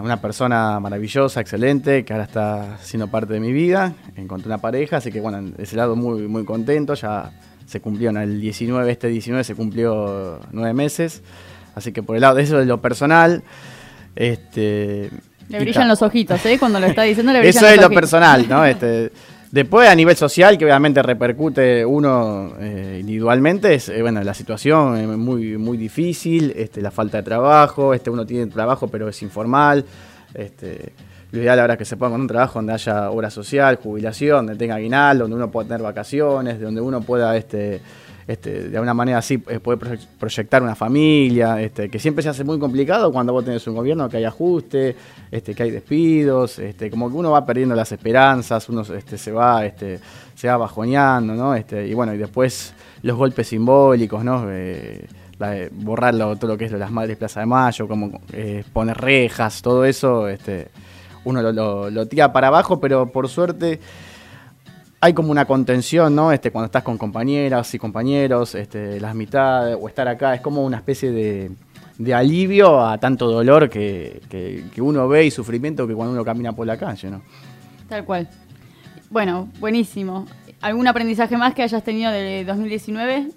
una 0.00 0.20
persona 0.20 0.80
maravillosa, 0.80 1.40
excelente, 1.40 2.04
que 2.04 2.12
ahora 2.12 2.24
está 2.24 2.78
siendo 2.80 3.08
parte 3.08 3.34
de 3.34 3.40
mi 3.40 3.52
vida. 3.52 3.94
Encontré 4.16 4.48
una 4.48 4.58
pareja, 4.58 4.96
así 4.96 5.12
que 5.12 5.20
bueno, 5.20 5.40
de 5.42 5.62
ese 5.62 5.76
lado 5.76 5.96
muy, 5.96 6.22
muy 6.22 6.44
contento. 6.44 6.94
Ya 6.94 7.32
se 7.66 7.80
cumplió 7.80 8.10
en 8.10 8.16
el 8.16 8.40
19, 8.40 8.90
este 8.90 9.08
19 9.08 9.44
se 9.44 9.54
cumplió 9.54 10.40
nueve 10.52 10.74
meses. 10.74 11.22
Así 11.74 11.92
que 11.92 12.02
por 12.02 12.16
el 12.16 12.22
lado 12.22 12.36
de 12.36 12.42
eso, 12.42 12.58
de 12.58 12.66
lo 12.66 12.80
personal, 12.80 13.42
este... 14.14 15.10
Le 15.48 15.60
brillan 15.60 15.88
los 15.88 16.00
ojitos, 16.02 16.44
¿eh? 16.46 16.58
Cuando 16.58 16.80
lo 16.80 16.86
está 16.86 17.02
diciendo 17.02 17.32
le 17.32 17.38
brillan 17.40 17.64
Eso 17.64 17.68
es 17.68 17.80
lo 17.80 17.90
personal, 17.90 18.48
¿no? 18.48 18.64
Este, 18.66 19.12
Después, 19.54 19.88
a 19.88 19.94
nivel 19.94 20.16
social, 20.16 20.58
que 20.58 20.64
obviamente 20.64 21.00
repercute 21.00 21.86
uno 21.86 22.54
eh, 22.58 22.98
individualmente, 22.98 23.74
es 23.74 23.88
eh, 23.88 24.02
bueno, 24.02 24.20
la 24.24 24.34
situación 24.34 24.96
es 24.96 25.06
muy, 25.06 25.56
muy 25.56 25.76
difícil, 25.78 26.52
este, 26.56 26.82
la 26.82 26.90
falta 26.90 27.18
de 27.18 27.22
trabajo, 27.22 27.94
este, 27.94 28.10
uno 28.10 28.26
tiene 28.26 28.48
trabajo 28.48 28.88
pero 28.88 29.08
es 29.08 29.22
informal. 29.22 29.84
Este, 30.34 30.92
lo 31.30 31.38
ideal 31.40 31.60
ahora 31.60 31.74
es 31.74 31.78
que 31.78 31.84
se 31.84 31.96
ponga 31.96 32.10
con 32.10 32.22
un 32.22 32.26
trabajo 32.26 32.58
donde 32.58 32.72
haya 32.72 33.12
obra 33.12 33.30
social, 33.30 33.76
jubilación, 33.76 34.46
donde 34.46 34.58
tenga 34.58 34.74
aguinaldo, 34.74 35.22
donde 35.22 35.36
uno 35.36 35.52
pueda 35.52 35.68
tener 35.68 35.82
vacaciones, 35.82 36.60
donde 36.60 36.80
uno 36.80 37.00
pueda 37.02 37.36
este, 37.36 37.80
este, 38.26 38.68
de 38.68 38.76
alguna 38.76 38.94
manera 38.94 39.18
así 39.18 39.42
eh, 39.48 39.60
poder 39.60 39.98
proyectar 40.18 40.62
una 40.62 40.74
familia, 40.74 41.60
este, 41.60 41.90
que 41.90 41.98
siempre 41.98 42.22
se 42.22 42.30
hace 42.30 42.44
muy 42.44 42.58
complicado 42.58 43.12
cuando 43.12 43.32
vos 43.32 43.44
tenés 43.44 43.66
un 43.66 43.74
gobierno 43.74 44.08
que 44.08 44.16
hay 44.16 44.24
ajuste, 44.24 44.96
este, 45.30 45.54
que 45.54 45.62
hay 45.62 45.70
despidos, 45.70 46.58
este, 46.58 46.90
como 46.90 47.10
que 47.10 47.16
uno 47.16 47.30
va 47.30 47.44
perdiendo 47.44 47.74
las 47.74 47.92
esperanzas, 47.92 48.68
uno 48.68 48.82
este, 48.82 49.18
se 49.18 49.32
va, 49.32 49.66
este, 49.66 50.00
se 50.34 50.48
va 50.48 50.56
bajoneando, 50.56 51.34
¿no? 51.34 51.54
Este, 51.54 51.86
y 51.86 51.94
bueno, 51.94 52.14
y 52.14 52.18
después 52.18 52.74
los 53.02 53.16
golpes 53.16 53.48
simbólicos, 53.48 54.24
¿no? 54.24 54.46
Eh, 54.50 55.06
borrar 55.72 56.16
todo 56.16 56.46
lo 56.46 56.56
que 56.56 56.64
es 56.66 56.72
las 56.72 56.90
Madres 56.90 57.16
Plaza 57.18 57.40
de 57.40 57.46
Mayo, 57.46 57.86
como 57.86 58.20
eh, 58.32 58.64
poner 58.72 58.96
rejas, 58.96 59.60
todo 59.60 59.84
eso, 59.84 60.28
este, 60.28 60.68
uno 61.24 61.42
lo, 61.42 61.90
lo 61.90 62.06
tira 62.06 62.32
para 62.32 62.48
abajo, 62.48 62.80
pero 62.80 63.06
por 63.10 63.28
suerte 63.28 63.80
hay 65.04 65.12
como 65.12 65.30
una 65.30 65.44
contención, 65.44 66.14
¿no? 66.14 66.32
Este, 66.32 66.50
cuando 66.50 66.64
estás 66.64 66.82
con 66.82 66.96
compañeras 66.96 67.74
y 67.74 67.78
compañeros, 67.78 68.54
este, 68.54 68.98
las 68.98 69.14
mitades, 69.14 69.76
o 69.78 69.86
estar 69.86 70.08
acá, 70.08 70.34
es 70.34 70.40
como 70.40 70.64
una 70.64 70.78
especie 70.78 71.10
de, 71.10 72.14
alivio 72.14 72.80
a 72.80 72.96
tanto 72.96 73.30
dolor 73.30 73.68
que, 73.68 74.64
uno 74.78 75.06
ve 75.06 75.26
y 75.26 75.30
sufrimiento 75.30 75.86
que 75.86 75.92
cuando 75.92 76.14
uno 76.14 76.24
camina 76.24 76.54
por 76.54 76.66
la 76.66 76.78
calle, 76.78 77.10
¿no? 77.10 77.20
Tal 77.86 78.06
cual. 78.06 78.30
Bueno, 79.10 79.50
buenísimo. 79.60 80.24
¿Algún 80.62 80.88
aprendizaje 80.88 81.36
más 81.36 81.52
que 81.52 81.62
hayas 81.62 81.84
tenido 81.84 82.10
de 82.10 82.42
2019? 82.46 83.28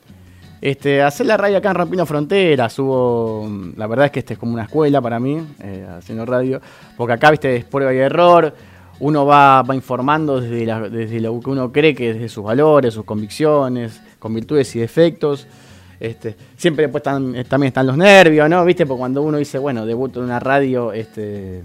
Este, 0.62 1.04
hacer 1.04 1.26
la 1.26 1.36
radio 1.36 1.58
acá 1.58 1.72
en 1.72 1.76
Rompiendo 1.76 2.06
Fronteras, 2.06 2.80
hubo, 2.80 3.46
la 3.76 3.88
verdad 3.88 4.06
es 4.06 4.12
que 4.14 4.20
este 4.20 4.36
es 4.36 4.40
como 4.40 4.54
una 4.54 4.64
escuela 4.64 5.02
para 5.02 5.20
mí, 5.20 5.46
eh, 5.62 5.86
haciendo 5.98 6.26
radio, 6.26 6.62
porque 6.96 7.14
acá, 7.14 7.30
viste, 7.30 7.58
es 7.58 7.66
prueba 7.66 7.94
y 7.94 7.98
error, 7.98 8.56
uno 9.00 9.26
va, 9.26 9.62
va 9.62 9.76
informando 9.76 10.42
desde, 10.42 10.90
desde 10.90 11.20
lo 11.20 11.40
que 11.40 11.50
uno 11.50 11.72
cree 11.72 11.94
que 11.94 12.14
desde 12.14 12.30
sus 12.30 12.44
valores, 12.44 12.94
sus 12.94 13.06
convicciones, 13.06 14.02
con 14.20 14.34
virtudes 14.34 14.76
y 14.76 14.80
defectos. 14.80 15.48
Este, 16.00 16.36
siempre 16.56 16.90
pues, 16.90 17.02
están, 17.02 17.34
también 17.48 17.70
están 17.70 17.88
los 17.88 17.98
nervios, 17.98 18.50
¿no? 18.50 18.64
¿Viste? 18.66 18.86
Porque 18.86 19.00
cuando 19.00 19.22
uno 19.22 19.38
dice, 19.38 19.58
bueno, 19.58 19.86
debuto 19.86 20.20
en 20.20 20.26
una 20.26 20.40
radio, 20.40 20.94
este, 20.94 21.64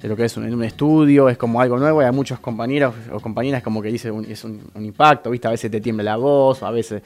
de 0.00 0.08
lo 0.08 0.16
que 0.16 0.24
es 0.24 0.36
un, 0.36 0.44
en 0.44 0.54
un 0.54 0.64
estudio, 0.64 1.28
es 1.28 1.38
como 1.38 1.60
algo 1.60 1.78
nuevo, 1.78 2.02
y 2.02 2.04
hay 2.04 2.12
muchos 2.12 2.38
compañeros 2.38 2.94
o 3.12 3.20
compañeras 3.20 3.62
como 3.62 3.80
que 3.80 3.88
dicen, 3.88 4.26
es 4.28 4.44
un, 4.44 4.60
impacto, 4.78 5.30
¿viste? 5.30 5.48
A 5.48 5.52
veces 5.52 5.70
te 5.70 5.80
tiembla 5.80 6.04
la 6.04 6.16
voz, 6.16 6.62
a 6.62 6.70
veces, 6.70 7.02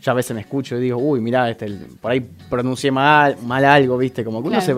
ya 0.00 0.12
a 0.12 0.14
veces 0.14 0.34
me 0.34 0.40
escucho 0.40 0.76
y 0.78 0.80
digo, 0.80 0.98
uy, 0.98 1.20
mirá, 1.20 1.50
este, 1.50 1.70
por 2.00 2.10
ahí 2.10 2.26
pronuncié 2.48 2.90
mal, 2.90 3.36
mal 3.44 3.64
algo, 3.64 3.98
¿viste? 3.98 4.24
Como 4.24 4.40
que 4.42 4.48
uno 4.48 4.60
se, 4.62 4.74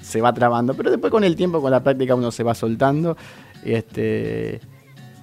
se 0.00 0.20
va 0.20 0.34
trabando, 0.34 0.74
pero 0.74 0.90
después 0.90 1.10
con 1.10 1.24
el 1.24 1.34
tiempo, 1.34 1.62
con 1.62 1.70
la 1.70 1.82
práctica, 1.82 2.14
uno 2.14 2.30
se 2.30 2.42
va 2.42 2.54
soltando 2.54 3.16
este, 3.64 4.60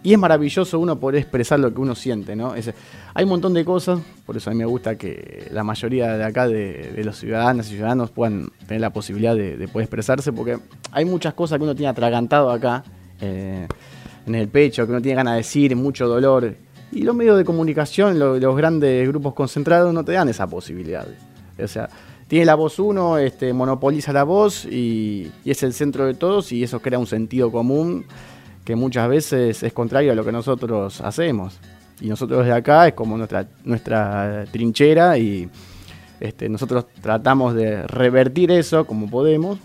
y 0.04 0.14
es 0.14 0.20
maravilloso 0.20 0.80
uno 0.80 1.00
poder 1.00 1.22
expresar 1.22 1.60
lo 1.60 1.74
que 1.74 1.82
uno 1.82 1.96
siente, 1.96 2.36
¿no? 2.36 2.54
hay 3.14 3.24
un 3.24 3.30
montón 3.30 3.54
de 3.54 3.66
cosas, 3.66 4.00
por 4.26 4.38
eso 4.38 4.50
a 4.50 4.54
mí 4.54 4.60
me 4.60 4.66
gusta 4.66 4.98
que 4.98 5.48
la 5.52 5.64
mayoría 5.64 6.18
de 6.18 6.24
acá 6.24 6.48
de, 6.48 7.02
los 7.04 7.18
ciudadanos 7.18 7.68
y 7.68 7.76
ciudadanos 7.76 8.12
puedan 8.12 8.50
tener 8.68 8.82
la 8.82 8.92
posibilidad 8.92 9.36
de, 9.36 9.68
poder 9.68 9.86
expresarse, 9.86 10.32
porque 10.32 10.60
hay 10.92 11.06
muchas 11.06 11.34
cosas 11.34 11.58
que 11.58 11.64
uno 11.64 11.74
tiene 11.76 11.90
atragantado 11.90 12.52
acá, 12.52 12.84
eh, 13.20 13.68
en 14.28 14.36
el 14.36 14.48
pecho, 14.48 14.86
que 14.86 14.92
uno 14.92 15.02
tiene 15.02 15.16
ganas 15.16 15.34
de 15.34 15.38
decir, 15.38 15.76
mucho 15.76 16.08
dolor. 16.08 16.56
Y 16.92 17.02
los 17.02 17.16
medios 17.16 17.38
de 17.38 17.46
comunicación, 17.46 18.20
los 18.20 18.58
grandes 18.58 19.08
grupos 19.08 19.34
concentrados, 19.34 19.94
no 19.94 20.04
te 20.04 20.14
dan 20.14 20.30
esa 20.30 20.48
posibilidad. 20.48 21.08
O 21.62 21.68
sea, 21.68 21.90
tiene 22.28 22.46
la 22.46 22.56
voz 22.56 22.80
uno, 22.80 23.18
este, 23.18 23.54
monopoliza 23.54 24.12
la 24.12 24.24
voz 24.24 24.66
y, 24.66 25.32
es 25.46 25.62
el 25.64 25.74
centro 25.74 26.06
de 26.06 26.16
todos 26.16 26.52
y 26.52 26.64
eso 26.64 26.82
crea 26.82 26.98
un 26.98 27.08
sentido 27.08 27.52
común 27.52 28.06
que 28.64 28.76
muchas 28.76 29.08
veces 29.08 29.62
es 29.62 29.74
contrario 29.74 30.12
a 30.12 30.16
lo 30.16 30.26
que 30.26 30.32
nosotros 30.32 31.02
hacemos. 31.02 31.60
Y 32.02 32.08
nosotros 32.08 32.46
de 32.46 32.52
acá 32.52 32.88
es 32.88 32.94
como 32.94 33.16
nuestra, 33.16 33.48
nuestra 33.64 34.46
trinchera 34.52 35.18
y 35.18 35.50
este, 36.20 36.50
nosotros 36.50 36.88
tratamos 37.02 37.54
de 37.54 37.84
revertir 37.84 38.52
eso 38.52 38.86
como 38.86 39.08
podemos, 39.08 39.60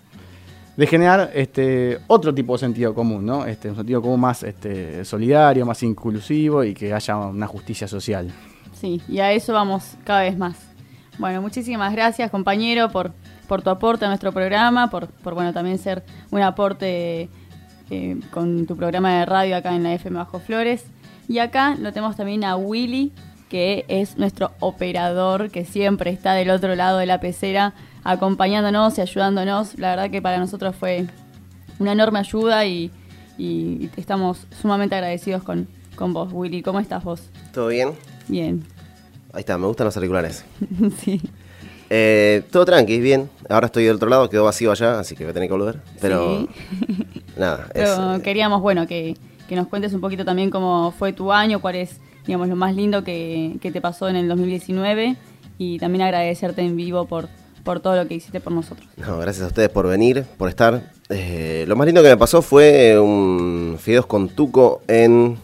de 0.76 0.86
generar 0.86 1.30
este, 1.34 1.98
otro 2.08 2.34
tipo 2.34 2.52
de 2.52 2.58
sentido 2.58 2.94
común, 2.94 3.24
¿no? 3.24 3.46
Este, 3.46 3.70
un 3.70 3.76
sentido 3.76 4.02
común 4.02 4.20
más 4.20 4.42
este, 4.42 5.04
solidario, 5.04 5.64
más 5.64 5.82
inclusivo 5.82 6.62
y 6.62 6.74
que 6.74 6.92
haya 6.92 7.16
una 7.16 7.46
justicia 7.46 7.88
social. 7.88 8.30
Sí, 8.74 9.00
y 9.08 9.18
a 9.18 9.32
eso 9.32 9.54
vamos 9.54 9.96
cada 10.04 10.22
vez 10.22 10.36
más. 10.36 10.69
Bueno, 11.20 11.42
muchísimas 11.42 11.92
gracias 11.92 12.30
compañero 12.30 12.88
por, 12.88 13.12
por 13.46 13.60
tu 13.60 13.68
aporte 13.68 14.06
a 14.06 14.08
nuestro 14.08 14.32
programa, 14.32 14.88
por, 14.88 15.08
por 15.08 15.34
bueno 15.34 15.52
también 15.52 15.76
ser 15.76 16.02
un 16.30 16.40
aporte 16.40 17.28
eh, 17.90 18.18
con 18.30 18.64
tu 18.64 18.74
programa 18.74 19.18
de 19.18 19.26
radio 19.26 19.54
acá 19.54 19.76
en 19.76 19.82
la 19.82 19.92
FM 19.92 20.16
Bajo 20.16 20.40
Flores. 20.40 20.86
Y 21.28 21.40
acá 21.40 21.76
lo 21.78 21.92
tenemos 21.92 22.16
también 22.16 22.42
a 22.42 22.56
Willy, 22.56 23.12
que 23.50 23.84
es 23.88 24.16
nuestro 24.16 24.52
operador, 24.60 25.50
que 25.50 25.66
siempre 25.66 26.10
está 26.10 26.32
del 26.32 26.48
otro 26.48 26.74
lado 26.74 26.96
de 26.96 27.04
la 27.04 27.20
pecera 27.20 27.74
acompañándonos 28.02 28.96
y 28.96 29.02
ayudándonos. 29.02 29.78
La 29.78 29.90
verdad 29.90 30.10
que 30.10 30.22
para 30.22 30.38
nosotros 30.38 30.74
fue 30.74 31.06
una 31.78 31.92
enorme 31.92 32.20
ayuda 32.20 32.64
y, 32.64 32.90
y 33.36 33.90
estamos 33.98 34.46
sumamente 34.58 34.94
agradecidos 34.94 35.42
con, 35.42 35.68
con 35.96 36.14
vos, 36.14 36.30
Willy. 36.32 36.62
¿Cómo 36.62 36.80
estás 36.80 37.04
vos? 37.04 37.28
¿Todo 37.52 37.68
bien? 37.68 37.92
Bien. 38.26 38.64
Ahí 39.32 39.40
está, 39.40 39.56
me 39.58 39.66
gustan 39.66 39.86
los 39.86 39.96
auriculares. 39.96 40.44
sí. 41.04 41.20
Eh, 41.88 42.42
todo 42.50 42.64
tranqui, 42.64 43.00
bien. 43.00 43.28
Ahora 43.48 43.66
estoy 43.66 43.84
del 43.84 43.96
otro 43.96 44.08
lado, 44.08 44.28
quedó 44.30 44.44
vacío 44.44 44.70
allá, 44.70 45.00
así 45.00 45.16
que 45.16 45.24
voy 45.24 45.30
a 45.30 45.34
tener 45.34 45.48
que 45.48 45.54
volver. 45.54 45.80
Pero 46.00 46.48
nada. 47.36 47.68
Pero 47.72 48.16
eh, 48.16 48.22
queríamos, 48.22 48.60
bueno, 48.60 48.86
que, 48.86 49.16
nos 49.50 49.66
cuentes 49.66 49.92
un 49.92 50.00
poquito 50.00 50.24
también 50.24 50.50
cómo 50.50 50.94
fue 50.96 51.12
tu 51.12 51.32
año, 51.32 51.60
cuál 51.60 51.76
es, 51.76 51.96
digamos, 52.26 52.48
lo 52.48 52.56
más 52.56 52.74
lindo 52.74 53.02
que, 53.02 53.58
te 53.60 53.80
pasó 53.80 54.08
en 54.08 54.16
el 54.16 54.28
2019 54.28 55.16
y 55.58 55.78
también 55.78 56.02
agradecerte 56.02 56.62
en 56.62 56.76
vivo 56.76 57.06
por, 57.06 57.28
por 57.64 57.80
todo 57.80 57.96
lo 57.96 58.06
que 58.06 58.14
hiciste 58.14 58.40
por 58.40 58.52
nosotros. 58.52 58.88
No, 58.96 59.18
gracias 59.18 59.44
a 59.44 59.48
ustedes 59.48 59.68
por 59.68 59.88
venir, 59.88 60.24
por 60.38 60.48
estar. 60.48 60.92
Eh, 61.08 61.64
lo 61.66 61.74
más 61.74 61.86
lindo 61.86 62.02
que 62.02 62.08
me 62.08 62.16
pasó 62.16 62.40
fue 62.40 62.98
un 62.98 63.76
fideos 63.80 64.06
con 64.06 64.28
tuco 64.28 64.82
en 64.86 65.36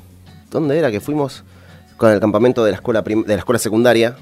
¿Dónde 0.51 0.79
era 0.79 0.91
que 0.91 1.01
fuimos? 1.01 1.45
Con 1.97 2.11
el 2.13 2.21
campamento 2.21 2.65
de 2.65 2.73
la 2.73 2.77
escuela, 2.77 3.03
de 3.03 3.25
la 3.27 3.35
escuela 3.37 3.59
secundaria. 3.59 4.17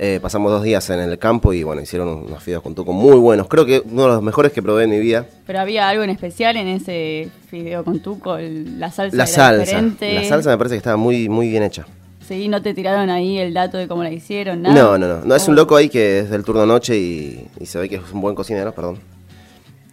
Eh, 0.00 0.20
pasamos 0.22 0.52
dos 0.52 0.62
días 0.62 0.88
en 0.90 1.00
el 1.00 1.18
campo 1.18 1.52
y 1.52 1.64
bueno, 1.64 1.82
hicieron 1.82 2.08
unos 2.08 2.40
fideos 2.40 2.62
con 2.62 2.74
tuco 2.76 2.92
muy 2.92 3.16
buenos. 3.16 3.48
Creo 3.48 3.66
que 3.66 3.82
uno 3.84 4.02
de 4.02 4.08
los 4.08 4.22
mejores 4.22 4.52
que 4.52 4.62
probé 4.62 4.84
en 4.84 4.90
mi 4.90 5.00
vida. 5.00 5.26
Pero 5.44 5.58
había 5.58 5.88
algo 5.88 6.04
en 6.04 6.10
especial 6.10 6.56
en 6.56 6.68
ese 6.68 7.30
fideo 7.50 7.82
con 7.84 7.98
tuco, 8.00 8.36
el- 8.36 8.78
la 8.78 8.92
salsa 8.92 9.16
La 9.16 9.24
era 9.24 9.32
salsa. 9.32 9.60
diferente. 9.64 10.14
La 10.14 10.24
salsa 10.24 10.50
me 10.50 10.56
parece 10.56 10.74
que 10.74 10.78
estaba 10.78 10.96
muy, 10.96 11.28
muy 11.28 11.48
bien 11.48 11.64
hecha. 11.64 11.84
Sí, 12.28 12.46
no 12.46 12.62
te 12.62 12.74
tiraron 12.74 13.10
ahí 13.10 13.38
el 13.38 13.52
dato 13.54 13.76
de 13.76 13.88
cómo 13.88 14.04
la 14.04 14.12
hicieron, 14.12 14.62
nada. 14.62 14.74
No, 14.74 14.98
no, 14.98 15.08
no. 15.08 15.24
No 15.24 15.34
es 15.34 15.48
un 15.48 15.56
loco 15.56 15.74
ahí 15.74 15.88
que 15.88 16.20
es 16.20 16.30
del 16.30 16.44
turno 16.44 16.64
noche 16.64 16.96
y, 16.96 17.48
y 17.58 17.66
se 17.66 17.80
ve 17.80 17.88
que 17.88 17.96
es 17.96 18.02
un 18.12 18.20
buen 18.20 18.36
cocinero, 18.36 18.72
perdón. 18.72 18.98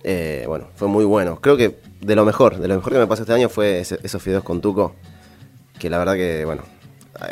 Eh, 0.03 0.43
bueno, 0.47 0.67
fue 0.75 0.87
muy 0.87 1.03
bueno. 1.05 1.39
Creo 1.41 1.57
que 1.57 1.77
de 2.01 2.15
lo 2.15 2.25
mejor, 2.25 2.59
de 2.59 2.67
lo 2.67 2.75
mejor 2.75 2.93
que 2.93 2.99
me 2.99 3.07
pasó 3.07 3.23
este 3.23 3.33
año 3.33 3.49
fue 3.49 3.79
ese- 3.79 3.97
esos 4.03 4.21
fideos 4.21 4.43
con 4.43 4.61
tuco. 4.61 4.93
Que 5.79 5.89
la 5.89 5.97
verdad 5.97 6.13
que, 6.13 6.45
bueno, 6.45 6.61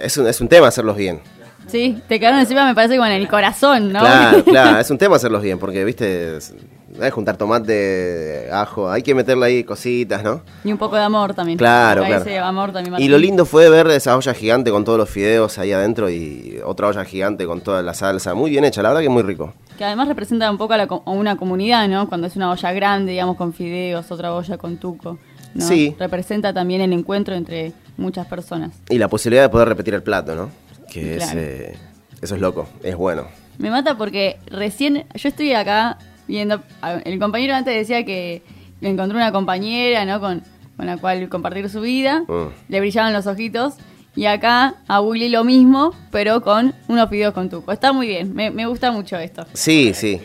es 0.02 0.18
un, 0.18 0.28
es 0.28 0.40
un 0.42 0.48
tema 0.48 0.68
hacerlos 0.68 0.96
bien. 0.96 1.22
Sí, 1.68 2.02
te 2.10 2.20
quedaron 2.20 2.40
encima, 2.42 2.66
me 2.66 2.76
parece, 2.76 2.98
con 2.98 3.08
el 3.08 3.28
corazón, 3.30 3.94
¿no? 3.94 4.00
Claro, 4.02 4.44
claro, 4.46 4.80
es 4.80 4.90
un 4.92 4.98
tema 4.98 5.16
hacerlos 5.16 5.42
bien, 5.42 5.58
porque, 5.60 5.86
viste, 5.86 6.36
es, 6.38 6.54
es 7.02 7.14
juntar 7.14 7.38
tomate, 7.38 8.50
ajo, 8.52 8.92
hay 8.92 9.02
que 9.02 9.16
meterle 9.16 9.46
ahí 9.46 9.64
cositas, 9.64 10.22
¿no? 10.24 10.42
Y 10.66 10.74
un 10.74 10.78
poco 10.78 10.98
de 10.98 11.04
amor 11.04 11.34
también. 11.34 11.58
Claro, 11.58 12.04
claro. 12.04 12.22
ese 12.22 12.38
amor 12.38 12.74
también, 12.74 13.02
Y 13.02 13.08
lo 13.08 13.18
lindo 13.18 13.46
fue 13.46 13.70
ver 13.70 13.88
esa 13.88 14.18
olla 14.18 14.34
gigante 14.34 14.72
con 14.72 14.84
todos 14.84 14.98
los 15.00 15.10
fideos 15.10 15.58
ahí 15.58 15.72
adentro 15.72 16.10
y 16.10 16.60
otra 16.66 16.88
olla 16.90 17.06
gigante 17.06 17.46
con 17.46 17.62
toda 17.62 17.82
la 17.82 17.94
salsa. 17.94 18.34
Muy 18.34 18.52
bien 18.52 18.66
hecha, 18.66 18.82
la 18.82 18.90
verdad 18.90 19.02
que 19.02 19.10
muy 19.10 19.24
rico. 19.24 19.54
Que 19.78 19.86
además 19.86 20.10
representa 20.10 20.52
un 20.52 20.58
poco 20.58 20.74
a, 20.74 20.78
la 20.78 20.88
co- 20.88 21.04
a 21.06 21.12
una 21.12 21.38
comunidad, 21.38 21.88
¿no? 21.88 22.10
Cuando 22.10 22.28
es 22.28 22.36
una 22.36 22.52
olla 22.52 22.74
grande, 22.74 23.14
digamos, 23.14 23.38
con 23.38 23.54
fideos, 23.54 24.12
otra 24.12 24.34
olla 24.34 24.58
con 24.58 24.78
tuco. 24.78 25.18
¿no? 25.54 25.66
Sí. 25.66 25.96
Representa 25.98 26.52
también 26.54 26.82
el 26.82 26.92
encuentro 26.94 27.36
entre 27.36 27.72
muchas 27.98 28.28
personas. 28.28 28.72
Y 28.90 28.98
la 28.98 29.08
posibilidad 29.08 29.44
de 29.44 29.50
poder 29.50 29.68
repetir 29.70 29.94
el 29.94 30.04
plato, 30.04 30.36
¿no? 30.36 30.50
Que 30.92 31.18
es, 31.18 31.34
eh, 31.34 31.76
eso 32.22 32.36
es 32.36 32.42
loco, 32.42 32.68
es 32.84 32.96
bueno. 32.96 33.28
Me 33.58 33.70
mata 33.70 33.98
porque 33.98 34.38
recién, 34.48 35.06
yo 35.16 35.30
estoy 35.30 35.54
acá 35.54 35.98
viendo, 36.28 36.62
el 37.06 37.20
compañero 37.20 37.54
antes 37.56 37.74
decía 37.76 38.04
que 38.06 38.42
encontró 38.82 39.18
una 39.18 39.32
compañera, 39.32 40.06
¿no? 40.06 40.20
Con, 40.20 40.44
con 40.76 40.86
la 40.86 40.98
cual 40.98 41.30
compartir 41.30 41.70
su 41.70 41.82
vida, 41.82 42.24
Mm. 42.28 42.48
le 42.70 42.80
brillaban 42.80 43.14
los 43.14 43.28
ojitos. 43.28 43.76
Y 44.16 44.26
acá 44.28 44.76
a 44.88 45.02
Willy 45.02 45.30
lo 45.30 45.44
mismo, 45.44 45.92
pero 46.12 46.42
con 46.44 46.76
unos 46.88 47.10
fideos 47.10 47.34
con 47.34 47.50
tuco. 47.50 47.72
Está 47.72 47.94
muy 47.94 48.06
bien, 48.08 48.36
me, 48.36 48.52
me 48.52 48.68
gusta 48.68 48.92
mucho 48.92 49.18
esto. 49.18 49.44
Sí, 49.54 49.92
sí. 49.96 50.22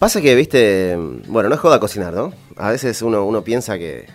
Pasa 0.00 0.20
que, 0.20 0.34
viste, 0.34 0.96
bueno, 1.28 1.48
no 1.48 1.54
es 1.54 1.60
joda 1.60 1.78
cocinar, 1.78 2.12
¿no? 2.12 2.32
A 2.56 2.70
veces 2.70 3.00
uno, 3.02 3.24
uno 3.24 3.42
piensa 3.42 3.78
que, 3.78 4.06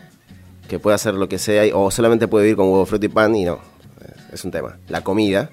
que 0.71 0.79
puede 0.79 0.95
hacer 0.95 1.13
lo 1.13 1.27
que 1.29 1.37
sea 1.37 1.65
y- 1.67 1.71
o 1.73 1.91
solamente 1.91 2.27
puede 2.27 2.45
vivir 2.45 2.55
con 2.57 2.67
huevo, 2.69 2.85
fruto 2.85 3.05
y 3.05 3.09
pan 3.09 3.35
y 3.35 3.43
no. 3.45 3.55
Eh, 3.55 4.13
Es 4.33 4.43
un 4.45 4.51
tema. 4.51 4.77
La 4.87 5.01
comida. 5.01 5.49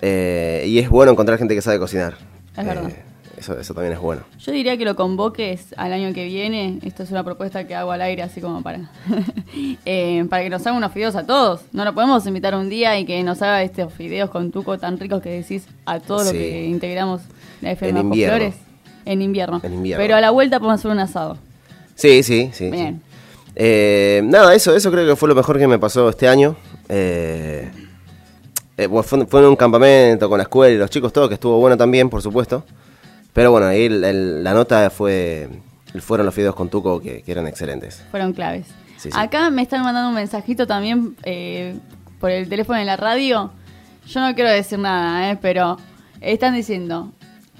Eh, 0.00 0.64
y 0.66 0.78
es 0.78 0.88
bueno 0.88 1.12
encontrar 1.12 1.38
gente 1.38 1.54
que 1.54 1.62
sabe 1.62 1.78
cocinar. 1.78 2.16
Es 2.56 2.66
verdad. 2.66 2.90
Eh, 2.90 3.02
eso, 3.38 3.58
eso 3.58 3.72
también 3.74 3.94
es 3.94 3.98
bueno. 4.00 4.22
Yo 4.38 4.52
diría 4.52 4.76
que 4.76 4.84
lo 4.84 4.94
convoques 4.96 5.74
al 5.76 5.92
año 5.92 6.12
que 6.12 6.26
viene. 6.26 6.78
Esto 6.82 7.02
es 7.04 7.10
una 7.10 7.24
propuesta 7.24 7.66
que 7.66 7.74
hago 7.74 7.90
al 7.92 8.02
aire, 8.02 8.22
así 8.22 8.40
como 8.40 8.62
para 8.62 8.90
eh, 9.86 10.24
para 10.28 10.42
que 10.42 10.50
nos 10.50 10.66
haga 10.66 10.76
unos 10.76 10.92
fideos 10.92 11.16
a 11.16 11.24
todos. 11.26 11.62
No 11.72 11.84
lo 11.84 11.94
podemos 11.94 12.26
invitar 12.26 12.54
un 12.54 12.68
día 12.68 12.98
y 12.98 13.04
que 13.04 13.22
nos 13.22 13.40
haga 13.42 13.62
estos 13.62 13.92
fideos 13.92 14.28
con 14.30 14.50
tuco 14.52 14.76
tan 14.78 14.98
ricos 14.98 15.22
que 15.22 15.30
decís 15.30 15.66
a 15.86 15.98
todo 16.00 16.24
lo 16.24 16.30
Sí. 16.30 16.36
que 16.38 16.66
integramos 16.66 17.22
la 17.60 17.72
FM 17.72 18.00
En 18.00 18.06
invierno. 18.06 18.36
Flores. 18.36 18.54
En 19.04 19.22
invierno. 19.22 19.60
En 19.64 19.72
invierno. 19.74 20.02
Pero 20.02 20.16
a 20.16 20.20
la 20.20 20.30
vuelta 20.30 20.58
podemos 20.60 20.80
hacer 20.80 20.90
un 20.90 20.98
asado. 21.00 21.38
Sí, 21.94 22.22
sí, 22.22 22.50
sí. 22.52 22.70
Bien. 22.70 23.00
sí. 23.00 23.11
Eh, 23.54 24.22
nada, 24.24 24.54
eso, 24.54 24.74
eso 24.74 24.90
creo 24.90 25.06
que 25.06 25.16
fue 25.16 25.28
lo 25.28 25.34
mejor 25.34 25.58
que 25.58 25.66
me 25.68 25.78
pasó 25.78 26.08
este 26.08 26.28
año. 26.28 26.56
Eh, 26.88 27.70
eh, 28.76 28.88
fue, 29.02 29.26
fue 29.26 29.40
en 29.40 29.46
un 29.46 29.56
campamento 29.56 30.28
con 30.28 30.38
la 30.38 30.44
escuela 30.44 30.74
y 30.74 30.78
los 30.78 30.90
chicos, 30.90 31.12
todo, 31.12 31.28
que 31.28 31.34
estuvo 31.34 31.58
bueno 31.58 31.76
también, 31.76 32.08
por 32.08 32.22
supuesto. 32.22 32.64
Pero 33.32 33.50
bueno, 33.50 33.66
ahí 33.66 33.84
el- 33.86 34.04
el- 34.04 34.44
la 34.44 34.52
nota 34.54 34.90
fue 34.90 35.48
fueron 36.00 36.24
los 36.24 36.34
fideos 36.34 36.54
con 36.54 36.70
tuco 36.70 37.00
que, 37.02 37.20
que 37.22 37.32
eran 37.32 37.46
excelentes. 37.46 38.02
Fueron 38.10 38.32
claves. 38.32 38.66
Sí, 38.96 39.10
sí. 39.10 39.18
Acá 39.18 39.50
me 39.50 39.60
están 39.60 39.82
mandando 39.82 40.08
un 40.08 40.14
mensajito 40.14 40.66
también 40.66 41.16
eh, 41.22 41.76
por 42.18 42.30
el 42.30 42.48
teléfono 42.48 42.78
de 42.78 42.86
la 42.86 42.96
radio. 42.96 43.50
Yo 44.06 44.20
no 44.20 44.34
quiero 44.34 44.48
decir 44.50 44.78
nada, 44.78 45.38
pero 45.42 45.76
están 46.22 46.54
diciendo, 46.54 47.12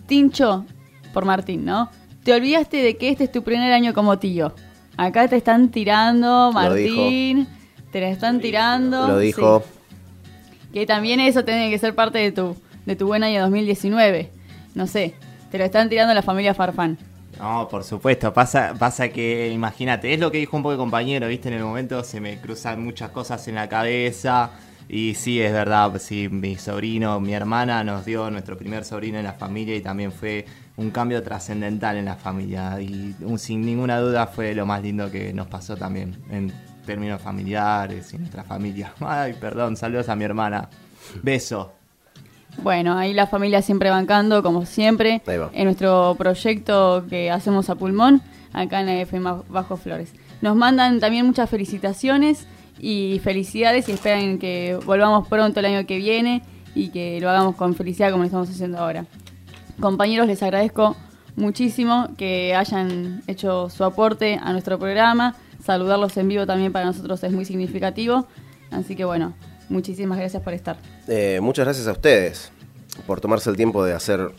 Tincho, 0.07 0.65
por 1.13 1.27
Martín, 1.27 1.65
¿no? 1.67 1.91
Te 2.25 2.33
olvidaste 2.33 2.79
de 2.79 2.97
que 2.97 3.11
este 3.11 3.25
es 3.25 3.33
tu 3.33 3.43
primer 3.43 3.71
año 3.73 3.93
como 3.93 4.19
tío. 4.19 4.55
Acá 4.97 5.29
te 5.29 5.37
están 5.37 5.71
tirando, 5.71 6.53
Martín. 6.53 7.49
Te 7.91 8.01
la 8.01 8.09
están 8.09 8.41
tirando. 8.41 9.09
Lo 9.09 9.19
dijo. 9.19 9.63
Sí. 9.65 10.71
Que 10.73 10.87
también 10.87 11.21
eso 11.21 11.45
tiene 11.45 11.71
que 11.71 11.79
ser 11.79 11.95
parte 11.95 12.19
de 12.19 12.33
tu, 12.33 12.57
de 12.87 12.97
tu 12.97 13.07
buen 13.07 13.23
año 13.23 13.43
2019. 13.43 14.31
No 14.75 14.87
sé, 14.87 15.15
te 15.51 15.59
lo 15.59 15.65
están 15.65 15.89
tirando 15.89 16.15
la 16.15 16.23
familia 16.23 16.55
Farfán. 16.55 16.99
No, 17.39 17.69
por 17.69 17.85
supuesto, 17.85 18.33
pasa, 18.33 18.75
pasa 18.79 19.09
que, 19.09 19.51
imagínate, 19.51 20.15
es 20.15 20.21
lo 20.21 20.31
que 20.31 20.39
dijo 20.39 20.57
un 20.57 20.63
poco 20.63 20.73
el 20.73 20.79
compañero, 20.79 21.29
viste, 21.29 21.49
en 21.49 21.55
el 21.55 21.65
momento 21.65 22.05
se 22.05 22.21
me 22.21 22.39
cruzan 22.41 22.85
muchas 22.85 23.11
cosas 23.11 23.47
en 23.49 23.57
la 23.57 23.69
cabeza 23.69 24.51
y 24.89 25.15
sí, 25.15 25.41
es 25.41 25.53
verdad, 25.53 25.93
sí, 25.99 26.29
mi 26.29 26.57
sobrino, 26.57 27.19
mi 27.21 27.33
hermana 27.33 27.83
nos 27.85 28.05
dio 28.05 28.31
nuestro 28.31 28.57
primer 28.57 28.85
sobrino 28.85 29.19
en 29.19 29.25
la 29.25 29.33
familia 29.33 29.75
y 29.75 29.81
también 29.81 30.13
fue 30.13 30.45
un 30.77 30.91
cambio 30.91 31.23
trascendental 31.23 31.97
en 31.97 32.07
la 32.07 32.17
familia 32.17 32.81
y 32.81 33.15
un- 33.21 33.39
sin 33.39 33.61
ninguna 33.63 33.99
duda 34.01 34.27
fue 34.27 34.55
lo 34.55 34.65
más 34.67 34.83
lindo 34.83 35.11
que 35.11 35.33
nos 35.33 35.47
pasó 35.47 35.77
también 35.77 36.17
en 36.31 36.53
términos 36.87 37.21
familiares 37.23 38.13
y 38.13 38.17
en 38.17 38.23
nuestra 38.23 38.43
familia. 38.45 38.93
Ay, 39.01 39.35
perdón, 39.41 39.77
saludos 39.77 40.09
a 40.09 40.17
mi 40.17 40.25
hermana. 40.25 40.69
Beso. 41.23 41.73
Bueno, 42.63 42.99
ahí 42.99 43.15
la 43.15 43.27
familia 43.27 43.63
siempre 43.63 43.89
bancando, 43.91 44.43
como 44.43 44.67
siempre, 44.67 45.23
en 45.55 45.65
nuestro 45.65 46.15
proyecto 46.19 47.05
que 47.09 47.31
hacemos 47.31 47.71
a 47.71 47.77
pulmón, 47.77 48.21
acá 48.53 48.81
en 48.81 48.87
la 48.87 48.95
FM 49.01 49.31
Bajo 49.49 49.77
Flores. 49.79 50.13
Nos 50.43 50.55
mandan 50.57 51.01
también 51.01 51.25
muchas 51.25 51.49
felicitaciones 51.49 52.47
y 52.79 53.21
felicidades 53.25 53.89
y 53.89 53.93
esperan 53.93 54.39
que 54.39 54.79
volvamos 54.85 55.29
pronto 55.29 55.61
el 55.61 55.67
año 55.67 55.87
que 55.87 55.97
viene 55.97 56.43
y 56.75 56.89
que 56.89 57.21
lo 57.21 57.31
hagamos 57.31 57.57
con 57.57 57.75
felicidad 57.75 58.11
como 58.11 58.23
lo 58.23 58.27
estamos 58.27 58.51
haciendo 58.51 58.79
ahora. 58.79 59.07
Compañeros, 59.81 60.27
les 60.27 60.43
agradezco 60.43 60.97
muchísimo 61.37 62.09
que 62.17 62.55
hayan 62.55 63.23
hecho 63.27 63.69
su 63.71 63.85
aporte 63.85 64.39
a 64.43 64.53
nuestro 64.53 64.79
programa. 64.79 65.35
Saludarlos 65.65 66.17
en 66.17 66.29
vivo 66.29 66.47
también 66.47 66.73
para 66.73 66.85
nosotros 66.85 67.23
es 67.25 67.33
muy 67.33 67.45
significativo. 67.45 68.27
Así 68.71 68.97
que 68.97 69.05
bueno, 69.05 69.35
muchísimas 69.69 70.19
gracias 70.19 70.43
por 70.43 70.53
estar. 70.55 70.77
Eh, 71.09 71.41
muchas 71.43 71.65
gracias 71.65 71.87
a 71.89 71.93
ustedes 71.93 72.53
por 73.07 73.21
tomarse 73.21 73.49
el 73.51 73.57
tiempo 73.57 73.85
de 73.85 73.95
hacer 73.95 74.31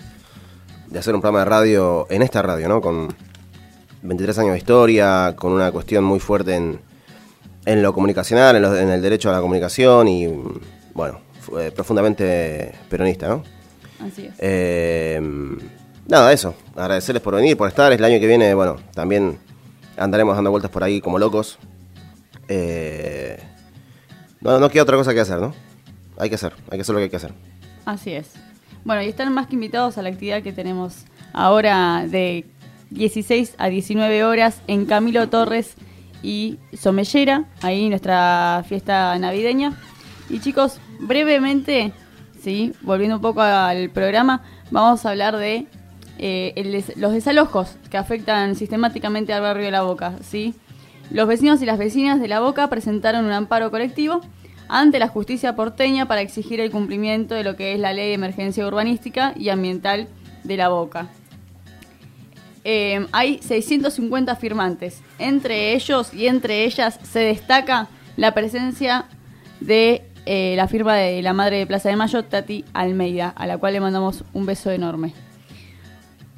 de 0.87 0.99
hacer 0.99 1.15
un 1.15 1.21
programa 1.21 1.39
de 1.39 1.45
radio 1.45 2.05
en 2.11 2.21
esta 2.21 2.41
radio, 2.43 2.67
¿no? 2.69 2.79
Con 2.79 3.15
23 4.03 4.37
años 4.39 4.51
de 4.51 4.57
historia, 4.59 5.33
con 5.35 5.51
una 5.53 5.71
cuestión 5.71 6.03
muy 6.03 6.19
fuerte 6.19 6.55
en, 6.55 6.79
en 7.65 7.81
lo 7.81 7.93
comunicacional, 7.93 8.55
en, 8.57 8.61
lo- 8.61 8.77
en 8.77 8.89
el 8.89 9.01
derecho 9.01 9.29
a 9.29 9.33
la 9.33 9.41
comunicación 9.41 10.07
y, 10.07 10.27
bueno, 10.93 11.19
fue 11.41 11.71
profundamente 11.71 12.75
peronista, 12.89 13.27
¿no? 13.27 13.43
Así 14.05 14.25
es. 14.25 14.33
Eh, 14.39 15.21
nada, 16.07 16.31
eso. 16.33 16.55
Agradecerles 16.75 17.21
por 17.21 17.35
venir, 17.35 17.57
por 17.57 17.67
estar. 17.67 17.91
El 17.91 18.03
año 18.03 18.19
que 18.19 18.27
viene, 18.27 18.53
bueno, 18.53 18.77
también 18.93 19.37
andaremos 19.97 20.35
dando 20.35 20.51
vueltas 20.51 20.71
por 20.71 20.83
ahí 20.83 21.01
como 21.01 21.19
locos. 21.19 21.57
Eh, 22.47 23.41
no, 24.41 24.59
no 24.59 24.69
queda 24.69 24.83
otra 24.83 24.97
cosa 24.97 25.13
que 25.13 25.21
hacer, 25.21 25.39
¿no? 25.39 25.53
Hay 26.17 26.29
que 26.29 26.35
hacer, 26.35 26.53
hay 26.69 26.77
que 26.77 26.81
hacer 26.81 26.93
lo 26.93 26.99
que 26.99 27.03
hay 27.03 27.09
que 27.09 27.15
hacer. 27.15 27.33
Así 27.85 28.11
es. 28.11 28.31
Bueno, 28.83 29.01
y 29.01 29.07
están 29.07 29.33
más 29.33 29.47
que 29.47 29.55
invitados 29.55 29.97
a 29.97 30.01
la 30.01 30.09
actividad 30.09 30.43
que 30.43 30.51
tenemos 30.51 31.05
ahora 31.31 32.05
de 32.07 32.45
16 32.89 33.55
a 33.57 33.69
19 33.69 34.23
horas 34.23 34.61
en 34.67 34.85
Camilo 34.85 35.27
Torres 35.29 35.75
y 36.21 36.59
Somellera, 36.77 37.45
ahí 37.61 37.89
nuestra 37.89 38.63
fiesta 38.67 39.17
navideña. 39.17 39.73
Y 40.29 40.39
chicos, 40.39 40.79
brevemente, 40.99 41.91
sí, 42.43 42.73
volviendo 42.81 43.15
un 43.15 43.21
poco 43.21 43.41
al 43.41 43.89
programa, 43.89 44.43
vamos 44.69 45.05
a 45.05 45.11
hablar 45.11 45.37
de 45.37 45.65
eh, 46.19 46.83
los 46.97 47.13
desalojos 47.13 47.77
que 47.89 47.97
afectan 47.97 48.55
sistemáticamente 48.55 49.33
al 49.33 49.41
barrio 49.41 49.65
de 49.65 49.71
La 49.71 49.83
Boca. 49.83 50.15
Los 51.09 51.27
vecinos 51.27 51.61
y 51.61 51.65
las 51.65 51.77
vecinas 51.77 52.19
de 52.19 52.27
La 52.27 52.41
Boca 52.41 52.69
presentaron 52.69 53.25
un 53.25 53.31
amparo 53.31 53.71
colectivo 53.71 54.21
ante 54.67 54.99
la 54.99 55.07
justicia 55.07 55.55
porteña 55.55 56.07
para 56.07 56.21
exigir 56.21 56.59
el 56.59 56.71
cumplimiento 56.71 57.33
de 57.35 57.43
lo 57.43 57.55
que 57.55 57.73
es 57.73 57.79
la 57.79 57.93
ley 57.93 58.09
de 58.09 58.13
emergencia 58.13 58.67
urbanística 58.67 59.33
y 59.37 59.49
ambiental 59.49 60.07
de 60.43 60.57
La 60.57 60.69
Boca. 60.69 61.07
Eh, 62.65 63.05
hay 63.11 63.39
650 63.41 64.35
firmantes. 64.35 65.01
Entre 65.17 65.73
ellos 65.73 66.13
y 66.13 66.27
entre 66.27 66.65
ellas 66.65 66.99
se 67.03 67.19
destaca 67.19 67.87
la 68.15 68.33
presencia 68.33 69.05
de 69.59 70.12
eh, 70.25 70.53
la 70.55 70.67
firma 70.67 70.95
de 70.95 71.21
la 71.21 71.33
madre 71.33 71.57
de 71.57 71.67
Plaza 71.67 71.89
de 71.89 71.95
Mayo, 71.95 72.23
Tati 72.23 72.63
Almeida, 72.73 73.29
a 73.29 73.45
la 73.45 73.57
cual 73.57 73.73
le 73.73 73.81
mandamos 73.81 74.23
un 74.33 74.45
beso 74.45 74.71
enorme. 74.71 75.13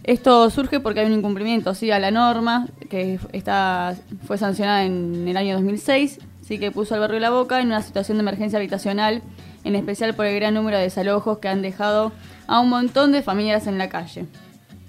Esto 0.03 0.49
surge 0.49 0.79
porque 0.79 1.01
hay 1.01 1.07
un 1.07 1.13
incumplimiento 1.13 1.73
¿sí? 1.73 1.91
a 1.91 1.99
la 1.99 2.11
norma 2.11 2.67
que 2.89 3.19
está, 3.31 3.95
fue 4.25 4.37
sancionada 4.37 4.83
en 4.83 5.27
el 5.27 5.37
año 5.37 5.55
2006, 5.55 6.19
sí 6.41 6.59
que 6.59 6.71
puso 6.71 6.93
al 6.93 6.99
barrio 6.99 7.19
La 7.19 7.31
Boca 7.31 7.59
en 7.59 7.67
una 7.67 7.81
situación 7.81 8.17
de 8.17 8.21
emergencia 8.21 8.57
habitacional, 8.57 9.21
en 9.63 9.75
especial 9.75 10.13
por 10.13 10.25
el 10.25 10.35
gran 10.35 10.53
número 10.53 10.77
de 10.77 10.83
desalojos 10.83 11.39
que 11.39 11.47
han 11.47 11.61
dejado 11.61 12.11
a 12.47 12.59
un 12.59 12.69
montón 12.69 13.11
de 13.11 13.23
familias 13.23 13.65
en 13.67 13.77
la 13.77 13.89
calle. 13.89 14.25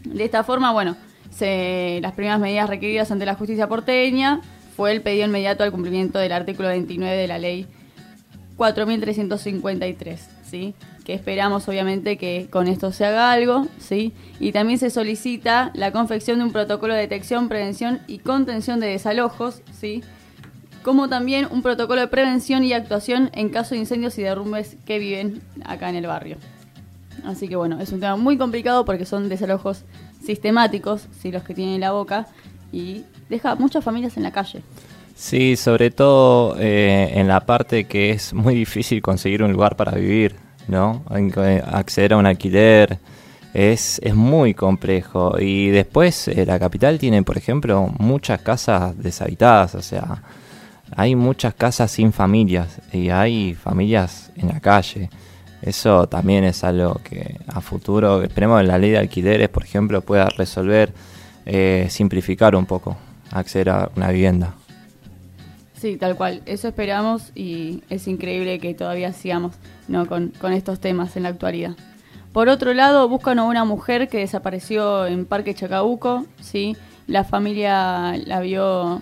De 0.05 0.25
esta 0.25 0.45
forma, 0.45 0.73
bueno, 0.73 0.97
las 1.41 2.13
primeras 2.13 2.41
medidas 2.41 2.69
requeridas 2.69 3.11
ante 3.11 3.27
la 3.27 3.35
justicia 3.35 3.69
porteña 3.69 4.41
fue 4.77 4.93
el 4.93 5.03
pedido 5.03 5.27
inmediato 5.27 5.65
al 5.65 5.73
cumplimiento 5.73 6.19
del 6.19 6.33
artículo 6.33 6.69
29 6.69 7.17
de 7.17 7.27
la 7.27 7.39
ley 7.39 7.67
4.353, 8.57 10.19
¿sí? 10.49 10.75
que 11.07 11.15
esperamos 11.15 11.69
obviamente 11.69 12.19
que 12.19 12.49
con 12.51 12.67
esto 12.67 12.91
se 12.91 13.05
haga 13.07 13.31
algo, 13.31 13.69
¿sí? 13.79 14.13
Y 14.41 14.51
también 14.51 14.81
se 14.81 14.91
solicita 14.91 15.71
la 15.75 15.93
confección 15.93 16.39
de 16.39 16.45
un 16.47 16.51
protocolo 16.51 16.95
de 16.95 17.01
detección, 17.03 17.49
prevención 17.49 18.01
y 18.09 18.19
contención 18.19 18.81
de 18.81 18.89
desalojos, 18.89 19.63
¿sí? 19.73 20.03
Como 20.83 21.09
también 21.09 21.47
un 21.49 21.63
protocolo 21.63 22.01
de 22.01 22.09
prevención 22.09 22.65
y 22.65 22.73
actuación 22.73 23.31
en 23.35 23.51
caso 23.51 23.77
de 23.77 23.83
incendios 23.83 24.19
y 24.19 24.23
derrumbes 24.23 24.79
que 24.85 24.99
viven 24.99 25.43
acá 25.65 25.91
en 25.91 25.95
el 25.95 26.09
barrio. 26.09 26.39
Así 27.25 27.47
que 27.47 27.55
bueno, 27.55 27.81
es 27.81 27.93
un 27.93 28.01
tema 28.01 28.17
muy 28.17 28.37
complicado 28.37 28.85
porque 28.85 29.07
son 29.07 29.29
desalojos 29.29 29.85
sistemáticos, 30.25 31.07
¿sí? 31.23 31.31
los 31.31 31.45
que 31.45 31.55
tienen 31.55 31.81
la 31.81 31.93
boca, 31.93 32.27
y 32.73 33.05
deja 33.29 33.55
muchas 33.55 33.85
familias 33.85 34.17
en 34.17 34.25
la 34.25 34.33
calle. 34.33 34.61
Sí, 35.17 35.57
sobre 35.57 35.91
todo 35.91 36.57
eh, 36.61 37.13
en 37.15 37.27
la 37.27 37.41
parte 37.41 37.85
que 37.85 38.11
es 38.11 38.35
muy 38.35 38.55
difícil 38.55 39.01
conseguir 39.01 39.43
un 39.43 39.51
lugar 39.51 39.75
para 39.75 39.93
vivir, 39.93 40.37
¿no? 40.69 41.05
Acceder 41.73 42.13
a 42.13 42.19
un 42.19 42.27
alquiler 42.27 42.99
es, 43.55 43.99
es 44.05 44.15
muy 44.15 44.53
complejo. 44.53 45.39
Y 45.41 45.71
después 45.71 46.29
eh, 46.29 46.45
la 46.45 46.59
capital 46.59 46.99
tiene, 46.99 47.23
por 47.23 47.39
ejemplo, 47.39 47.91
muchas 47.99 48.43
casas 48.43 48.95
deshabitadas, 49.03 49.75
o 49.75 49.81
sea, 49.81 50.23
hay 50.95 51.17
muchas 51.17 51.55
casas 51.55 51.91
sin 51.91 52.13
familias 52.13 52.79
y 52.93 53.09
hay 53.09 53.55
familias 53.55 54.31
en 54.37 54.49
la 54.49 54.61
calle. 54.61 55.09
Eso 55.63 56.07
también 56.09 56.45
es 56.45 56.63
algo 56.63 57.01
que 57.03 57.41
a 57.49 57.63
futuro, 57.63 58.23
esperemos 58.23 58.61
que 58.61 58.67
la 58.67 58.79
ley 58.79 58.91
de 58.91 58.99
alquileres, 58.99 59.49
por 59.49 59.65
ejemplo, 59.65 60.03
pueda 60.03 60.29
resolver, 60.29 60.93
eh, 61.47 61.87
simplificar 61.89 62.55
un 62.55 62.67
poco, 62.67 62.99
acceder 63.33 63.71
a 63.71 63.91
una 63.97 64.11
vivienda. 64.11 64.55
Sí, 65.87 65.97
tal 65.99 66.17
cual. 66.17 66.43
Eso 66.47 66.67
esperamos 66.67 67.31
y 67.37 67.85
es 67.91 68.09
increíble 68.09 68.59
que 68.59 68.75
todavía 68.75 69.13
sigamos 69.13 69.55
¿no? 69.87 70.07
con, 70.07 70.33
estos 70.53 70.81
temas 70.81 71.17
en 71.17 71.23
la 71.23 71.29
actualidad. 71.29 71.77
Por 72.33 72.49
otro 72.49 72.75
lado, 72.75 73.09
buscan 73.09 73.39
a 73.39 73.45
una 73.45 73.65
mujer 73.65 74.09
que 74.09 74.19
desapareció 74.19 75.07
en 75.07 75.27
Parque 75.27 75.55
Chacabuco. 75.55 76.27
¿sí? 76.41 76.77
La 77.07 77.23
familia 77.23 78.17
la 78.17 78.41
vio 78.41 79.01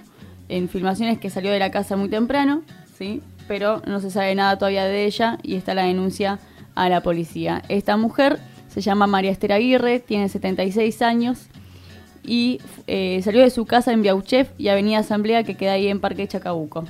en 0.50 0.68
filmaciones 0.68 1.18
que 1.18 1.30
salió 1.30 1.52
de 1.52 1.58
la 1.58 1.70
casa 1.70 1.96
muy 1.96 2.10
temprano, 2.10 2.60
¿sí? 2.98 3.22
pero 3.48 3.80
no 3.86 4.00
se 4.00 4.10
sabe 4.10 4.34
nada 4.34 4.58
todavía 4.58 4.84
de 4.84 5.06
ella 5.06 5.38
y 5.42 5.54
está 5.54 5.72
la 5.72 5.84
denuncia 5.84 6.38
a 6.74 6.90
la 6.90 7.02
policía. 7.02 7.62
Esta 7.70 7.96
mujer 7.96 8.40
se 8.68 8.82
llama 8.82 9.06
María 9.06 9.30
Esther 9.30 9.54
Aguirre, 9.54 10.00
tiene 10.00 10.28
76 10.28 11.00
años 11.00 11.46
y 12.24 12.60
eh, 12.86 13.20
salió 13.22 13.42
de 13.42 13.50
su 13.50 13.66
casa 13.66 13.92
en 13.92 14.02
Biauchef 14.02 14.48
y 14.58 14.68
Avenida 14.68 14.98
Asamblea 14.98 15.44
que 15.44 15.56
queda 15.56 15.72
ahí 15.72 15.88
en 15.88 16.00
Parque 16.00 16.26
Chacabuco. 16.26 16.84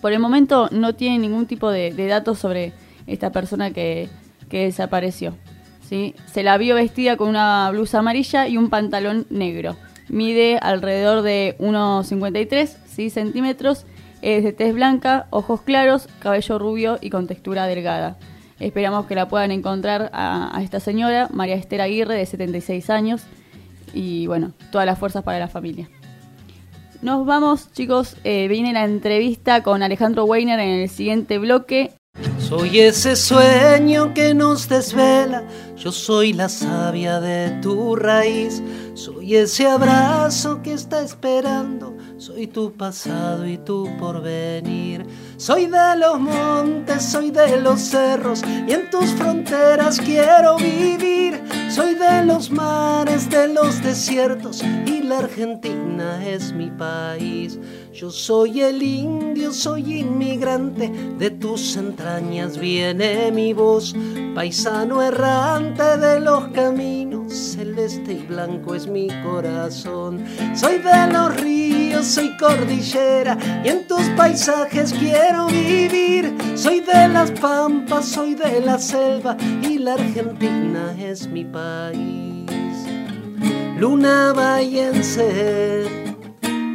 Por 0.00 0.12
el 0.12 0.20
momento 0.20 0.68
no 0.70 0.94
tiene 0.94 1.18
ningún 1.18 1.46
tipo 1.46 1.70
de, 1.70 1.90
datos 2.06 2.38
sobre 2.38 2.72
esta 3.06 3.32
persona 3.32 3.72
que, 3.72 4.08
desapareció. 4.50 5.36
¿sí? 5.88 6.14
Se 6.26 6.42
la 6.42 6.56
vio 6.58 6.76
vestida 6.76 7.16
con 7.16 7.28
una 7.28 7.68
blusa 7.70 7.98
amarilla 7.98 8.46
y 8.46 8.56
un 8.56 8.70
pantalón 8.70 9.26
negro. 9.30 9.76
Mide 10.08 10.58
alrededor 10.62 11.22
de 11.22 11.56
1,53 11.58 12.68
¿sí? 12.86 13.10
centímetros. 13.10 13.84
Es 14.22 14.44
de 14.44 14.52
tez 14.52 14.72
blanca, 14.74 15.26
ojos 15.30 15.62
claros, 15.62 16.08
cabello 16.20 16.58
rubio 16.58 16.98
y 17.00 17.10
con 17.10 17.26
textura 17.26 17.66
delgada. 17.66 18.16
Esperamos 18.60 19.06
que 19.06 19.14
la 19.14 19.28
puedan 19.28 19.50
encontrar 19.50 20.10
a, 20.14 20.56
a 20.56 20.62
esta 20.62 20.80
señora, 20.80 21.28
María 21.32 21.56
Esther 21.56 21.82
Aguirre, 21.82 22.14
de 22.14 22.24
76 22.24 22.88
años 22.88 23.26
y 23.96 24.26
bueno, 24.26 24.52
todas 24.70 24.86
las 24.86 24.98
fuerzas 24.98 25.24
para 25.24 25.38
la 25.38 25.48
familia. 25.48 25.88
Nos 27.02 27.26
vamos, 27.26 27.72
chicos. 27.72 28.16
Eh, 28.24 28.46
viene 28.48 28.72
la 28.72 28.84
entrevista 28.84 29.62
con 29.62 29.82
Alejandro 29.82 30.24
Weiner 30.24 30.60
en 30.60 30.80
el 30.80 30.88
siguiente 30.88 31.38
bloque. 31.38 31.92
Soy 32.38 32.80
ese 32.80 33.16
sueño 33.16 34.14
que 34.14 34.34
nos 34.34 34.68
desvela, 34.68 35.44
yo 35.76 35.92
soy 35.92 36.32
la 36.32 36.48
savia 36.48 37.20
de 37.20 37.60
tu 37.60 37.94
raíz, 37.96 38.62
soy 38.96 39.36
ese 39.36 39.66
abrazo 39.66 40.62
que 40.62 40.72
está 40.72 41.02
esperando, 41.02 41.94
soy 42.16 42.46
tu 42.46 42.72
pasado 42.72 43.46
y 43.46 43.58
tu 43.58 43.94
porvenir. 43.98 45.06
Soy 45.36 45.66
de 45.66 45.96
los 45.98 46.18
montes, 46.18 47.04
soy 47.04 47.30
de 47.30 47.60
los 47.60 47.80
cerros 47.80 48.42
y 48.66 48.72
en 48.72 48.88
tus 48.90 49.10
fronteras 49.10 50.00
quiero 50.00 50.56
vivir. 50.56 51.42
Soy 51.68 51.94
de 51.94 52.24
los 52.24 52.50
mares, 52.50 53.28
de 53.28 53.48
los 53.48 53.82
desiertos 53.82 54.62
y 54.86 55.02
la 55.02 55.18
Argentina 55.18 56.26
es 56.26 56.52
mi 56.52 56.70
país. 56.70 57.58
Yo 57.96 58.10
soy 58.10 58.60
el 58.60 58.82
indio, 58.82 59.50
soy 59.54 60.00
inmigrante, 60.00 60.90
de 61.18 61.30
tus 61.30 61.78
entrañas 61.78 62.58
viene 62.58 63.32
mi 63.32 63.54
voz, 63.54 63.96
paisano 64.34 65.00
errante 65.00 65.96
de 65.96 66.20
los 66.20 66.48
caminos, 66.48 67.32
celeste 67.32 68.12
y 68.12 68.26
blanco 68.26 68.74
es 68.74 68.86
mi 68.86 69.08
corazón. 69.24 70.22
Soy 70.54 70.76
de 70.76 71.10
los 71.10 71.40
ríos, 71.40 72.04
soy 72.04 72.36
cordillera 72.36 73.38
y 73.64 73.68
en 73.68 73.86
tus 73.86 74.02
paisajes 74.10 74.92
quiero 74.92 75.46
vivir. 75.46 76.36
Soy 76.54 76.80
de 76.80 77.08
las 77.08 77.30
pampas, 77.30 78.04
soy 78.04 78.34
de 78.34 78.60
la 78.60 78.78
selva 78.78 79.38
y 79.62 79.78
la 79.78 79.94
Argentina 79.94 80.94
es 80.98 81.26
mi 81.28 81.46
país. 81.46 82.46
Luna 83.78 84.34
vallense, 84.34 86.05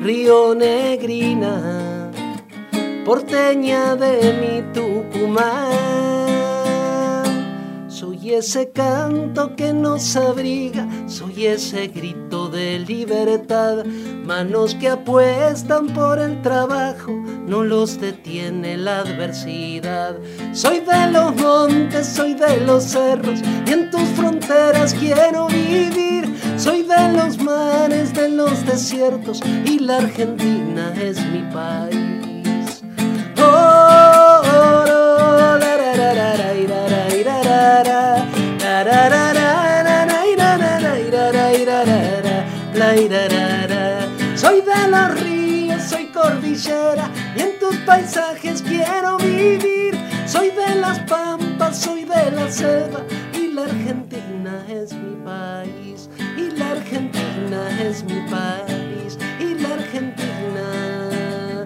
río 0.01 0.55
negrina, 0.55 2.11
porteña 3.05 3.95
de 3.95 4.33
mi 4.41 4.73
Tucumán 4.73 5.91
soy 8.21 8.33
ese 8.33 8.71
canto 8.71 9.55
que 9.55 9.73
nos 9.73 10.15
abriga, 10.15 10.87
soy 11.07 11.45
ese 11.45 11.87
grito 11.87 12.49
de 12.49 12.79
libertad, 12.79 13.85
manos 14.25 14.75
que 14.75 14.89
apuestan 14.89 15.87
por 15.87 16.17
el 16.17 16.41
trabajo, 16.41 17.11
no 17.45 17.63
los 17.63 17.99
detiene 17.99 18.77
la 18.77 18.99
adversidad. 18.99 20.17
Soy 20.51 20.79
de 20.79 21.11
los 21.11 21.35
montes, 21.35 22.07
soy 22.07 22.33
de 22.33 22.61
los 22.61 22.85
cerros, 22.85 23.39
y 23.67 23.71
en 23.71 23.91
tus 23.91 24.07
fronteras 24.09 24.93
quiero 24.93 25.47
vivir. 25.47 26.25
Soy 26.61 26.83
de 26.83 27.13
los 27.17 27.39
mares, 27.39 28.13
de 28.13 28.29
los 28.29 28.63
desiertos, 28.67 29.41
y 29.65 29.79
la 29.79 29.97
Argentina 29.97 30.93
es 30.95 31.17
mi 31.25 31.41
país. 31.51 32.83
Oh, 33.39 34.41
oh, 34.45 34.81
oh, 34.85 35.11
soy 44.35 44.61
de 44.61 44.87
los 44.87 45.19
ríos, 45.19 45.81
soy 45.81 46.05
cordillera 46.11 47.09
y 47.35 47.41
en 47.41 47.59
tus 47.59 47.75
paisajes 47.77 48.61
quiero 48.61 49.17
vivir. 49.17 49.97
Soy 50.27 50.51
de 50.51 50.75
las 50.75 50.99
pampas, 50.99 51.81
soy 51.81 52.03
de 52.03 52.29
la 52.29 52.51
selva 52.51 53.03
y 53.33 53.47
la 53.47 53.63
Argentina 53.63 54.63
es 54.69 54.93
mi 54.93 55.15
país. 55.25 55.80
Es 57.83 58.03
mi 58.03 58.21
país. 58.29 59.17
Y 59.39 59.55
la 59.55 59.73
Argentina 59.73 61.65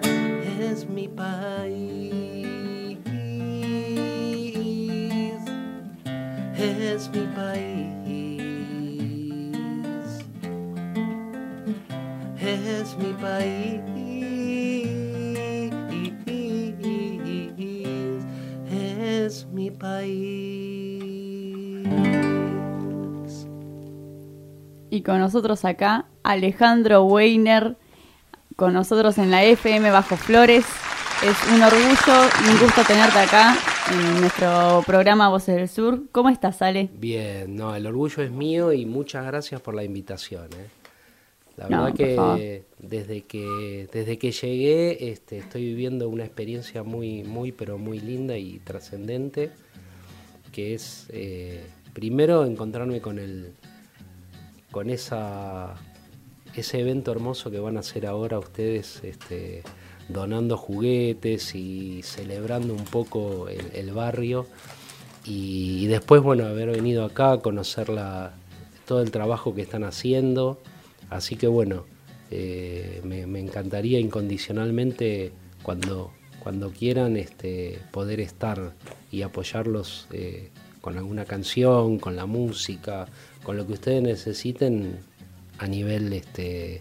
es 0.60 0.88
mi 0.88 1.08
país. 1.08 2.46
Es 6.58 7.10
mi 7.10 7.26
país. 7.34 7.86
es 12.40 12.96
mi 12.96 13.12
país. 13.12 13.80
Es 18.70 19.46
mi 19.52 19.70
país. 19.70 20.65
Y 24.90 25.02
con 25.02 25.18
nosotros 25.18 25.64
acá, 25.64 26.06
Alejandro 26.22 27.04
Weiner, 27.04 27.76
con 28.54 28.72
nosotros 28.72 29.18
en 29.18 29.30
la 29.30 29.44
FM 29.44 29.90
Bajo 29.90 30.16
Flores. 30.16 30.64
Es 31.24 31.36
un 31.52 31.62
orgullo 31.62 32.28
y 32.44 32.50
un 32.52 32.60
gusto 32.60 32.82
tenerte 32.86 33.18
acá 33.18 33.56
en 33.90 34.20
nuestro 34.20 34.82
programa 34.86 35.28
Voces 35.28 35.56
del 35.56 35.68
Sur. 35.68 36.02
¿Cómo 36.12 36.28
estás, 36.28 36.60
Ale? 36.62 36.90
Bien, 36.92 37.56
no, 37.56 37.74
el 37.74 37.86
orgullo 37.86 38.22
es 38.22 38.30
mío 38.30 38.72
y 38.72 38.84
muchas 38.86 39.26
gracias 39.26 39.60
por 39.60 39.74
la 39.74 39.82
invitación. 39.82 40.48
¿eh? 40.52 40.66
La 41.56 41.68
No, 41.70 41.84
verdad 41.84 41.96
que 41.96 42.64
desde 42.78 43.22
que 43.22 43.88
desde 43.92 44.18
que 44.18 44.30
llegué 44.30 45.10
este, 45.10 45.38
estoy 45.38 45.64
viviendo 45.64 46.08
una 46.10 46.24
experiencia 46.24 46.82
muy 46.82 47.24
muy 47.24 47.50
pero 47.50 47.78
muy 47.78 47.98
linda 47.98 48.36
y 48.36 48.58
trascendente 48.58 49.50
que 50.52 50.74
es 50.74 51.06
eh, 51.08 51.64
primero 51.94 52.44
encontrarme 52.44 53.00
con 53.00 53.18
el 53.18 53.54
con 54.76 54.90
esa 54.90 55.74
ese 56.54 56.80
evento 56.80 57.10
hermoso 57.10 57.50
que 57.50 57.58
van 57.58 57.78
a 57.78 57.80
hacer 57.80 58.04
ahora 58.04 58.38
ustedes 58.38 59.02
este, 59.04 59.62
donando 60.10 60.58
juguetes 60.58 61.54
y 61.54 62.02
celebrando 62.02 62.74
un 62.74 62.84
poco 62.84 63.48
el, 63.48 63.90
barrio. 63.92 64.46
Y, 65.24 65.86
después 65.86 66.20
bueno 66.22 66.44
haber 66.44 66.72
venido 66.72 67.06
acá 67.06 67.32
a 67.32 67.38
conocer 67.38 67.88
la, 67.88 68.34
todo 68.86 69.00
el 69.00 69.10
trabajo 69.10 69.54
que 69.54 69.62
están 69.62 69.82
haciendo. 69.82 70.60
Así 71.08 71.36
que 71.36 71.46
bueno 71.46 71.86
eh, 72.30 73.00
me, 73.02 73.26
me 73.26 73.40
encantaría 73.40 73.98
incondicionalmente 73.98 75.32
cuando 75.62 76.12
cuando 76.40 76.70
quieran 76.70 77.16
este, 77.16 77.80
poder 77.92 78.20
estar 78.20 78.74
y 79.10 79.22
apoyarlos 79.22 80.06
eh, 80.12 80.50
con 80.86 80.96
alguna 80.98 81.24
canción, 81.24 81.98
con 81.98 82.14
la 82.14 82.26
música, 82.26 83.06
con 83.42 83.56
lo 83.56 83.66
que 83.66 83.72
ustedes 83.72 84.00
necesiten 84.04 84.96
a 85.58 85.66
nivel 85.66 86.12
este 86.12 86.80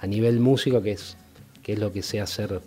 a 0.00 0.06
nivel 0.06 0.38
músico 0.38 0.80
que 0.82 0.92
es 0.92 1.16
que 1.64 1.72
es 1.72 1.80
lo 1.80 1.92
que 1.92 2.00
sé 2.04 2.20
hacer 2.20 2.60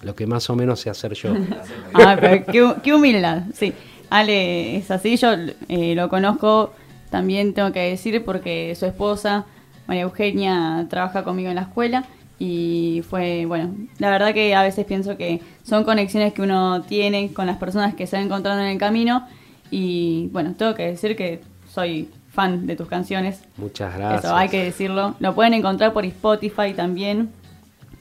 lo 0.00 0.14
que 0.14 0.26
más 0.26 0.48
o 0.48 0.56
menos 0.56 0.80
sé 0.80 0.88
hacer 0.88 1.12
yo. 1.12 1.34
Ah, 1.92 2.16
pero 2.18 2.46
qué, 2.46 2.62
hu- 2.64 2.80
qué 2.80 2.94
humildad, 2.94 3.42
sí. 3.52 3.74
Ale 4.08 4.76
es 4.78 4.90
así, 4.90 5.18
yo 5.18 5.32
eh, 5.68 5.94
lo 5.94 6.08
conozco, 6.08 6.72
también 7.10 7.52
tengo 7.52 7.70
que 7.72 7.80
decir, 7.80 8.24
porque 8.24 8.74
su 8.74 8.86
esposa, 8.86 9.44
María 9.86 10.04
Eugenia, 10.04 10.86
trabaja 10.88 11.24
conmigo 11.24 11.50
en 11.50 11.56
la 11.56 11.62
escuela 11.62 12.06
y 12.38 13.02
fue, 13.10 13.44
bueno, 13.44 13.74
la 13.98 14.08
verdad 14.08 14.32
que 14.32 14.54
a 14.54 14.62
veces 14.62 14.86
pienso 14.86 15.18
que 15.18 15.42
son 15.62 15.84
conexiones 15.84 16.32
que 16.32 16.40
uno 16.40 16.80
tiene 16.88 17.34
con 17.34 17.46
las 17.46 17.58
personas 17.58 17.94
que 17.94 18.06
se 18.06 18.16
va 18.16 18.22
encontrando 18.22 18.62
en 18.62 18.70
el 18.70 18.78
camino 18.78 19.26
y, 19.70 20.28
bueno, 20.32 20.54
tengo 20.56 20.74
que 20.74 20.84
decir 20.84 21.16
que 21.16 21.40
soy 21.72 22.08
fan 22.30 22.66
de 22.66 22.76
tus 22.76 22.88
canciones. 22.88 23.42
Muchas 23.56 23.94
gracias. 23.96 24.24
Eso 24.24 24.36
hay 24.36 24.48
que 24.48 24.62
decirlo. 24.62 25.14
Lo 25.20 25.34
pueden 25.34 25.54
encontrar 25.54 25.92
por 25.92 26.04
Spotify 26.04 26.74
también, 26.74 27.30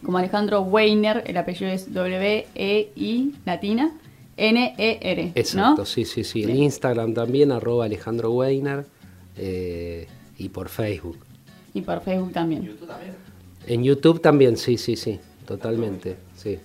como 0.03 0.19
Alejandro 0.19 0.61
Weiner, 0.61 1.23
el 1.25 1.35
apellido 1.37 1.71
es 1.71 1.91
W-E-I 1.93 3.35
latina, 3.45 3.91
N-E-R. 4.37 5.31
Exacto, 5.35 5.81
¿no? 5.81 5.85
sí, 5.85 6.05
sí, 6.05 6.23
sí. 6.23 6.43
En. 6.43 6.55
Instagram 6.57 7.13
también, 7.13 7.51
arroba 7.51 7.85
Alejandro 7.85 8.31
Weiner, 8.31 8.85
eh, 9.37 10.07
y 10.37 10.49
por 10.49 10.69
Facebook. 10.69 11.17
Y 11.73 11.81
por 11.81 12.01
Facebook 12.01 12.31
también. 12.33 12.77
En 13.67 13.83
YouTube 13.83 14.21
también, 14.21 14.57
sí, 14.57 14.77
sí, 14.77 14.95
sí, 14.95 15.19
totalmente, 15.47 16.17
sí, 16.35 16.59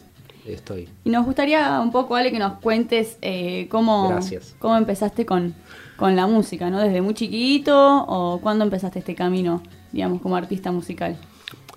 estoy. 0.54 0.88
Y 1.04 1.10
nos 1.10 1.24
gustaría 1.24 1.80
un 1.80 1.90
poco, 1.92 2.14
Ale, 2.16 2.30
que 2.32 2.38
nos 2.38 2.54
cuentes 2.60 3.16
eh, 3.22 3.66
cómo, 3.70 4.08
Gracias. 4.08 4.54
cómo 4.58 4.76
empezaste 4.76 5.24
con, 5.26 5.54
con 5.96 6.16
la 6.16 6.26
música, 6.26 6.70
¿no? 6.70 6.80
¿Desde 6.80 7.00
muy 7.02 7.14
chiquito 7.14 8.04
o 8.06 8.40
cuándo 8.40 8.64
empezaste 8.64 8.98
este 9.00 9.14
camino, 9.14 9.62
digamos, 9.92 10.20
como 10.22 10.36
artista 10.36 10.70
musical? 10.72 11.16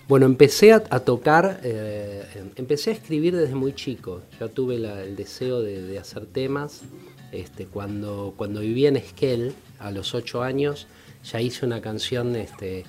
Bueno, 0.07 0.25
empecé 0.25 0.73
a, 0.73 0.83
a 0.89 0.99
tocar, 0.99 1.61
eh, 1.63 2.23
empecé 2.57 2.89
a 2.89 2.93
escribir 2.93 3.35
desde 3.35 3.55
muy 3.55 3.73
chico. 3.73 4.21
Ya 4.39 4.47
tuve 4.49 4.77
la- 4.77 5.01
el 5.01 5.15
deseo 5.15 5.61
de, 5.61 5.81
de 5.81 5.97
hacer 5.99 6.25
temas. 6.25 6.81
Este, 7.31 7.65
cuando, 7.65 8.33
cuando 8.37 8.59
vivía 8.59 8.89
en 8.89 8.97
Esquel, 8.97 9.53
a 9.79 9.89
los 9.91 10.13
ocho 10.13 10.43
años, 10.43 10.87
ya 11.23 11.41
hice 11.41 11.65
una 11.65 11.81
canción 11.81 12.35
este, 12.35 12.83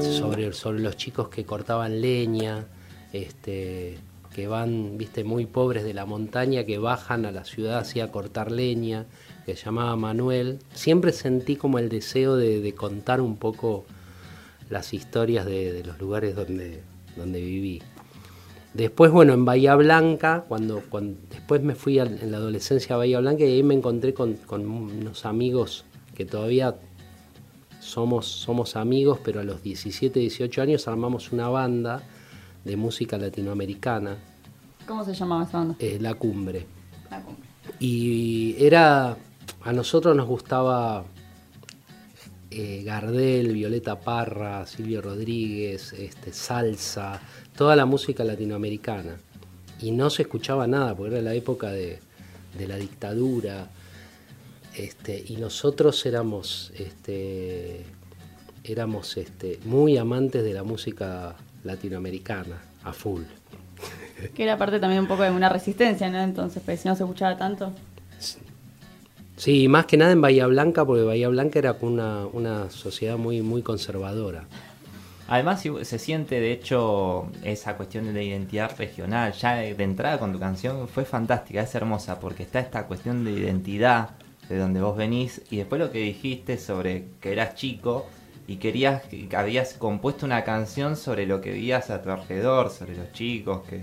sobre, 0.00 0.52
sobre 0.54 0.80
los 0.80 0.96
chicos 0.96 1.28
que 1.28 1.44
cortaban 1.44 2.00
leña, 2.00 2.64
este, 3.12 3.98
que 4.34 4.48
van, 4.48 4.98
viste, 4.98 5.22
muy 5.22 5.46
pobres 5.46 5.84
de 5.84 5.94
la 5.94 6.04
montaña, 6.06 6.64
que 6.64 6.78
bajan 6.78 7.24
a 7.24 7.30
la 7.30 7.44
ciudad 7.44 7.78
así 7.78 8.00
a 8.00 8.10
cortar 8.10 8.50
leña, 8.50 9.06
que 9.46 9.56
se 9.56 9.64
llamaba 9.66 9.94
Manuel. 9.96 10.58
Siempre 10.74 11.12
sentí 11.12 11.56
como 11.56 11.78
el 11.78 11.88
deseo 11.88 12.36
de, 12.36 12.74
contar 12.74 13.20
un 13.20 13.36
poco 13.36 13.84
las 14.68 14.92
historias 14.92 15.46
de, 15.46 15.84
los 15.84 16.00
lugares 16.00 16.34
donde, 16.34 16.82
donde 17.16 17.40
viví. 17.40 17.80
Después, 18.74 19.12
bueno, 19.12 19.34
en 19.34 19.44
Bahía 19.44 19.76
Blanca, 19.76 20.44
cuando, 20.48 20.82
después 21.30 21.62
me 21.62 21.76
fui 21.76 22.00
al- 22.00 22.18
en 22.20 22.32
la 22.32 22.38
adolescencia 22.38 22.96
a 22.96 22.98
Bahía 22.98 23.20
Blanca 23.20 23.44
y 23.44 23.52
ahí 23.52 23.62
me 23.62 23.74
encontré 23.74 24.14
con, 24.14 24.34
con 24.34 24.68
unos 24.68 25.26
amigos 25.26 25.84
que 26.16 26.24
todavía 26.24 26.74
somos, 27.78 28.26
somos 28.26 28.74
amigos, 28.74 29.20
pero 29.24 29.38
a 29.38 29.44
los 29.44 29.62
17, 29.62 30.18
18 30.18 30.60
años 30.62 30.88
armamos 30.88 31.30
una 31.30 31.48
banda 31.48 32.02
de 32.64 32.76
música 32.76 33.18
latinoamericana, 33.18 34.16
¿Cómo 34.86 35.04
se 35.04 35.14
llamaba 35.14 35.44
esa 35.44 35.58
banda? 35.58 35.76
eh, 35.78 35.98
La 36.00 36.14
Cumbre. 36.14 36.66
La 37.10 37.20
cumbre. 37.22 37.42
Y 37.80 38.54
era, 38.58 39.16
a 39.62 39.72
nosotros 39.72 40.14
nos 40.14 40.26
gustaba 40.26 41.04
eh, 42.50 42.82
Gardel, 42.84 43.52
Violeta 43.54 43.98
Parra, 44.00 44.66
Silvio 44.66 45.00
Rodríguez, 45.00 45.92
este, 45.94 46.32
salsa, 46.32 47.20
toda 47.56 47.74
la 47.76 47.86
música 47.86 48.24
latinoamericana. 48.24 49.16
Y 49.80 49.90
no 49.90 50.10
se 50.10 50.22
escuchaba 50.22 50.66
nada, 50.66 50.94
porque 50.94 51.14
era 51.14 51.22
la 51.22 51.34
época 51.34 51.70
de, 51.70 51.98
de 52.58 52.68
la 52.68 52.76
dictadura. 52.76 53.70
Este, 54.76 55.24
y 55.26 55.36
nosotros 55.36 56.04
éramos, 56.04 56.72
este, 56.76 57.84
éramos 58.64 59.16
este, 59.16 59.60
muy 59.64 59.96
amantes 59.96 60.44
de 60.44 60.52
la 60.52 60.62
música 60.62 61.36
latinoamericana, 61.64 62.62
a 62.84 62.92
full. 62.92 63.22
Que 64.34 64.44
era 64.44 64.56
parte 64.56 64.78
también 64.78 65.02
un 65.02 65.08
poco 65.08 65.22
de 65.24 65.30
una 65.30 65.48
resistencia, 65.48 66.08
¿no? 66.08 66.20
Entonces, 66.22 66.62
pues 66.64 66.80
si 66.80 66.88
no 66.88 66.94
se 66.96 67.02
escuchaba 67.02 67.36
tanto. 67.36 67.72
Sí, 69.36 69.66
más 69.68 69.86
que 69.86 69.96
nada 69.96 70.12
en 70.12 70.20
Bahía 70.20 70.46
Blanca, 70.46 70.84
porque 70.84 71.02
Bahía 71.02 71.28
Blanca 71.28 71.58
era 71.58 71.76
una, 71.80 72.26
una 72.26 72.70
sociedad 72.70 73.16
muy, 73.16 73.42
muy 73.42 73.62
conservadora. 73.62 74.44
Además 75.26 75.60
si- 75.62 75.84
se 75.84 75.98
siente 75.98 76.38
de 76.38 76.52
hecho 76.52 77.26
esa 77.42 77.76
cuestión 77.76 78.12
de 78.14 78.22
identidad 78.24 78.76
regional, 78.78 79.32
ya 79.32 79.56
de, 79.56 79.74
de 79.74 79.84
entrada 79.84 80.18
con 80.18 80.32
tu 80.32 80.38
canción 80.38 80.86
fue 80.86 81.04
fantástica, 81.04 81.62
es 81.62 81.74
hermosa, 81.74 82.20
porque 82.20 82.42
está 82.44 82.60
esta 82.60 82.86
cuestión 82.86 83.24
de 83.24 83.32
identidad 83.32 84.10
de 84.48 84.58
donde 84.58 84.80
vos 84.82 84.96
venís 84.96 85.40
y 85.50 85.56
después 85.56 85.80
lo 85.80 85.90
que 85.90 85.98
dijiste 86.00 86.58
sobre 86.58 87.06
que 87.20 87.32
eras 87.32 87.54
chico 87.54 88.06
y 88.46 88.56
querías 88.56 89.02
que 89.02 89.28
habías 89.36 89.74
compuesto 89.74 90.26
una 90.26 90.44
canción 90.44 90.96
sobre 90.96 91.26
lo 91.26 91.40
que 91.40 91.50
vivías 91.52 91.90
a 91.90 92.02
tu 92.02 92.10
alrededor, 92.10 92.70
sobre 92.70 92.96
los 92.96 93.12
chicos 93.12 93.62
que 93.68 93.80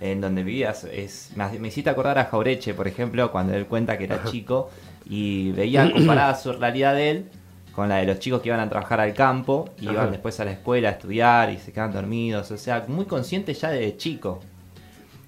en 0.00 0.20
donde 0.20 0.42
vivías. 0.42 0.84
Es 0.84 1.30
me, 1.36 1.58
me 1.58 1.68
hiciste 1.68 1.88
acordar 1.90 2.18
a 2.18 2.26
Jaureche, 2.26 2.74
por 2.74 2.86
ejemplo, 2.88 3.32
cuando 3.32 3.54
él 3.54 3.66
cuenta 3.66 3.96
que 3.96 4.04
era 4.04 4.22
chico 4.24 4.68
y 5.08 5.52
veía 5.52 5.90
comparada 5.92 6.34
su 6.34 6.52
realidad 6.52 6.94
de 6.94 7.10
él 7.10 7.24
con 7.74 7.88
la 7.88 7.96
de 7.96 8.06
los 8.06 8.18
chicos 8.18 8.40
que 8.42 8.48
iban 8.48 8.60
a 8.60 8.68
trabajar 8.68 9.00
al 9.00 9.12
campo 9.14 9.68
y 9.80 9.84
iban 9.90 10.10
después 10.10 10.38
a 10.40 10.44
la 10.46 10.52
escuela 10.52 10.88
a 10.88 10.92
estudiar 10.92 11.50
y 11.52 11.58
se 11.58 11.72
quedan 11.72 11.92
dormidos, 11.92 12.50
o 12.50 12.56
sea, 12.58 12.84
muy 12.88 13.04
consciente 13.06 13.52
ya 13.54 13.70
de 13.70 13.96
chico. 13.96 14.40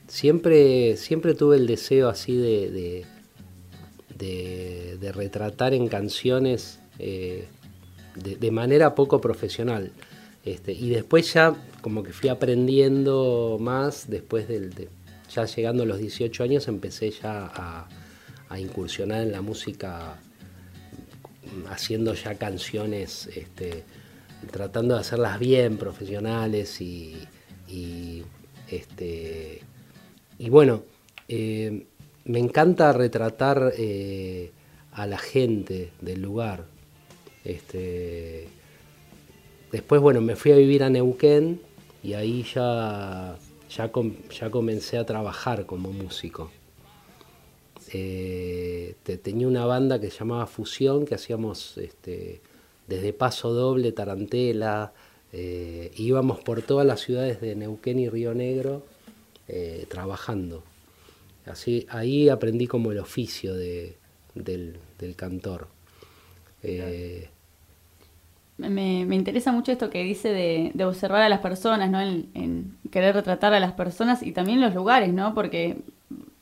Siempre, 0.07 0.97
siempre 0.97 1.35
tuve 1.35 1.57
el 1.57 1.67
deseo 1.67 2.09
así 2.09 2.35
de, 2.37 2.71
de, 2.71 3.07
de- 4.17 4.97
de 4.99 5.13
retratar 5.13 5.75
en 5.75 5.89
canciones 5.89 6.81
eh, 6.99 7.47
de, 8.23 8.51
manera 8.51 8.95
poco 8.95 9.21
profesional. 9.21 9.93
Este, 10.45 10.73
y 10.73 10.89
después 10.91 11.33
ya 11.33 11.55
como 11.83 12.03
que 12.03 12.13
fui 12.13 12.29
aprendiendo 12.29 13.59
más, 13.61 14.09
después 14.09 14.49
del, 14.49 14.73
de- 14.75 14.89
ya 15.33 15.45
llegando 15.45 15.83
a 15.83 15.87
los 15.87 15.99
18 15.99 16.43
años 16.43 16.69
empecé 16.69 17.11
ya 17.11 17.51
a, 17.55 17.89
incursionar 18.59 19.23
en 19.23 19.33
la 19.33 19.43
música 19.43 20.19
haciendo 21.69 22.15
ya 22.15 22.35
canciones, 22.37 23.29
este, 23.35 23.85
tratando 24.51 24.95
de 24.95 25.01
hacerlas 25.01 25.39
bien, 25.39 25.77
profesionales 25.77 26.81
y, 26.81 27.19
este, 28.71 29.61
bueno, 30.39 30.83
eh, 31.29 31.87
me 32.25 32.39
encanta 32.39 32.93
retratar 32.93 33.75
eh, 33.77 34.51
a 34.93 35.07
la 35.07 35.19
gente 35.19 35.93
del 36.01 36.23
lugar. 36.23 36.65
Este, 37.49 38.47
después, 39.73 40.01
bueno, 40.03 40.21
me 40.21 40.37
fui 40.37 40.53
a 40.53 40.57
vivir 40.57 40.83
a 40.85 40.91
Neuquén 40.91 41.61
y 42.03 42.13
ahí 42.13 42.45
ya, 42.55 43.37
ya, 43.75 43.91
com- 43.91 44.15
ya 44.31 44.51
comencé 44.51 44.99
a 44.99 45.07
trabajar 45.07 45.65
como 45.67 45.91
músico. 45.91 46.51
Eh, 47.93 48.95
te- 49.03 49.17
tenía 49.17 49.49
una 49.49 49.65
banda 49.65 49.99
que 49.99 50.11
se 50.11 50.19
llamaba 50.19 50.47
Fusión, 50.47 51.07
que 51.07 51.15
hacíamos 51.15 51.79
este, 51.79 52.41
desde 52.87 53.13
Paso 53.15 53.53
Doble, 53.55 53.93
Tarantela, 53.93 54.93
eh, 55.33 55.91
íbamos 55.97 56.41
por 56.41 56.61
todas 56.63 56.87
las 56.87 57.01
ciudades 57.01 57.41
de 57.41 57.55
Neuquén 57.55 57.99
y 57.99 58.09
Río 58.11 58.35
Negro 58.35 58.85
eh, 59.49 59.87
trabajando. 59.89 60.63
Así, 61.47 61.87
ahí 61.89 62.29
aprendí 62.29 62.67
como 62.67 62.93
el 62.93 62.99
oficio 62.99 63.55
de, 63.55 63.97
del, 64.35 64.77
del 64.99 65.17
cantor. 65.17 65.69
Eh, 66.63 67.29
Me, 68.59 69.05
me 69.07 69.15
interesa 69.15 69.53
mucho 69.53 69.71
esto 69.73 69.89
que 69.89 70.03
dice 70.03 70.31
de, 70.31 70.73
de 70.75 70.85
observar 70.85 71.23
a 71.23 71.29
las 71.29 71.41
personas, 71.41 71.91
¿no? 71.91 72.01
En, 72.01 72.29
en 72.35 72.77
querer 72.91 73.15
retratar 73.15 73.55
a 73.55 73.61
las 73.61 73.73
personas 73.73 74.23
y 74.23 74.33
también 74.33 74.61
los 74.61 74.75
lugares, 74.75 75.13
¿no? 75.13 75.33
Porque 75.35 75.77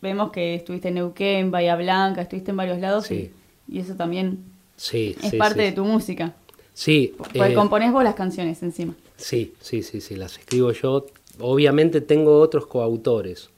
vemos 0.00 0.30
que 0.32 0.54
estuviste 0.54 0.88
en 0.88 0.94
Neuquén, 0.94 1.50
Bahía 1.50 1.76
Blanca, 1.76 2.22
estuviste 2.22 2.50
en 2.52 2.56
varios 2.56 2.78
lados 2.80 3.06
Sí. 3.06 3.30
y, 3.68 3.76
y 3.76 3.80
eso 3.80 3.94
también 3.94 4.38
Sí, 4.76 5.14
es 5.22 5.30
sí, 5.30 5.36
parte 5.36 5.62
de 5.62 5.72
tu 5.72 5.84
música. 5.84 6.34
Sí, 6.74 7.14
Porque 7.16 7.38
eh, 7.38 7.54
componés 7.54 7.92
vos 7.92 8.04
las 8.04 8.14
canciones 8.14 8.62
encima. 8.62 8.94
Sí, 9.16 9.54
sí, 9.60 9.82
sí, 9.82 10.00
sí, 10.00 10.16
las 10.16 10.38
escribo 10.38 10.72
yo. 10.72 11.06
Obviamente 11.38 12.00
tengo 12.02 12.40
otros 12.40 12.66
coautores 12.66 13.50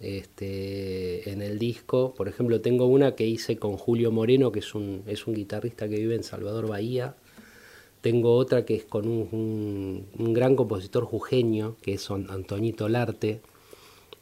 este, 0.00 1.30
en 1.30 1.42
el 1.42 1.58
disco. 1.58 2.14
Por 2.14 2.28
ejemplo, 2.28 2.60
tengo 2.60 2.86
una 2.86 3.14
que 3.14 3.26
hice 3.26 3.56
con 3.56 3.76
Julio 3.76 4.10
Moreno, 4.12 4.52
que 4.52 4.58
es 4.60 4.74
un, 4.74 5.02
es 5.06 5.26
un 5.26 5.34
guitarrista 5.34 5.88
que 5.88 5.96
vive 5.96 6.14
en 6.14 6.22
Salvador 6.22 6.68
Bahía. 6.68 7.14
Tengo 8.04 8.34
otra 8.36 8.66
que 8.66 8.74
es 8.74 8.84
con 8.84 9.08
un, 9.08 9.28
un- 9.32 10.06
un 10.18 10.34
gran 10.34 10.56
compositor 10.56 11.06
jujeño, 11.06 11.76
que 11.80 11.94
es 11.94 12.10
An- 12.10 12.26
Antoñito 12.28 12.86
Larte. 12.86 13.40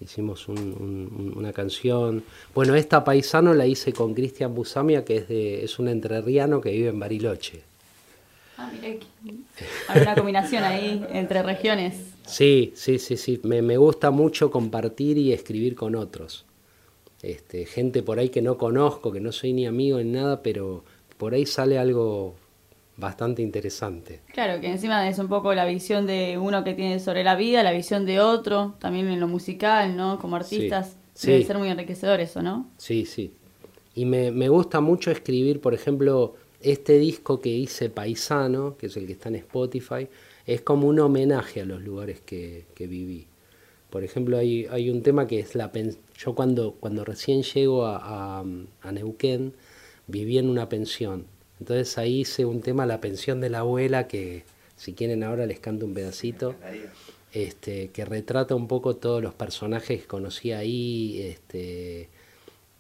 Hicimos 0.01 0.47
un- 0.47 0.59
un- 0.59 1.13
un- 1.19 1.33
una 1.37 1.53
canción. 1.53 2.23
Bueno, 2.55 2.77
esta 2.77 3.03
paisano 3.03 3.53
la 3.55 3.67
hice 3.67 3.93
con 3.93 4.15
Cristian 4.15 4.55
Busamia, 4.55 5.05
que 5.05 5.17
es, 5.17 5.27
de, 5.29 5.65
es 5.65 5.81
un 5.81 5.89
entrerriano 5.89 6.61
que 6.61 6.71
vive 6.71 6.91
en 6.91 7.01
Bariloche. 7.01 7.63
Ah, 8.57 8.71
mirá 8.73 8.95
Hay 9.89 10.01
una 10.03 10.15
combinación 10.15 10.63
ahí 10.63 11.05
entre 11.11 11.43
regiones. 11.43 11.95
Sí, 12.25 12.73
sí, 12.77 13.01
sí, 13.01 13.17
sí. 13.17 13.41
Me, 13.43 13.63
me 13.63 13.79
gusta 13.79 14.13
mucho 14.13 14.53
compartir 14.53 15.19
y 15.19 15.33
escribir 15.33 15.75
con 15.75 15.97
otros. 15.97 16.45
Este, 17.21 17.67
gente 17.67 18.05
por 18.05 18.21
ahí 18.21 18.29
que 18.29 18.43
no 18.43 18.57
conozco, 18.59 19.11
que 19.11 19.21
no 19.21 19.33
soy 19.33 19.53
ni 19.53 19.67
amigo 19.67 19.99
ni 19.99 20.11
nada, 20.13 20.41
pero 20.41 20.85
por 21.19 21.35
ahí 21.35 21.47
sale 21.47 21.79
algo 21.79 22.37
bastante 23.03 23.43
interesante. 23.43 24.21
Claro, 24.33 24.61
que 24.61 24.69
encima 24.69 25.07
es 25.09 25.19
un 25.19 25.29
poco 25.29 25.53
la 25.55 25.67
visión 25.67 26.07
de 26.07 26.39
uno 26.39 26.65
que 26.65 26.75
tiene 26.75 26.99
sobre 27.01 27.25
la 27.25 27.35
vida, 27.37 27.63
la 27.63 27.73
visión 27.73 28.07
de 28.07 28.21
otro, 28.21 28.75
también 28.81 29.09
en 29.09 29.21
lo 29.21 29.29
musical, 29.29 29.97
¿no? 29.97 30.19
Como 30.19 30.37
artistas, 30.37 30.97
Sí, 31.15 31.27
debe 31.27 31.41
sí. 31.43 31.47
ser 31.47 31.59
muy 31.59 31.69
enriquecedor 31.69 32.21
eso, 32.21 32.43
¿no? 32.43 32.67
Sí, 32.79 33.05
sí. 33.05 33.33
Y 33.95 34.07
me, 34.07 34.31
me 34.31 34.49
gusta 34.49 34.81
mucho 34.81 35.11
escribir, 35.11 35.61
por 35.61 35.75
ejemplo, 35.75 36.35
este 36.61 36.99
disco 36.99 37.41
que 37.41 37.51
hice 37.51 37.91
Paisano, 37.91 38.77
que 38.79 38.87
es 38.87 38.97
el 38.97 39.07
que 39.07 39.13
está 39.13 39.29
en 39.29 39.37
Spotify, 39.37 40.09
es 40.47 40.63
como 40.63 40.89
un 40.89 40.99
homenaje 41.01 41.61
a 41.61 41.65
los 41.67 41.83
lugares 41.83 42.21
que, 42.21 42.65
que 42.75 42.87
viví. 42.87 43.27
Por 43.91 44.05
ejemplo, 44.05 44.39
hay, 44.39 44.67
hay 44.71 44.91
un 44.91 45.03
tema 45.03 45.27
que 45.27 45.41
es 45.41 45.55
la 45.55 45.71
pen- 45.73 45.99
yo 46.17 46.35
cuando, 46.35 46.73
cuando 46.81 47.05
recién 47.05 47.43
llego 47.43 47.85
a, 47.87 48.41
a- 48.41 48.45
a 48.83 48.93
Neuquén, 48.93 49.53
viví 50.07 50.39
en 50.39 50.49
una 50.49 50.69
pensión. 50.69 51.27
Entonces 51.63 51.97
ahí 51.97 52.23
hice 52.23 52.45
un 52.45 52.61
tema, 52.61 52.87
la 52.87 53.01
pensión 53.01 53.41
de 53.41 53.49
la 53.49 53.61
abuela, 53.61 54.09
que 54.09 54.43
si 54.77 54.95
quieren 54.95 55.23
ahora 55.23 55.47
les 55.47 55.61
canto 55.61 55.87
un 55.87 55.95
pedacito 55.95 56.57
este, 57.33 57.91
que 57.91 58.05
retrata 58.05 58.57
un 58.57 58.67
poco 58.67 58.97
todos 58.97 59.23
los 59.23 59.33
personajes 59.35 60.01
que 60.03 60.07
conocí 60.09 60.51
ahí. 60.51 61.21
Este, 61.23 62.09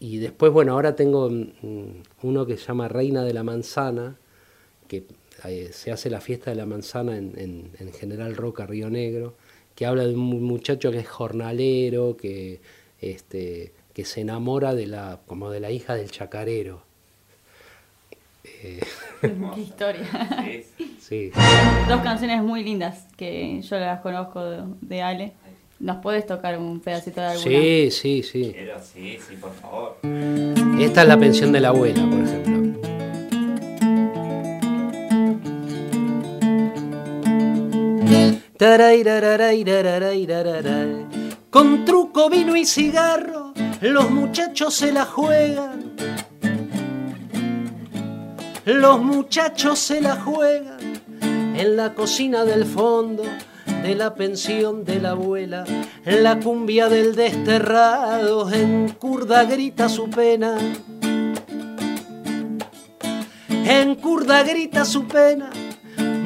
y 0.00 0.16
después, 0.18 0.50
bueno, 0.52 0.72
ahora 0.72 0.96
tengo 0.96 1.30
mm, 1.30 1.52
uno 2.24 2.44
que 2.44 2.56
se 2.56 2.66
llama 2.66 2.88
Reina 2.88 3.22
de 3.22 3.32
la 3.32 3.44
Manzana, 3.44 4.16
que 4.88 5.04
eh, 5.44 5.70
se 5.72 5.92
hace 5.92 6.10
la 6.10 6.20
fiesta 6.20 6.50
de 6.50 6.56
la 6.56 6.66
manzana 6.66 7.16
en, 7.16 7.34
en- 7.38 7.70
en 7.78 7.92
General 7.92 8.34
Roca, 8.34 8.66
Río 8.66 8.90
Negro, 8.90 9.34
que 9.76 9.86
habla 9.86 10.04
de 10.08 10.14
un 10.14 10.20
mu- 10.20 10.40
muchacho 10.40 10.90
que 10.90 10.98
es 10.98 11.08
jornalero, 11.08 12.16
que, 12.16 12.60
este, 13.00 13.72
que 13.94 14.04
se 14.04 14.22
enamora 14.22 14.74
de 14.74 14.86
la, 14.88 15.20
como 15.28 15.50
de 15.50 15.60
la 15.60 15.70
hija 15.70 15.94
del 15.94 16.10
chacarero. 16.10 16.82
Eh, 18.44 18.80
Qué 19.54 19.60
historia. 19.60 20.06
sí. 21.00 21.30
Dos 21.88 22.00
canciones 22.02 22.42
muy 22.42 22.64
lindas 22.64 23.06
que 23.16 23.60
yo 23.62 23.78
las 23.78 24.00
conozco 24.00 24.44
de, 24.44 24.62
de 24.80 25.02
Ale. 25.02 25.32
¿Nos 25.78 25.96
puedes 25.96 26.26
tocar 26.26 26.58
un 26.58 26.80
pedacito 26.80 27.20
de 27.20 27.26
alguna? 27.26 27.44
Sí, 27.44 27.90
sí, 27.90 28.22
sí. 28.22 28.54
sí, 28.82 29.18
sí, 29.28 29.36
por 29.36 29.52
favor. 29.54 29.98
Esta 30.78 31.02
es 31.02 31.08
la 31.08 31.18
pensión 31.18 31.50
de 31.50 31.60
la 31.60 31.68
abuela, 31.68 32.04
por 32.08 32.20
ejemplo. 32.20 32.52
Con 41.50 41.84
truco, 41.84 42.30
vino 42.30 42.54
y 42.54 42.64
cigarro, 42.64 43.52
los 43.80 44.10
muchachos 44.10 44.74
se 44.74 44.92
la 44.92 45.04
juegan. 45.04 45.92
Los 48.64 49.00
muchachos 49.00 49.80
se 49.80 50.00
la 50.00 50.14
juegan 50.14 50.78
en 51.20 51.76
la 51.76 51.94
cocina 51.94 52.44
del 52.44 52.64
fondo 52.64 53.24
de 53.82 53.96
la 53.96 54.14
pensión 54.14 54.84
de 54.84 55.00
la 55.00 55.10
abuela. 55.10 55.64
La 56.04 56.38
cumbia 56.38 56.88
del 56.88 57.16
desterrado 57.16 58.52
en 58.52 58.90
curda 58.90 59.42
grita 59.44 59.88
su 59.88 60.08
pena. 60.08 60.58
En 63.48 63.96
curda 63.96 64.44
grita 64.44 64.84
su 64.84 65.08
pena. 65.08 65.50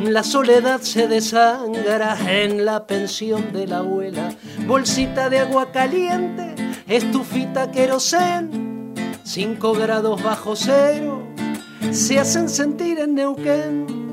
La 0.05 0.23
soledad 0.23 0.83
se 0.83 1.09
desangra 1.09 2.19
en 2.29 2.67
la 2.67 2.87
pensión 2.87 3.51
de 3.55 3.67
la 3.67 3.79
abuela. 3.79 4.29
Bolsita 4.67 5.31
de 5.31 5.39
agua 5.39 5.73
caliente, 5.73 6.55
estufita 6.87 7.71
querosén, 7.71 8.95
5 9.25 9.73
grados 9.73 10.23
bajo 10.23 10.55
cero, 10.55 11.26
se 11.91 12.19
hacen 12.19 12.49
sentir 12.49 12.99
en 12.99 13.15
Neuquén. 13.15 14.07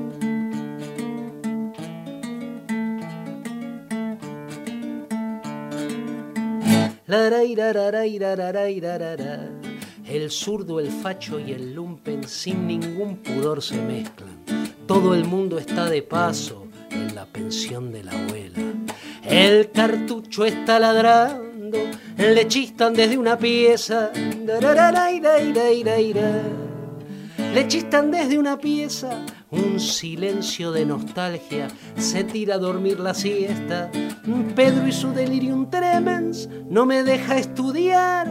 El 10.06 10.30
zurdo, 10.30 10.80
el 10.80 10.88
facho 10.90 11.38
y 11.38 11.52
el 11.52 11.74
lumpen 11.74 12.26
sin 12.26 12.66
ningún 12.66 13.18
pudor 13.18 13.62
se 13.62 13.76
mezclan. 13.76 14.44
Todo 14.86 15.14
el 15.14 15.24
mundo 15.24 15.58
está 15.58 15.88
de 15.88 16.02
paso 16.02 16.66
en 16.90 17.14
la 17.14 17.26
pensión 17.26 17.92
de 17.92 18.04
la 18.04 18.12
abuela. 18.12 18.58
El 19.24 19.70
cartucho 19.70 20.44
está 20.44 20.78
ladrando, 20.78 21.78
le 22.18 22.48
chistan 22.48 22.94
desde 22.94 23.16
una 23.16 23.38
pieza. 23.38 24.10
Le 27.54 27.68
chistan 27.68 28.10
desde 28.10 28.36
una 28.36 28.58
pieza, 28.58 29.24
un 29.52 29.78
silencio 29.78 30.72
de 30.72 30.84
nostalgia, 30.84 31.68
se 31.96 32.24
tira 32.24 32.56
a 32.56 32.58
dormir 32.58 32.98
la 32.98 33.14
siesta. 33.14 33.92
Pedro 34.56 34.88
y 34.88 34.92
su 34.92 35.12
delirium 35.12 35.70
tremens 35.70 36.48
no 36.68 36.84
me 36.84 37.04
deja 37.04 37.38
estudiar, 37.38 38.26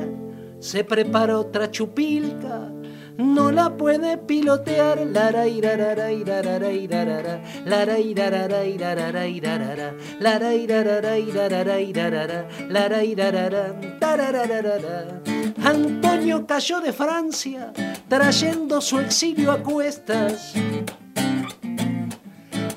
se 0.60 0.84
prepara 0.84 1.40
otra 1.40 1.72
chupilca, 1.72 2.70
no 3.18 3.52
la 3.52 3.76
puede 3.78 4.18
pilotear. 4.18 5.06
Larairararairararairarara, 5.06 7.42
larairararairararairarara, 7.66 9.94
larairararairararairarara, 10.20 12.48
larairarara, 12.70 13.76
tararararara. 14.00 15.22
Antonio 15.64 16.46
cayó 16.46 16.82
de 16.82 16.94
Francia 16.94 17.74
trayendo 18.08 18.80
su 18.82 19.00
exilio 19.00 19.52
a 19.52 19.64
cuestas. 19.64 20.54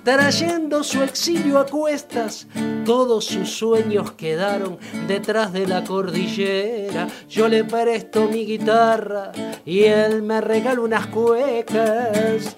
Trayendo 0.06 0.84
su 0.84 1.02
exilio 1.02 1.58
a 1.58 1.66
cuestas, 1.66 2.46
todos 2.84 3.24
sus 3.24 3.50
sueños 3.50 4.12
quedaron 4.12 4.78
detrás 5.08 5.52
de 5.52 5.66
la 5.66 5.82
cordillera. 5.82 7.08
Yo 7.28 7.48
le 7.48 7.64
presto 7.64 8.28
mi 8.28 8.46
guitarra 8.46 9.32
y 9.64 9.82
él 9.82 10.22
me 10.22 10.40
regala 10.40 10.80
unas 10.80 11.08
cuecas. 11.08 12.54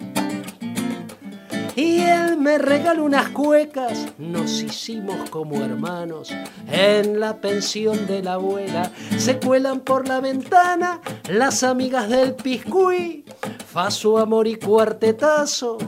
Y 1.75 2.01
él 2.01 2.37
me 2.37 2.59
regaló 2.59 3.05
unas 3.05 3.31
cuecas, 3.31 4.09
nos 4.19 4.61
hicimos 4.61 5.31
como 5.31 5.65
hermanos 5.65 6.31
en 6.71 7.19
la 7.19 7.41
pensión 7.41 8.07
de 8.07 8.23
la 8.23 8.35
abuela. 8.35 8.93
Se 9.17 9.39
cuelan 9.39 9.81
por 9.81 10.07
la 10.07 10.21
ventana 10.21 11.01
las 11.31 11.63
amigas 11.63 12.11
del 12.11 12.35
piscuí, 12.35 13.25
fa 13.67 13.91
su 13.91 14.19
amor 14.19 14.47
y 14.47 14.57
cuartetazo. 14.57 15.79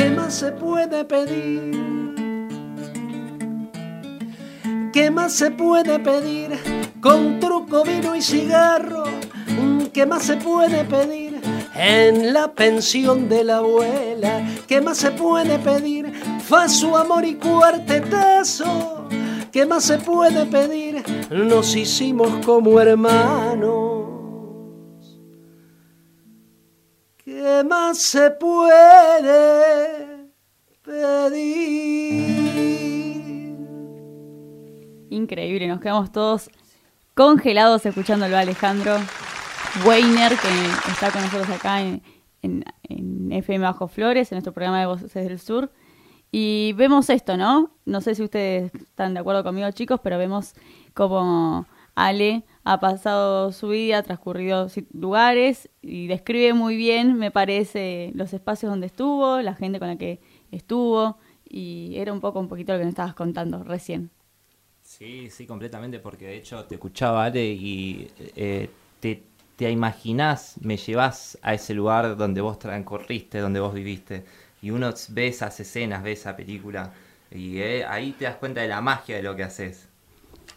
¿Qué 0.00 0.08
más 0.08 0.32
se 0.32 0.50
puede 0.52 1.04
pedir? 1.04 2.14
¿Qué 4.94 5.10
más 5.10 5.30
se 5.30 5.50
puede 5.50 5.98
pedir? 5.98 6.58
Con 7.02 7.38
truco, 7.38 7.84
vino 7.84 8.16
y 8.16 8.22
cigarro. 8.22 9.04
¿Qué 9.92 10.06
más 10.06 10.22
se 10.22 10.38
puede 10.38 10.84
pedir? 10.86 11.42
En 11.74 12.32
la 12.32 12.50
pensión 12.50 13.28
de 13.28 13.44
la 13.44 13.58
abuela. 13.58 14.42
¿Qué 14.66 14.80
más 14.80 14.96
se 14.96 15.10
puede 15.10 15.58
pedir? 15.58 16.10
Fa 16.48 16.66
su 16.66 16.96
amor 16.96 17.26
y 17.26 17.34
cuartetazo. 17.34 19.06
¿Qué 19.52 19.66
más 19.66 19.84
se 19.84 19.98
puede 19.98 20.46
pedir? 20.46 21.04
Nos 21.28 21.76
hicimos 21.76 22.46
como 22.46 22.80
hermanos. 22.80 23.89
¿Qué 27.60 27.64
¿qué 27.66 27.68
más 27.68 27.98
se 27.98 28.30
puede 28.30 28.70
pedir? 30.82 32.24
Increíble, 35.10 35.68
nos 35.68 35.78
quedamos 35.78 36.10
todos 36.10 36.48
congelados 37.14 37.84
escuchándolo 37.84 38.34
a 38.34 38.40
Alejandro 38.40 38.96
Weiner, 39.84 40.32
que 40.38 40.48
está 40.90 41.10
con 41.10 41.20
nosotros 41.20 41.50
acá 41.50 41.82
en, 41.82 42.02
en, 42.40 42.64
en 42.84 43.30
FM 43.30 43.62
Bajo 43.62 43.88
Flores, 43.88 44.32
en 44.32 44.36
nuestro 44.36 44.54
programa 44.54 44.80
de 44.80 44.86
Voces 44.86 45.12
del 45.12 45.38
Sur. 45.38 45.70
Y 46.32 46.72
vemos 46.78 47.10
esto, 47.10 47.36
¿no? 47.36 47.72
No 47.84 48.00
sé 48.00 48.14
si 48.14 48.22
ustedes 48.22 48.74
están 48.74 49.12
de 49.12 49.20
acuerdo 49.20 49.44
conmigo, 49.44 49.70
chicos, 49.72 50.00
pero 50.02 50.16
vemos 50.16 50.54
como 50.94 51.66
Ale 51.94 52.42
ha 52.64 52.80
pasado 52.80 53.52
su 53.52 53.68
vida, 53.68 53.98
ha 53.98 54.02
transcurrido 54.02 54.68
lugares 54.92 55.70
y 55.82 56.06
describe 56.06 56.52
muy 56.54 56.76
bien, 56.76 57.16
me 57.16 57.30
parece, 57.30 58.12
los 58.14 58.32
espacios 58.32 58.70
donde 58.70 58.86
estuvo, 58.86 59.40
la 59.40 59.54
gente 59.54 59.78
con 59.78 59.88
la 59.88 59.96
que 59.96 60.20
estuvo. 60.50 61.18
Y 61.48 61.94
era 61.96 62.12
un 62.12 62.20
poco, 62.20 62.38
un 62.40 62.48
poquito 62.48 62.72
lo 62.72 62.78
que 62.78 62.84
nos 62.84 62.92
estabas 62.92 63.14
contando 63.14 63.64
recién. 63.64 64.10
Sí, 64.82 65.30
sí, 65.30 65.46
completamente, 65.46 66.00
porque 66.00 66.26
de 66.26 66.36
hecho 66.38 66.64
te 66.64 66.74
escuchaba, 66.76 67.24
Ale, 67.24 67.44
y 67.44 68.10
eh, 68.36 68.68
te, 69.00 69.22
te 69.56 69.70
imaginás, 69.70 70.56
me 70.62 70.76
llevas 70.76 71.38
a 71.42 71.54
ese 71.54 71.74
lugar 71.74 72.16
donde 72.16 72.40
vos 72.40 72.58
transcurriste, 72.58 73.38
donde 73.38 73.60
vos 73.60 73.74
viviste, 73.74 74.24
y 74.62 74.70
uno 74.70 74.92
ve 75.10 75.28
esas 75.28 75.60
escenas, 75.60 76.02
ve 76.02 76.12
esa 76.12 76.36
película, 76.36 76.92
y 77.30 77.58
eh, 77.58 77.84
ahí 77.84 78.12
te 78.12 78.24
das 78.24 78.36
cuenta 78.36 78.62
de 78.62 78.68
la 78.68 78.80
magia 78.80 79.16
de 79.16 79.22
lo 79.22 79.36
que 79.36 79.44
haces. 79.44 79.89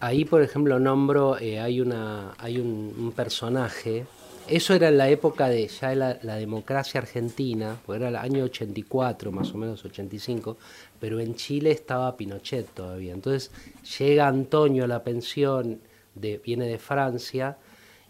Ahí, 0.04 0.26
por 0.26 0.42
ejemplo, 0.42 0.80
nombro, 0.80 1.40
eh, 1.40 1.62
hay, 1.62 1.80
una, 1.80 2.34
hay 2.38 2.58
un, 2.58 3.14
personaje, 3.16 4.06
eso 4.50 4.74
era 4.74 4.90
en 4.90 4.98
la 4.98 5.08
época 5.08 5.48
de 5.48 5.66
ya 5.70 5.96
la, 5.96 6.20
la 6.24 6.36
democracia 6.36 7.00
argentina, 7.00 7.80
porque 7.86 8.02
era 8.02 8.10
el 8.10 8.18
año 8.18 8.44
84, 8.44 9.32
más 9.32 9.54
o 9.54 9.58
menos 9.58 9.86
85, 9.86 10.58
pero 11.00 11.22
en 11.22 11.36
Chile 11.36 11.72
estaba 11.72 12.18
Pinochet 12.18 12.68
todavía. 12.74 13.14
Entonces 13.14 13.50
llega 13.98 14.28
Antonio 14.28 14.84
a 14.84 14.88
la 14.88 15.06
pensión, 15.06 15.80
viene 16.16 16.68
de 16.68 16.80
Francia, 16.80 17.58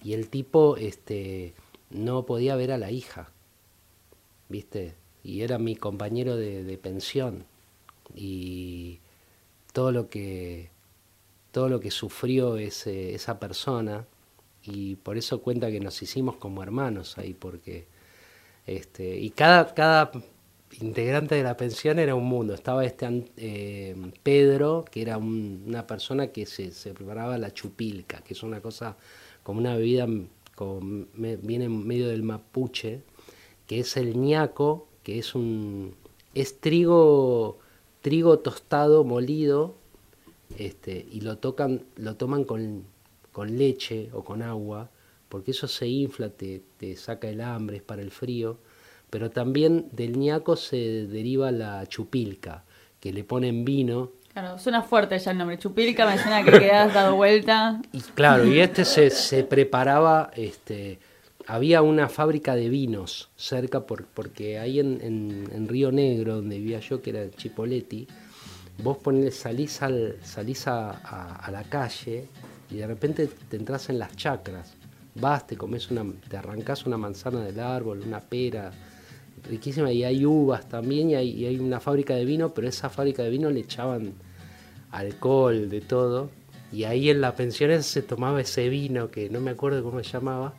y 0.04 0.14
el 0.14 0.30
tipo 0.30 0.78
este, 0.78 1.54
no 1.92 2.26
podía 2.26 2.56
ver 2.56 2.72
a 2.72 2.80
la 2.80 2.90
hija, 2.90 3.30
¿viste? 4.50 4.96
Y 5.24 5.42
era 5.42 5.60
mi 5.60 5.76
compañero 5.76 6.38
de, 6.38 6.64
de 6.64 6.78
pensión. 6.80 7.46
Y 8.16 8.98
todo 9.74 9.92
lo 9.92 10.10
que 10.10 10.73
todo 11.54 11.70
lo 11.70 11.82
que 11.82 11.92
sufrió 11.92 12.58
ese, 12.58 13.16
esa 13.16 13.40
persona 13.40 14.08
y 14.64 14.96
por 14.98 15.18
eso 15.18 15.42
cuenta 15.44 15.72
que 15.72 15.82
nos 15.82 16.02
hicimos 16.04 16.38
como 16.38 16.64
hermanos 16.64 17.18
ahí 17.20 17.36
porque 17.36 17.88
este 18.68 19.18
y 19.20 19.32
cada 19.32 19.74
cada 19.74 20.12
integrante 20.82 21.36
de 21.36 21.44
la 21.44 21.56
pensión 21.58 22.00
era 22.00 22.16
un 22.16 22.26
mundo. 22.26 22.54
Estaba 22.54 22.86
este 22.86 23.26
eh, 23.38 23.96
Pedro 24.24 24.86
que 24.92 25.02
era 25.02 25.18
un- 25.18 25.64
una 25.68 25.86
persona 25.88 26.28
que 26.28 26.46
se, 26.46 26.72
se 26.72 26.94
preparaba 26.94 27.38
la 27.38 27.54
chupilca 27.54 28.22
que 28.24 28.34
es 28.34 28.44
una 28.44 28.62
cosa 28.62 28.98
como 29.44 29.60
una 29.60 29.76
bebida 29.76 30.08
me- 31.14 31.38
viene 31.38 31.66
en 31.66 31.86
medio 31.88 32.08
del 32.08 32.24
mapuche 32.24 33.02
que 33.68 33.80
es 33.80 33.98
el 33.98 34.18
ñaco 34.20 34.88
que 35.04 35.20
es 35.20 35.36
un 35.36 35.96
es 36.36 36.60
trigo 36.62 37.60
trigo 38.02 38.40
tostado 38.40 39.04
molido 39.04 39.76
este, 40.58 41.06
y 41.12 41.22
lo 41.22 41.38
tocan, 41.38 41.84
lo 41.96 42.16
toman 42.16 42.44
con, 42.44 42.84
con 43.32 43.58
leche 43.58 44.10
o 44.14 44.24
con 44.24 44.42
agua, 44.42 44.90
porque 45.30 45.52
eso 45.52 45.68
se 45.68 45.88
infla, 45.88 46.30
te, 46.30 46.62
te 46.78 46.96
saca 46.96 47.28
el 47.30 47.42
hambre, 47.42 47.78
es 47.78 47.84
para 47.84 48.02
el 48.02 48.12
frío, 48.12 48.60
pero 49.10 49.30
también 49.32 49.90
del 49.92 50.18
ñaco 50.18 50.56
se 50.56 51.08
deriva 51.08 51.52
la 51.52 51.86
chupilca, 51.88 52.64
que 53.00 53.14
le 53.14 53.24
ponen 53.24 53.66
vino, 53.66 54.12
Claro, 54.34 54.58
suena 54.58 54.82
fuerte 54.82 55.20
ya 55.20 55.30
el 55.30 55.38
nombre. 55.38 55.60
Chupilca 55.60 56.08
me 56.10 56.18
suena 56.18 56.44
que 56.44 56.50
quedas 56.58 56.92
dado 56.92 57.16
vuelta. 57.16 57.80
y 57.92 58.00
claro, 58.02 58.48
y 58.48 58.60
este 58.60 58.84
se, 58.84 59.12
se 59.12 59.44
preparaba, 59.44 60.32
este, 60.36 60.98
había 61.46 61.84
una 61.84 62.10
fábrica 62.10 62.56
de 62.56 62.68
vinos 62.70 63.30
cerca, 63.36 63.86
por, 63.86 64.06
porque 64.08 64.58
ahí 64.58 64.80
en, 64.80 65.00
en- 65.04 65.50
en 65.54 65.68
Río 65.68 65.92
Negro, 65.92 66.38
donde 66.38 66.58
vivía 66.58 66.80
yo, 66.80 67.00
que 67.04 67.12
era 67.12 67.30
Chipoletti, 67.30 68.08
vos 68.82 68.98
ponele, 68.98 69.32
salís, 69.32 69.82
al, 69.82 70.18
salís 70.24 70.68
a, 70.68 70.92
a- 70.92 71.52
la 71.52 71.64
calle 71.64 72.28
y 72.72 72.78
de 72.78 72.88
repente 72.88 73.28
te 73.28 73.58
entras 73.58 73.90
en 73.90 74.00
las 74.00 74.16
chacras. 74.16 74.74
Vas, 75.16 75.46
te 75.46 75.56
comes 75.58 75.92
una, 75.92 76.04
te 76.28 76.38
arrancás 76.38 76.86
una 76.86 76.98
manzana 76.98 77.42
del 77.44 77.60
árbol, 77.60 78.02
una 78.06 78.20
pera, 78.20 78.72
riquísima, 79.48 79.92
y 79.92 80.04
hay 80.04 80.26
uvas 80.26 80.68
también, 80.68 81.12
y 81.12 81.16
hay, 81.16 81.46
hay 81.46 81.60
una 81.60 81.80
fábrica 81.80 82.16
de 82.16 82.26
vino, 82.26 82.54
pero 82.54 82.68
esa 82.68 82.90
fábrica 82.90 83.22
de 83.24 83.30
vino 83.30 83.50
le 83.52 83.60
echaban 83.60 84.14
alcohol, 84.92 85.70
de 85.70 85.82
todo. 85.82 86.30
Y 86.72 86.86
ahí 86.86 87.10
en 87.10 87.22
la 87.22 87.36
pensión 87.36 87.70
esa 87.70 87.84
se 87.84 88.02
tomaba 88.02 88.42
ese 88.42 88.70
vino 88.70 89.12
que 89.12 89.30
no 89.30 89.40
me 89.40 89.52
acuerdo 89.52 89.84
cómo 89.84 90.04
se 90.04 90.10
llamaba. 90.12 90.56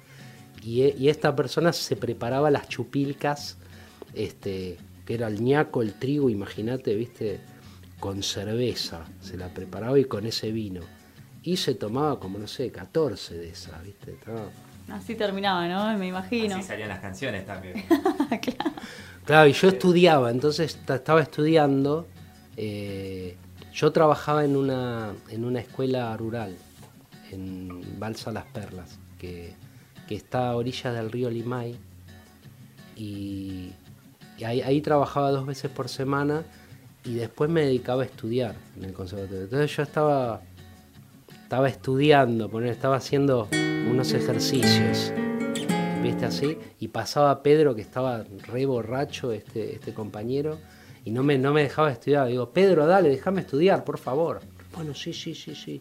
Y, 0.62 0.83
e- 0.83 0.95
y 0.97 1.09
esta 1.09 1.35
persona 1.35 1.73
se 1.73 1.97
preparaba 1.97 2.51
las 2.51 2.69
chupilcas, 2.69 3.57
este, 4.15 4.77
que 5.05 5.15
era 5.15 5.27
el 5.27 5.43
ñaco, 5.43 5.83
el 5.83 5.95
trigo, 5.95 6.31
imagínate, 6.31 6.95
viste, 6.95 7.41
con 8.01 8.23
cerveza. 8.23 9.05
Se 9.21 9.37
la 9.37 9.49
preparaba 9.49 9.99
y 9.99 10.05
con 10.05 10.27
ese 10.27 10.51
vino. 10.53 10.81
Y 11.43 11.57
se 11.57 11.75
tomaba 11.75 12.19
como, 12.21 12.39
no 12.39 12.47
sé, 12.47 12.71
14 12.71 13.35
de 13.37 13.51
esas, 13.51 13.83
viste. 13.85 14.13
Estaba- 14.13 14.49
Así 14.91 15.15
terminaba, 15.15 15.67
¿no? 15.69 15.97
Me 15.99 16.09
imagino. 16.09 16.57
Así 16.57 16.65
salían 16.65 16.89
las 16.91 17.01
canciones 17.01 17.47
también. 17.47 17.85
Claro, 19.25 19.49
y 19.49 19.53
yo 19.55 19.69
estudiaba, 19.69 20.31
entonces 20.31 20.77
ta- 20.85 20.97
estaba 20.97 21.23
estudiando. 21.23 22.07
eh, 22.59 23.37
yo 23.73 23.91
trabajaba 23.91 24.45
en 24.45 24.55
una, 24.55 25.15
en 25.31 25.45
una 25.47 25.61
escuela 25.61 26.15
rural, 26.17 26.55
en 27.33 27.99
Balsa 27.99 28.31
Las 28.33 28.45
Perlas, 28.45 28.99
que, 29.19 29.55
que 30.07 30.15
está 30.15 30.51
a 30.51 30.57
orillas 30.57 30.95
del 30.95 31.11
río 31.11 31.31
Limay. 31.31 31.77
Y, 32.97 33.73
y 34.39 34.45
ahí, 34.45 34.61
ahí 34.61 34.81
trabajaba 34.81 35.31
dos 35.31 35.47
veces 35.47 35.71
por 35.71 35.89
semana 35.89 36.45
y 37.05 37.15
después 37.15 37.51
me 37.51 37.63
dedicaba 37.63 38.03
a 38.03 38.07
estudiar 38.07 38.55
en 38.77 38.85
el 38.85 38.93
conservatorio. 38.93 39.45
Entonces 39.45 39.77
yo 39.77 39.83
estaba, 39.83 40.41
estaba 41.43 41.69
estudiando, 41.69 42.51
estaba 42.63 42.97
haciendo 42.97 43.49
unos 43.91 44.13
ejercicios. 44.13 45.13
¿viste 46.05 46.27
así? 46.27 46.59
Y 46.79 46.89
pasaba 46.89 47.43
Pedro, 47.43 47.75
que 47.75 47.81
estaba 47.81 48.25
re 48.47 48.67
borracho, 48.67 49.33
este, 49.33 49.75
este 49.75 49.95
compañero, 49.95 50.59
y 51.05 51.11
no 51.11 51.23
me, 51.23 51.39
no 51.39 51.53
me 51.53 51.63
dejaba 51.63 51.91
estudiar. 51.91 52.29
Digo, 52.29 52.51
Pedro, 52.51 52.87
dale, 52.87 53.09
déjame 53.09 53.41
estudiar, 53.41 53.85
por 53.85 53.99
favor. 53.99 54.41
Bueno, 54.75 54.95
sí, 54.95 55.13
sí, 55.13 55.35
sí, 55.35 55.55
sí. 55.55 55.81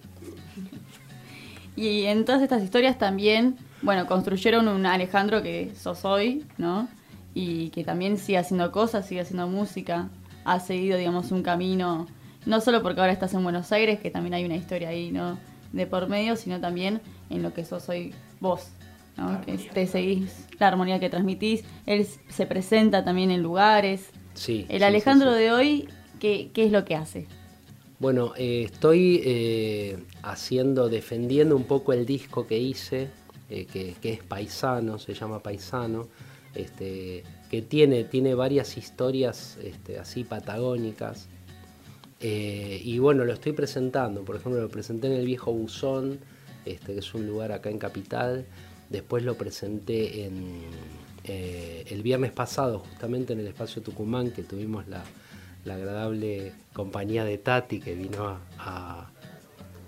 Y 1.76 2.03
en 2.03 2.24
todas 2.24 2.41
estas 2.41 2.63
historias 2.63 2.97
también, 2.97 3.57
bueno, 3.82 4.05
construyeron 4.07 4.67
un 4.67 4.86
Alejandro 4.86 5.41
que 5.41 5.71
sos 5.76 6.05
hoy, 6.05 6.45
¿no? 6.57 6.88
Y 7.34 7.69
que 7.69 7.84
también 7.84 8.17
sigue 8.17 8.38
haciendo 8.38 8.71
cosas, 8.71 9.07
sigue 9.07 9.21
haciendo 9.21 9.47
música, 9.47 10.09
ha 10.45 10.59
seguido, 10.59 10.97
digamos, 10.97 11.31
un 11.31 11.43
camino, 11.43 12.07
no 12.45 12.61
solo 12.61 12.81
porque 12.81 13.01
ahora 13.01 13.13
estás 13.13 13.33
en 13.33 13.43
Buenos 13.43 13.71
Aires, 13.71 13.99
que 13.99 14.11
también 14.11 14.33
hay 14.33 14.45
una 14.45 14.55
historia 14.55 14.89
ahí, 14.89 15.11
¿no? 15.11 15.37
De 15.71 15.87
por 15.87 16.07
medio, 16.07 16.35
sino 16.35 16.59
también 16.59 17.01
en 17.29 17.41
lo 17.41 17.53
que 17.53 17.65
sos 17.65 17.89
hoy 17.89 18.13
vos, 18.39 18.69
¿no? 19.17 19.41
Que 19.41 19.57
te 19.57 19.87
seguís, 19.87 20.47
la 20.59 20.67
armonía 20.67 20.99
que 20.99 21.09
transmitís, 21.09 21.63
él 21.85 22.07
se 22.29 22.45
presenta 22.45 23.03
también 23.03 23.31
en 23.31 23.41
lugares. 23.41 24.09
Sí. 24.33 24.65
El 24.69 24.79
sí, 24.79 24.83
Alejandro 24.83 25.31
sí, 25.31 25.37
sí. 25.37 25.43
de 25.43 25.51
hoy, 25.51 25.89
¿qué, 26.19 26.51
¿qué 26.53 26.65
es 26.65 26.71
lo 26.71 26.85
que 26.85 26.95
hace? 26.95 27.27
Bueno, 27.99 28.33
eh, 28.35 28.63
estoy 28.65 29.21
eh, 29.23 29.97
haciendo, 30.23 30.89
defendiendo 30.89 31.55
un 31.55 31.63
poco 31.63 31.93
el 31.93 32.05
disco 32.05 32.45
que 32.47 32.57
hice, 32.57 33.09
eh, 33.49 33.65
que, 33.65 33.95
que 34.01 34.13
es 34.13 34.23
Paisano, 34.23 34.99
se 34.99 35.13
llama 35.13 35.39
Paisano, 35.39 36.09
este, 36.53 37.23
que 37.53 37.61
tiene, 37.61 38.03
tiene 38.03 38.33
varias 38.33 38.77
historias 38.77 39.59
este, 39.61 39.99
así 39.99 40.23
patagónicas. 40.23 41.27
Eh, 42.19 42.81
y 42.83 42.97
bueno, 42.97 43.25
lo 43.25 43.33
estoy 43.33 43.51
presentando, 43.51 44.25
por 44.25 44.37
ejemplo, 44.37 44.59
lo 44.59 44.69
presenté 44.69 45.05
en 45.05 45.13
el 45.13 45.27
Viejo 45.27 45.53
Buzón, 45.53 46.17
este, 46.65 46.93
que 46.93 46.99
es 47.01 47.13
un 47.13 47.27
lugar 47.27 47.51
acá 47.51 47.69
en 47.69 47.77
Capital. 47.77 48.47
Después 48.89 49.23
lo 49.23 49.37
presenté 49.37 50.25
en, 50.25 50.61
eh, 51.25 51.85
el 51.91 52.01
viernes 52.01 52.31
pasado, 52.31 52.79
justamente 52.79 53.33
en 53.33 53.41
el 53.41 53.45
espacio 53.45 53.83
Tucumán, 53.83 54.31
que 54.31 54.41
tuvimos 54.41 54.87
la, 54.87 55.03
agradable 55.71 56.53
compañía 56.73 57.23
de 57.23 57.37
Tati 57.37 57.79
que 57.79 57.93
vino 57.93 58.39
a, 58.57 59.11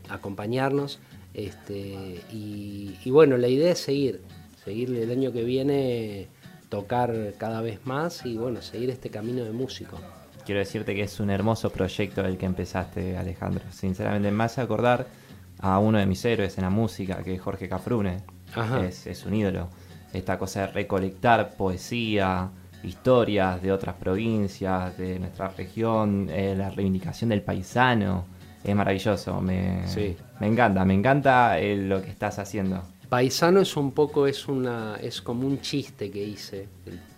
acompañarnos. 0.08 1.00
Este, 1.34 2.22
y, 2.32 2.96
y 3.04 3.10
bueno, 3.10 3.38
la 3.38 3.48
idea 3.48 3.72
es 3.72 3.80
seguir, 3.80 4.22
seguir 4.64 4.94
el 4.94 5.10
año 5.10 5.32
que 5.32 5.44
viene, 5.44 6.28
tocar 6.70 7.14
cada 7.38 7.62
vez 7.62 7.86
más 7.86 8.26
y 8.26 8.38
bueno, 8.38 8.62
seguir 8.62 8.90
este 8.90 9.10
camino 9.10 9.44
de 9.44 9.52
músico. 9.52 9.98
Quiero 10.46 10.60
decirte 10.60 10.94
que 10.94 11.02
es 11.04 11.20
un 11.20 11.30
hermoso 11.30 11.70
proyecto 11.72 12.22
el 12.26 12.38
que 12.38 12.46
empezaste, 12.46 13.18
Alejandro. 13.18 13.64
Sinceramente, 13.72 14.30
me 14.32 14.44
hace 14.44 14.62
acordar 14.62 15.08
a 15.60 15.80
uno 15.80 15.98
de 15.98 16.06
mis 16.06 16.24
héroes 16.26 16.58
en 16.58 16.64
la 16.66 16.70
música, 16.70 17.24
que 17.24 17.34
es 17.36 17.42
Jorge 17.42 17.68
Cafrune. 17.68 18.18
Es, 18.88 19.08
es 19.08 19.26
un 19.26 19.34
ídolo. 19.34 19.70
esta 20.14 20.38
cosa 20.38 20.62
de 20.62 20.68
recolectar 20.68 21.56
poesía, 21.58 22.50
historias 22.84 23.62
de 23.62 23.72
otras 23.72 23.96
provincias, 23.96 24.98
de 24.98 25.20
nuestra 25.20 25.50
región, 25.50 26.30
eh, 26.32 26.56
la 26.56 26.70
reivindicación 26.70 27.32
del 27.32 27.42
paisano. 27.42 28.26
Es 28.64 28.76
maravilloso, 28.76 29.42
me, 29.42 29.88
Sí. 29.88 30.16
me 30.40 30.48
encanta, 30.48 30.86
me 30.86 30.94
encanta 30.94 31.60
eh, 31.60 31.76
lo 31.76 32.02
que 32.02 32.10
estás 32.12 32.40
haciendo. 32.40 32.82
Paisano 33.10 33.62
es 33.62 33.78
un 33.78 33.92
poco, 33.92 34.28
es 34.28 34.48
una, 34.48 34.98
es 34.98 35.22
como 35.22 35.48
un 35.48 35.62
chiste 35.62 36.10
que 36.10 36.24
hice, 36.24 36.68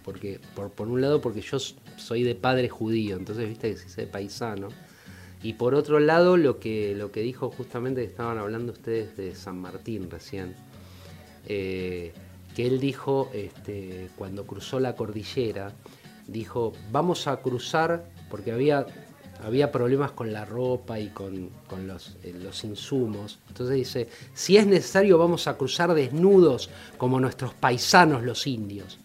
porque 0.04 0.40
por, 0.56 0.72
por 0.72 0.88
un 0.88 1.02
lado 1.02 1.22
porque 1.22 1.42
yo 1.42 1.58
soy 1.60 2.24
de 2.24 2.36
padre 2.36 2.70
judío, 2.70 3.16
entonces 3.16 3.48
viste 3.48 3.72
que 3.72 3.78
se 3.78 3.86
dice 3.86 4.08
paisano, 4.08 4.70
y 5.44 5.54
por 5.54 5.76
otro 5.76 6.00
lado 6.00 6.36
lo 6.36 6.60
que, 6.60 6.96
lo 6.96 7.12
que 7.12 7.22
dijo 7.22 7.50
justamente 7.52 8.02
que 8.02 8.08
estaban 8.08 8.38
hablando 8.38 8.74
ustedes 8.74 9.16
de 9.16 9.36
San 9.36 9.60
Martín 9.60 10.10
recién, 10.10 10.56
eh, 11.46 12.14
que 12.56 12.68
él 12.68 12.80
dijo 12.80 13.30
este, 13.34 14.10
cuando 14.18 14.46
cruzó 14.46 14.80
la 14.80 14.96
cordillera, 14.96 15.74
dijo 16.28 16.74
vamos 16.92 17.28
a 17.28 17.38
cruzar 17.38 18.10
porque 18.30 18.52
había 18.52 18.86
había 19.44 19.72
problemas 19.72 20.12
con 20.12 20.32
la 20.34 20.46
ropa 20.46 21.00
y 21.00 21.10
con, 21.10 21.50
con 21.68 21.88
los, 21.88 22.18
eh, 22.24 22.34
los 22.42 22.64
insumos. 22.64 23.40
Entonces 23.48 23.76
dice, 23.76 24.10
si 24.34 24.58
es 24.58 24.66
necesario 24.68 25.18
vamos 25.18 25.48
a 25.48 25.58
cruzar 25.58 25.94
desnudos 25.94 26.70
como 26.98 27.20
nuestros 27.20 27.54
paisanos 27.54 28.24
los 28.24 28.48
indios. 28.48 29.00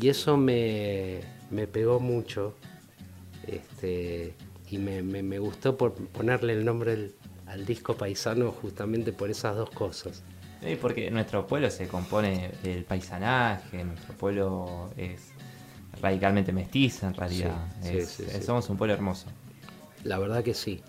Y 0.00 0.08
eso 0.08 0.36
me, 0.36 1.20
me 1.50 1.66
pegó 1.66 2.00
mucho. 2.00 2.54
Este, 3.46 4.34
y 4.70 4.78
me, 4.78 5.02
me- 5.02 5.38
gustó 5.38 5.76
por 5.76 5.92
ponerle 5.94 6.54
el 6.54 6.64
nombre 6.64 6.92
al, 6.92 7.12
al 7.46 7.66
disco 7.66 7.94
paisano 7.96 8.50
justamente 8.52 9.12
por 9.12 9.30
esas 9.30 9.54
dos 9.56 9.70
cosas. 9.70 10.22
Sí, 10.62 10.78
porque 10.80 11.10
nuestro 11.10 11.46
pueblo 11.46 11.70
se 11.70 11.86
compone 11.88 12.52
del 12.62 12.84
paisanaje, 12.84 13.84
nuestro 13.84 14.14
pueblo 14.14 14.90
es 14.96 15.33
radicalmente 16.04 16.52
mestizo 16.52 17.06
en 17.06 17.14
realidad. 17.14 17.56
Sí, 17.82 17.88
sí, 17.90 17.96
Es- 17.98 18.08
sí, 18.10 18.22
es- 18.26 18.32
sí. 18.32 18.42
Somos 18.42 18.68
un 18.70 18.76
pueblo 18.76 18.94
hermoso. 18.94 19.26
La 20.04 20.18
verdad 20.18 20.44
que 20.44 20.54
sí. 20.54 20.80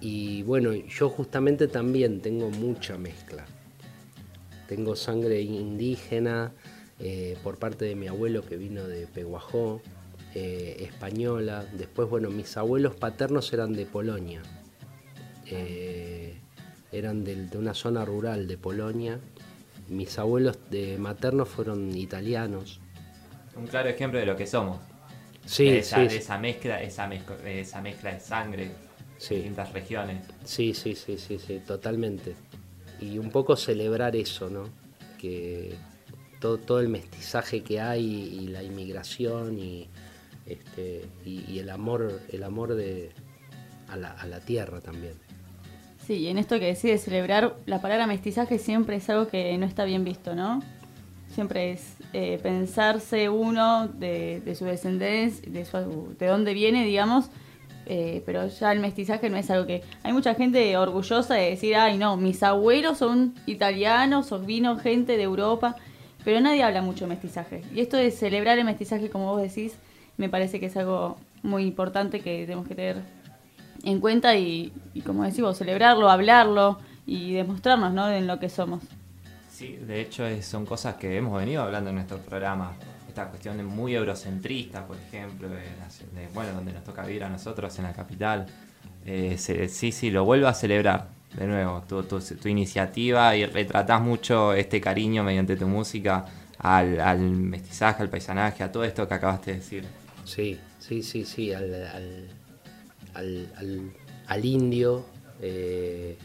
Y 0.00 0.42
bueno, 0.44 0.72
yo 0.72 1.08
justamente 1.10 1.66
también 1.68 2.20
tengo 2.20 2.50
mucha 2.50 2.96
mezcla. 2.96 3.44
Tengo 4.68 4.96
sangre 4.96 5.40
indígena 5.42 6.52
eh, 7.00 7.36
por 7.42 7.58
parte 7.58 7.84
de 7.84 7.96
mi 7.96 8.06
abuelo 8.06 8.42
que 8.46 8.56
vino 8.56 8.84
de 8.86 9.08
Peguajó, 9.08 9.80
eh, 10.36 10.76
española. 10.80 11.66
Después, 11.76 12.08
bueno, 12.08 12.30
mis 12.30 12.56
abuelos 12.56 12.94
paternos 12.94 13.52
eran 13.52 13.72
de 13.72 13.84
Polonia. 13.84 14.40
Eh, 15.46 16.38
eran 16.92 17.24
del- 17.24 17.50
de, 17.50 17.58
una 17.58 17.74
zona 17.74 18.04
rural 18.04 18.46
de 18.46 18.56
Polonia. 18.56 19.18
Mis 19.88 20.18
abuelos 20.18 20.56
de 20.70 20.96
maternos 20.98 21.48
fueron 21.48 21.96
italianos. 21.96 22.80
Un 23.56 23.66
claro 23.66 23.88
ejemplo 23.88 24.18
de 24.18 24.26
lo 24.26 24.36
que 24.36 24.46
somos. 24.46 24.78
Sí, 25.46 25.64
de 25.66 25.78
esa, 25.80 25.96
sí, 25.96 26.08
de 26.08 26.16
esa 26.16 26.38
mezcla, 26.38 26.82
esa 26.82 27.06
mezcla, 27.06 27.36
esa 27.44 27.80
mezcla 27.82 28.12
de 28.14 28.20
sangre, 28.20 28.70
Sí. 29.18 29.36
distintas 29.36 29.72
regiones. 29.72 30.22
Sí, 30.44 30.74
sí, 30.74 30.94
sí, 30.94 31.18
sí, 31.18 31.38
sí, 31.38 31.60
totalmente. 31.66 32.34
Y 33.00 33.18
un 33.18 33.30
poco 33.30 33.56
celebrar 33.56 34.16
eso, 34.16 34.48
¿no? 34.50 34.64
Que 35.18 35.74
todo, 36.40 36.58
todo 36.58 36.80
el 36.80 36.88
mestizaje 36.88 37.62
que 37.62 37.80
hay 37.80 38.04
y 38.04 38.48
la 38.48 38.62
inmigración 38.62 39.58
y, 39.58 39.88
este, 40.46 41.04
y, 41.24 41.44
y 41.50 41.58
el 41.58 41.70
amor, 41.70 42.20
el 42.30 42.42
amor 42.42 42.74
de, 42.74 43.12
a, 43.88 43.96
la, 43.96 44.12
a 44.12 44.26
la 44.26 44.40
tierra 44.40 44.80
también. 44.80 45.14
Sí, 46.06 46.14
y 46.14 46.28
en 46.28 46.36
esto 46.38 46.58
que 46.58 46.66
decide 46.66 46.98
celebrar, 46.98 47.56
la 47.64 47.80
palabra 47.80 48.06
mestizaje 48.06 48.58
siempre 48.58 48.96
es 48.96 49.08
algo 49.08 49.28
que 49.28 49.56
no 49.56 49.64
está 49.64 49.84
bien 49.84 50.04
visto, 50.04 50.34
¿no? 50.34 50.62
Siempre 51.34 51.72
es 51.72 51.96
eh, 52.12 52.38
pensarse 52.40 53.28
uno 53.28 53.88
de, 53.88 54.54
su 54.56 54.66
descendencia, 54.66 55.42
de, 55.50 55.64
su, 55.64 56.14
de 56.16 56.26
dónde 56.26 56.54
viene, 56.54 56.84
digamos, 56.84 57.28
eh, 57.86 58.22
pero 58.24 58.46
ya 58.46 58.70
el 58.70 58.78
mestizaje 58.78 59.28
no 59.28 59.36
es 59.36 59.50
algo 59.50 59.66
que... 59.66 59.82
Hay 60.04 60.12
mucha 60.12 60.34
gente 60.34 60.76
orgullosa 60.76 61.34
de 61.34 61.50
decir, 61.50 61.74
ay 61.74 61.98
no, 61.98 62.16
mis 62.16 62.42
abuelos 62.44 62.98
son 62.98 63.34
italianos 63.46 64.30
o 64.30 64.38
vino 64.38 64.78
gente 64.78 65.16
de 65.16 65.24
Europa, 65.24 65.74
pero 66.24 66.40
nadie 66.40 66.62
habla 66.62 66.82
mucho 66.82 67.06
de 67.06 67.08
mestizaje. 67.08 67.62
Y 67.74 67.80
esto 67.80 67.96
de 67.96 68.12
celebrar 68.12 68.58
el 68.58 68.64
mestizaje, 68.64 69.10
como 69.10 69.32
vos 69.32 69.42
decís, 69.42 69.74
me 70.16 70.28
parece 70.28 70.60
que 70.60 70.66
es 70.66 70.76
algo 70.76 71.16
muy 71.42 71.64
importante 71.64 72.20
que 72.20 72.42
tenemos 72.42 72.68
que 72.68 72.76
tener 72.76 73.02
en 73.82 73.98
cuenta 73.98 74.36
y, 74.36 74.72
y 74.94 75.00
como 75.00 75.24
decimos, 75.24 75.58
celebrarlo, 75.58 76.08
hablarlo 76.10 76.78
y 77.06 77.32
demostrarnos 77.32 77.92
¿no? 77.92 78.08
en 78.08 78.28
lo 78.28 78.38
que 78.38 78.48
somos. 78.48 78.84
Sí, 79.54 79.76
de 79.76 80.00
hecho 80.00 80.24
son 80.42 80.66
cosas 80.66 80.96
que 80.96 81.16
hemos 81.16 81.38
venido 81.38 81.62
hablando 81.62 81.90
en 81.90 81.94
nuestro 81.94 82.18
programa. 82.18 82.72
Esta 83.06 83.28
cuestión 83.28 83.56
de 83.56 83.62
muy 83.62 83.94
eurocentrista, 83.94 84.84
por 84.84 84.96
ejemplo, 84.96 85.48
de, 85.48 86.26
bueno, 86.34 86.54
donde 86.54 86.72
nos 86.72 86.82
toca 86.82 87.06
vivir 87.06 87.22
a 87.22 87.28
nosotros 87.28 87.78
en 87.78 87.84
la 87.84 87.92
capital. 87.92 88.46
Eh, 89.06 89.36
sí, 89.38 89.92
sí, 89.92 90.10
lo 90.10 90.24
vuelvo 90.24 90.48
a 90.48 90.54
celebrar 90.54 91.06
de 91.38 91.46
nuevo, 91.46 91.84
tu, 91.88 92.02
tu, 92.02 92.48
iniciativa 92.48 93.36
y 93.36 93.46
retratás 93.46 94.00
mucho 94.00 94.52
este 94.54 94.80
cariño 94.80 95.22
mediante 95.22 95.54
tu 95.54 95.68
música 95.68 96.24
al, 96.58 97.20
mestizaje, 97.20 98.02
al 98.02 98.10
paisanaje, 98.10 98.64
a 98.64 98.72
todo 98.72 98.82
esto 98.82 99.06
que 99.06 99.14
acabaste 99.14 99.52
de 99.52 99.56
decir. 99.58 99.84
Sí, 100.24 100.58
sí, 100.80 101.04
sí, 101.04 101.24
sí, 101.24 101.52
al, 101.52 101.72
al, 101.72 102.28
al, 103.14 103.52
al- 103.56 103.92
al 104.26 104.44
indio 104.44 105.04
eh, 105.40 106.16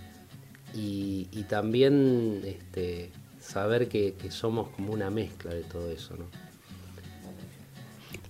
y, 0.74 1.28
y 1.32 1.44
también 1.44 2.42
este, 2.44 3.12
saber 3.50 3.88
que, 3.88 4.14
que 4.14 4.32
somos 4.32 4.70
como 4.70 4.94
una 4.94 5.10
mezcla 5.10 5.54
de 5.54 5.64
todo 5.64 5.90
eso, 5.92 6.16
¿no? 6.16 6.26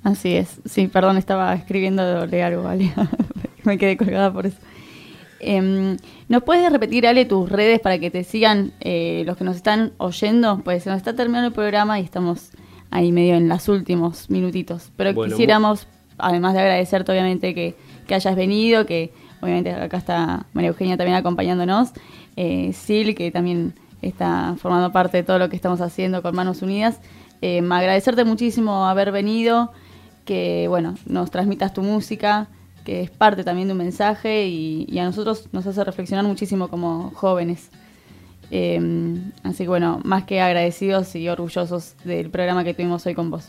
Así 0.03 0.36
es. 0.36 0.61
Sí, 0.65 0.88
perdón, 0.88 1.17
estaba 1.17 1.53
escribiendo 1.53 2.26
de 2.26 2.43
algo, 2.43 2.67
Ale. 2.67 2.93
Me 3.63 3.78
quedé 3.78 3.97
colgada 3.97 4.32
por 4.32 4.45
eso. 4.45 4.57
Em, 5.41 5.97
¿Nos 6.30 6.43
puedes 6.43 6.72
repetir, 6.72 7.05
Ale, 7.05 7.26
tus 7.26 7.49
redes 7.49 7.80
para 7.82 7.99
que 7.99 8.09
te 8.09 8.24
sigan 8.24 8.72
eh, 8.80 9.24
los 9.26 9.36
que 9.36 9.43
nos 9.43 9.57
están 9.57 9.91
oyendo? 9.97 10.61
Pues 10.63 10.84
se 10.84 10.89
nos 10.89 10.97
está 10.97 11.15
terminando 11.15 11.47
el 11.47 11.53
programa 11.53 11.99
y 11.99 12.03
estamos 12.03 12.51
ahí 12.91 13.11
medio 13.11 13.36
en 13.36 13.49
los 13.49 13.67
últimos 13.67 14.30
minutitos. 14.30 14.89
Pero 14.95 15.13
Bueno, 15.13 15.32
quisiéramos, 15.32 15.88
además 16.17 16.53
de 16.53 16.61
agradecerte 16.61 17.11
obviamente 17.11 17.53
que, 17.53 17.76
que 18.07 18.15
hayas 18.15 18.36
venido, 18.36 18.86
que 18.86 19.11
obviamente 19.41 19.74
acá 19.74 19.97
está 19.97 20.45
María 20.53 20.70
Eugenia 20.70 20.95
también 20.97 21.17
acompañándonos, 21.17 21.91
eh, 22.38 22.72
Sil, 22.72 23.15
que 23.15 23.32
también 23.32 23.74
está 24.01 24.55
formando 24.57 24.91
parte 24.91 25.17
de 25.17 25.23
todo 25.23 25.39
lo 25.39 25.49
que 25.49 25.55
estamos 25.55 25.81
haciendo 25.81 26.21
con 26.21 26.35
Manos 26.35 26.61
Unidas. 26.61 26.99
Eh, 27.41 27.61
agradecerte 27.69 28.23
muchísimo 28.23 28.87
haber 28.87 29.11
venido, 29.11 29.71
que 30.25 30.67
bueno, 30.67 30.95
nos 31.05 31.31
transmitas 31.31 31.73
tu 31.73 31.81
música, 31.81 32.47
que 32.83 33.01
es 33.01 33.09
parte 33.09 33.43
también 33.43 33.67
de 33.67 33.73
un 33.73 33.77
mensaje 33.77 34.47
y, 34.47 34.97
a 34.99 35.05
nosotros 35.05 35.47
nos 35.51 35.65
hace 35.67 35.83
reflexionar 35.83 36.25
muchísimo 36.25 36.67
como 36.67 37.11
jóvenes. 37.11 37.69
Eh, 38.51 38.81
así 39.43 39.63
que 39.63 39.69
bueno, 39.69 40.01
más 40.03 40.23
que 40.23 40.41
agradecidos 40.41 41.15
y 41.15 41.29
orgullosos 41.29 41.95
del 42.03 42.29
programa 42.29 42.63
que 42.63 42.73
tuvimos 42.73 43.05
hoy 43.05 43.13
con 43.13 43.29
vos. 43.29 43.47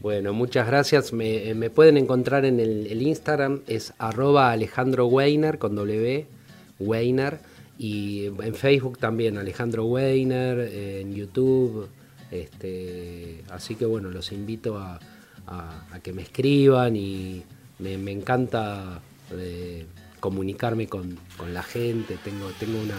Bueno, 0.00 0.32
muchas 0.32 0.66
gracias. 0.66 1.12
Me, 1.12 1.50
eh, 1.50 1.70
pueden 1.70 1.98
encontrar 1.98 2.44
en 2.46 2.58
el, 2.58 2.86
el 2.86 3.02
Instagram, 3.02 3.60
es 3.66 3.92
arroba 3.98 4.50
Alejandro 4.50 5.06
Weiner 5.06 5.58
con 5.58 5.76
W, 5.76 6.26
Weiner. 6.78 7.49
Y 7.82 8.26
en 8.26 8.54
Facebook 8.54 8.98
también, 8.98 9.38
Alejandro 9.38 9.86
Weiner, 9.86 10.58
en 10.60 11.14
YouTube. 11.14 11.88
Este, 12.30 13.42
así 13.50 13.74
que 13.74 13.86
bueno, 13.86 14.10
los 14.10 14.32
invito 14.32 14.76
a, 14.78 14.98
a- 15.46 15.86
a 15.92 16.00
que 16.00 16.12
me 16.12 16.20
escriban 16.22 16.94
y 16.94 17.42
me, 17.78 17.96
me 17.96 18.12
encanta 18.12 19.00
eh, 19.32 19.86
comunicarme 20.20 20.86
con, 20.88 21.16
con 21.38 21.54
la 21.54 21.62
gente. 21.62 22.18
Tengo, 22.22 22.48
tengo 22.58 22.78
una, 22.80 22.98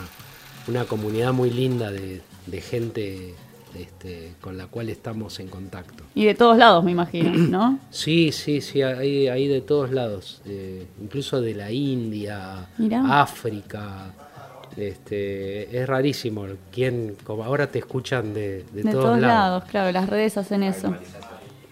una 0.67 0.85
comunidad 0.85 1.31
muy 1.33 1.51
linda 1.51 1.91
de, 1.91 2.21
de 2.47 2.61
gente 2.61 3.35
este, 3.77 4.33
con 4.41 4.57
la 4.57 4.65
cual 4.67 4.89
estamos 4.89 5.39
en 5.39 5.47
contacto. 5.47 6.03
Y 6.15 6.25
de 6.25 6.33
todos 6.33 6.57
lados, 6.57 6.83
me 6.83 6.91
imagino, 6.91 7.31
¿no? 7.35 7.79
Sí, 7.91 8.31
sí, 8.31 8.61
sí, 8.61 8.81
hay, 8.81 9.27
hay 9.27 9.47
de 9.47 9.61
todos 9.61 9.91
lados, 9.91 10.41
eh, 10.45 10.87
incluso 11.01 11.39
de 11.39 11.53
la 11.53 11.71
India, 11.71 12.67
Mirá. 12.79 13.21
África. 13.21 14.13
Este, 14.77 15.77
es 15.77 15.87
rarísimo. 15.87 16.45
¿Quién, 16.71 17.15
como 17.23 17.43
ahora 17.43 17.67
te 17.67 17.79
escuchan 17.79 18.33
de, 18.33 18.63
de 18.71 18.83
De, 18.83 18.91
todos, 18.91 19.19
lados. 19.19 19.21
lados, 19.21 19.63
claro, 19.65 19.91
las 19.91 20.09
redes 20.09 20.37
hacen 20.37 20.63
eso. 20.63 20.95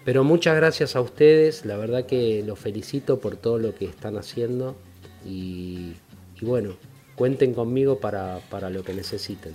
Pero 0.04 0.24
muchas 0.24 0.56
gracias 0.56 0.96
a 0.96 1.00
ustedes, 1.00 1.64
la 1.64 1.76
verdad 1.76 2.06
que 2.06 2.42
los 2.46 2.58
felicito 2.58 3.20
por 3.20 3.36
todo 3.36 3.58
lo 3.58 3.74
que 3.74 3.84
están 3.84 4.16
haciendo 4.16 4.76
y, 5.24 5.94
y 6.40 6.44
bueno, 6.44 6.74
cuenten 7.14 7.52
conmigo 7.52 7.98
para, 8.00 8.38
para 8.50 8.70
lo 8.70 8.82
que 8.82 8.94
necesiten. 8.94 9.54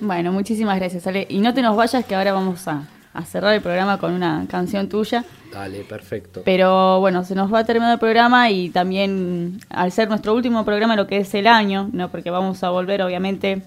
Bueno, 0.00 0.32
muchísimas 0.32 0.78
gracias, 0.78 1.06
Ale. 1.06 1.26
Y 1.30 1.38
no 1.38 1.54
te 1.54 1.62
nos 1.62 1.76
vayas, 1.76 2.04
que 2.04 2.14
ahora 2.14 2.34
vamos 2.34 2.68
a, 2.68 2.86
a 3.16 3.24
cerrar 3.24 3.54
el 3.54 3.60
programa 3.60 3.98
con 3.98 4.12
una 4.12 4.44
canción 4.48 4.88
tuya. 4.88 5.24
Dale, 5.52 5.84
perfecto. 5.84 6.42
Pero 6.44 7.00
bueno, 7.00 7.24
se 7.24 7.34
nos 7.34 7.52
va 7.52 7.60
a 7.60 7.64
terminar 7.64 7.92
el 7.94 7.98
programa 7.98 8.50
y 8.50 8.68
también 8.70 9.58
al 9.70 9.90
ser 9.92 10.08
nuestro 10.08 10.34
último 10.34 10.64
programa 10.64 10.96
lo 10.96 11.06
que 11.06 11.18
es 11.18 11.34
el 11.34 11.46
año, 11.46 11.88
¿no? 11.92 12.10
Porque 12.10 12.30
vamos 12.30 12.62
a 12.62 12.70
volver 12.70 13.02
obviamente 13.02 13.62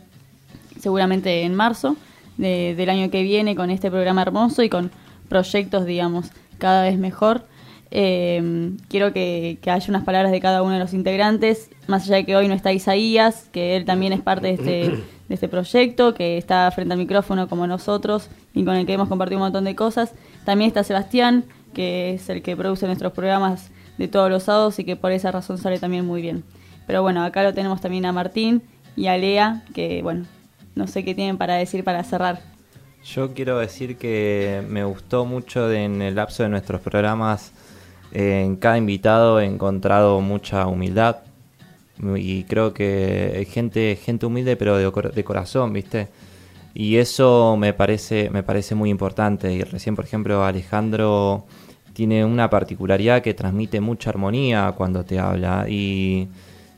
seguramente 0.80 1.43
en 1.43 1.56
marzo, 1.56 1.95
de- 2.38 2.74
del 2.76 2.89
año 2.89 3.10
que 3.10 3.22
viene 3.24 3.56
con 3.56 3.70
este 3.70 3.89
programa 3.91 4.22
hermoso 4.22 4.64
y 4.64 4.70
con 4.70 4.91
proyectos, 5.28 5.86
digamos, 5.86 6.32
cada 6.58 6.84
vez 6.84 6.97
mejor. 6.97 7.43
Eh, 7.92 8.72
quiero 8.88 9.14
que, 9.14 9.58
haya 9.66 9.86
unas 9.90 10.04
palabras 10.04 10.32
de 10.32 10.40
cada 10.40 10.62
uno 10.62 10.74
de 10.74 10.80
los 10.80 10.94
integrantes, 10.94 11.70
más 11.88 12.04
allá 12.04 12.18
de 12.18 12.26
que 12.26 12.36
hoy 12.36 12.48
no 12.48 12.54
está 12.54 12.72
Isaías, 12.72 13.50
que 13.52 13.76
él 13.76 13.86
también 13.86 14.14
es 14.14 14.22
parte 14.22 14.48
de 14.48 14.54
este, 14.54 15.04
de 15.28 15.36
este 15.36 15.48
proyecto, 15.48 16.14
que 16.14 16.38
está 16.38 16.70
frente 16.72 16.94
al 16.94 17.00
micrófono 17.00 17.48
como 17.48 17.68
nosotros 17.68 18.30
y 18.54 18.64
con 18.64 18.76
el 18.76 18.86
que 18.86 18.94
hemos 18.94 19.10
compartido 19.10 19.38
un 19.38 19.46
montón 19.46 19.64
de 19.64 19.76
cosas. 19.76 20.14
También 20.46 20.68
está 20.68 20.84
Sebastián, 20.84 21.46
que 21.74 22.14
es 22.14 22.30
el 22.30 22.42
que 22.42 22.56
produce 22.56 22.86
nuestros 22.86 23.14
programas 23.14 23.72
de 23.98 24.08
todos 24.08 24.30
los 24.30 24.44
sábados 24.44 24.80
y 24.80 24.86
que 24.86 24.96
por 24.96 25.12
esa 25.12 25.32
razón 25.32 25.58
sale 25.58 25.80
también 25.80 26.06
muy 26.06 26.22
bien. 26.22 26.44
Pero 26.88 27.02
bueno, 27.02 27.24
acá 27.24 27.44
lo 27.44 27.54
tenemos 27.54 27.82
también 27.82 28.06
a 28.06 28.12
Martín 28.12 28.64
y 28.96 29.08
a 29.08 29.18
Lea, 29.18 29.64
que 29.74 30.02
bueno, 30.02 30.26
no 30.76 30.88
sé 30.88 31.04
qué 31.04 31.14
tienen 31.14 31.38
para 31.38 31.56
decir 31.56 31.84
para 31.84 32.04
cerrar. 32.04 32.42
Yo 33.04 33.34
quiero 33.34 33.60
decir 33.60 33.98
que 33.98 34.64
me 34.68 34.84
gustó 34.84 35.26
mucho 35.26 35.72
en 35.72 36.02
el 36.02 36.16
lapso 36.16 36.44
de 36.44 36.50
nuestros 36.50 36.82
programas. 36.82 37.54
En 38.12 38.55
cada 38.55 38.78
invitado 38.78 39.39
he 39.39 39.45
encontrado 39.45 40.22
mucha 40.22 40.68
humildad. 40.68 41.18
Y 42.16 42.43
creo 42.45 42.74
que 42.74 43.45
gente, 43.51 43.97
gente 44.01 44.26
humilde, 44.26 44.55
pero 44.55 44.78
de, 44.78 44.89
cor- 44.91 45.14
de 45.14 45.24
corazón, 45.24 45.74
¿viste? 45.74 46.07
Y 46.74 46.95
eso 46.95 47.57
me 47.57 47.74
parece, 47.74 48.30
me 48.30 48.41
parece 48.41 48.74
muy 48.74 48.89
importante. 48.89 49.51
Y 49.51 49.64
recién, 49.64 49.95
por 49.95 50.05
ejemplo, 50.05 50.45
Alejandro 50.45 51.45
tiene 51.91 52.24
una 52.24 52.49
particularidad 52.49 53.22
que 53.22 53.34
transmite 53.34 53.82
mucha 53.82 54.12
armonía 54.12 54.74
cuando 54.78 55.03
te 55.03 55.20
habla. 55.20 55.66
Y, 55.68 56.30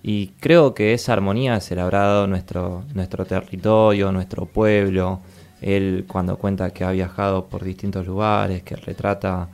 y 0.02 0.28
creo 0.40 0.74
que 0.74 0.94
esa 0.94 1.14
armonía 1.14 1.60
se 1.60 1.76
la 1.76 1.84
habrá 1.84 2.00
dado 2.00 2.26
nuestro, 2.26 2.84
nuestro 2.96 3.26
territorio, 3.26 4.12
nuestro 4.12 4.48
pueblo. 4.48 5.20
Él 5.62 6.06
cuando 6.08 6.38
cuenta 6.38 6.72
que 6.72 6.84
ha 6.84 6.90
viajado 6.90 7.46
por 7.46 7.64
distintos 7.64 8.08
lugares, 8.08 8.64
que 8.64 8.76
retrata 8.76 9.50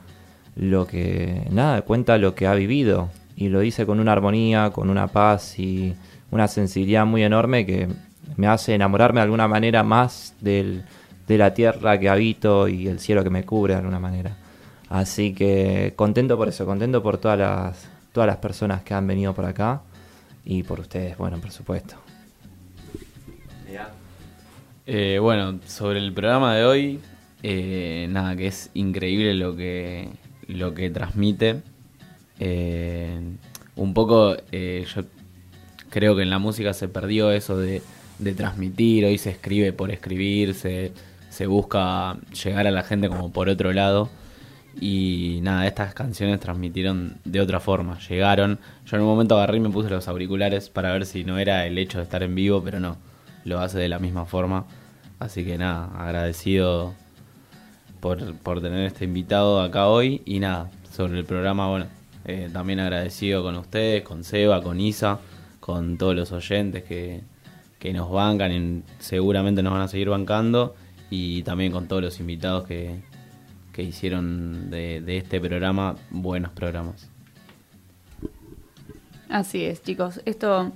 lo 0.58 0.86
que, 0.86 1.46
nada, 1.50 1.82
cuenta 1.82 2.18
lo 2.18 2.34
que 2.34 2.46
ha 2.46 2.54
vivido. 2.54 3.10
Y 3.36 3.48
lo 3.48 3.60
dice 3.60 3.86
con 3.86 4.00
una 4.00 4.12
armonía, 4.12 4.70
con 4.70 4.90
una 4.90 5.06
paz 5.06 5.58
y 5.58 5.94
una 6.30 6.48
sensibilidad 6.48 7.06
muy 7.06 7.22
enorme 7.22 7.64
que 7.64 7.88
me 8.36 8.48
hace 8.48 8.74
enamorarme 8.74 9.20
de 9.20 9.24
alguna 9.24 9.46
manera 9.46 9.82
más 9.84 10.34
del, 10.40 10.82
de 11.26 11.38
la 11.38 11.54
tierra 11.54 11.98
que 11.98 12.08
habito 12.08 12.68
y 12.68 12.88
el 12.88 12.98
cielo 12.98 13.22
que 13.22 13.30
me 13.30 13.44
cubre 13.44 13.74
de 13.74 13.78
alguna 13.78 14.00
manera. 14.00 14.36
Así 14.88 15.34
que 15.34 15.92
contento 15.94 16.36
por 16.36 16.48
eso, 16.48 16.66
contento 16.66 17.02
por 17.02 17.18
todas 17.18 17.38
las, 17.38 17.88
todas 18.12 18.26
las 18.26 18.38
personas 18.38 18.82
que 18.82 18.94
han 18.94 19.06
venido 19.06 19.34
por 19.34 19.44
acá 19.44 19.82
y 20.44 20.64
por 20.64 20.80
ustedes, 20.80 21.16
bueno, 21.16 21.38
por 21.38 21.52
supuesto. 21.52 21.94
Eh, 24.90 25.18
bueno, 25.20 25.60
sobre 25.66 25.98
el 25.98 26.14
programa 26.14 26.54
de 26.54 26.64
hoy, 26.64 27.00
eh, 27.42 28.06
nada, 28.08 28.34
que 28.34 28.46
es 28.46 28.70
increíble 28.72 29.34
lo 29.34 29.54
que, 29.54 30.08
lo 30.48 30.74
que 30.74 30.90
transmite. 30.90 31.62
Eh, 32.40 33.20
un 33.76 33.94
poco, 33.94 34.36
eh, 34.52 34.86
yo 34.94 35.04
creo 35.90 36.16
que 36.16 36.22
en 36.22 36.30
la 36.30 36.38
música 36.38 36.72
se 36.74 36.88
perdió 36.88 37.30
eso 37.30 37.56
de, 37.56 37.82
de 38.18 38.34
transmitir, 38.34 39.04
hoy 39.04 39.18
se 39.18 39.30
escribe 39.30 39.72
por 39.72 39.90
escribir, 39.90 40.54
se, 40.54 40.92
se 41.30 41.46
busca 41.46 42.16
llegar 42.44 42.66
a 42.66 42.70
la 42.70 42.82
gente 42.82 43.08
como 43.08 43.32
por 43.32 43.48
otro 43.48 43.72
lado. 43.72 44.08
Y 44.80 45.40
nada, 45.42 45.66
estas 45.66 45.92
canciones 45.92 46.38
transmitieron 46.38 47.18
de 47.24 47.40
otra 47.40 47.58
forma, 47.58 47.98
llegaron. 48.08 48.60
Yo 48.86 48.96
en 48.96 49.02
un 49.02 49.08
momento 49.08 49.36
agarré 49.36 49.56
y 49.56 49.60
me 49.60 49.70
puse 49.70 49.90
los 49.90 50.06
auriculares 50.06 50.68
para 50.68 50.92
ver 50.92 51.04
si 51.04 51.24
no 51.24 51.38
era 51.38 51.66
el 51.66 51.78
hecho 51.78 51.98
de 51.98 52.04
estar 52.04 52.22
en 52.22 52.34
vivo, 52.34 52.62
pero 52.62 52.78
no, 52.78 52.96
lo 53.44 53.60
hace 53.60 53.78
de 53.78 53.88
la 53.88 53.98
misma 53.98 54.24
forma. 54.24 54.66
Así 55.18 55.44
que 55.44 55.58
nada, 55.58 55.90
agradecido 55.96 56.94
por, 58.00 58.34
por 58.36 58.60
tener 58.60 58.86
este 58.86 59.04
invitado 59.04 59.60
acá 59.60 59.88
hoy. 59.88 60.22
Y 60.24 60.40
nada, 60.40 60.70
sobre 60.90 61.18
el 61.18 61.24
programa, 61.24 61.68
bueno, 61.68 61.86
eh, 62.24 62.50
también 62.52 62.80
agradecido 62.80 63.42
con 63.42 63.56
ustedes, 63.56 64.02
con 64.02 64.24
Seba, 64.24 64.62
con 64.62 64.80
Isa, 64.80 65.20
con 65.60 65.98
todos 65.98 66.14
los 66.14 66.32
oyentes 66.32 66.84
que, 66.84 67.22
que 67.78 67.92
nos 67.92 68.10
bancan 68.10 68.52
y 68.52 68.82
seguramente 68.98 69.62
nos 69.62 69.72
van 69.72 69.82
a 69.82 69.88
seguir 69.88 70.08
bancando. 70.10 70.74
Y 71.10 71.42
también 71.42 71.72
con 71.72 71.88
todos 71.88 72.02
los 72.02 72.20
invitados 72.20 72.66
que, 72.66 73.00
que 73.72 73.82
hicieron 73.82 74.70
de, 74.70 75.00
de 75.00 75.16
este 75.16 75.40
programa 75.40 75.96
buenos 76.10 76.52
programas. 76.52 77.08
Así 79.30 79.64
es, 79.64 79.82
chicos. 79.82 80.20
Esto, 80.24 80.72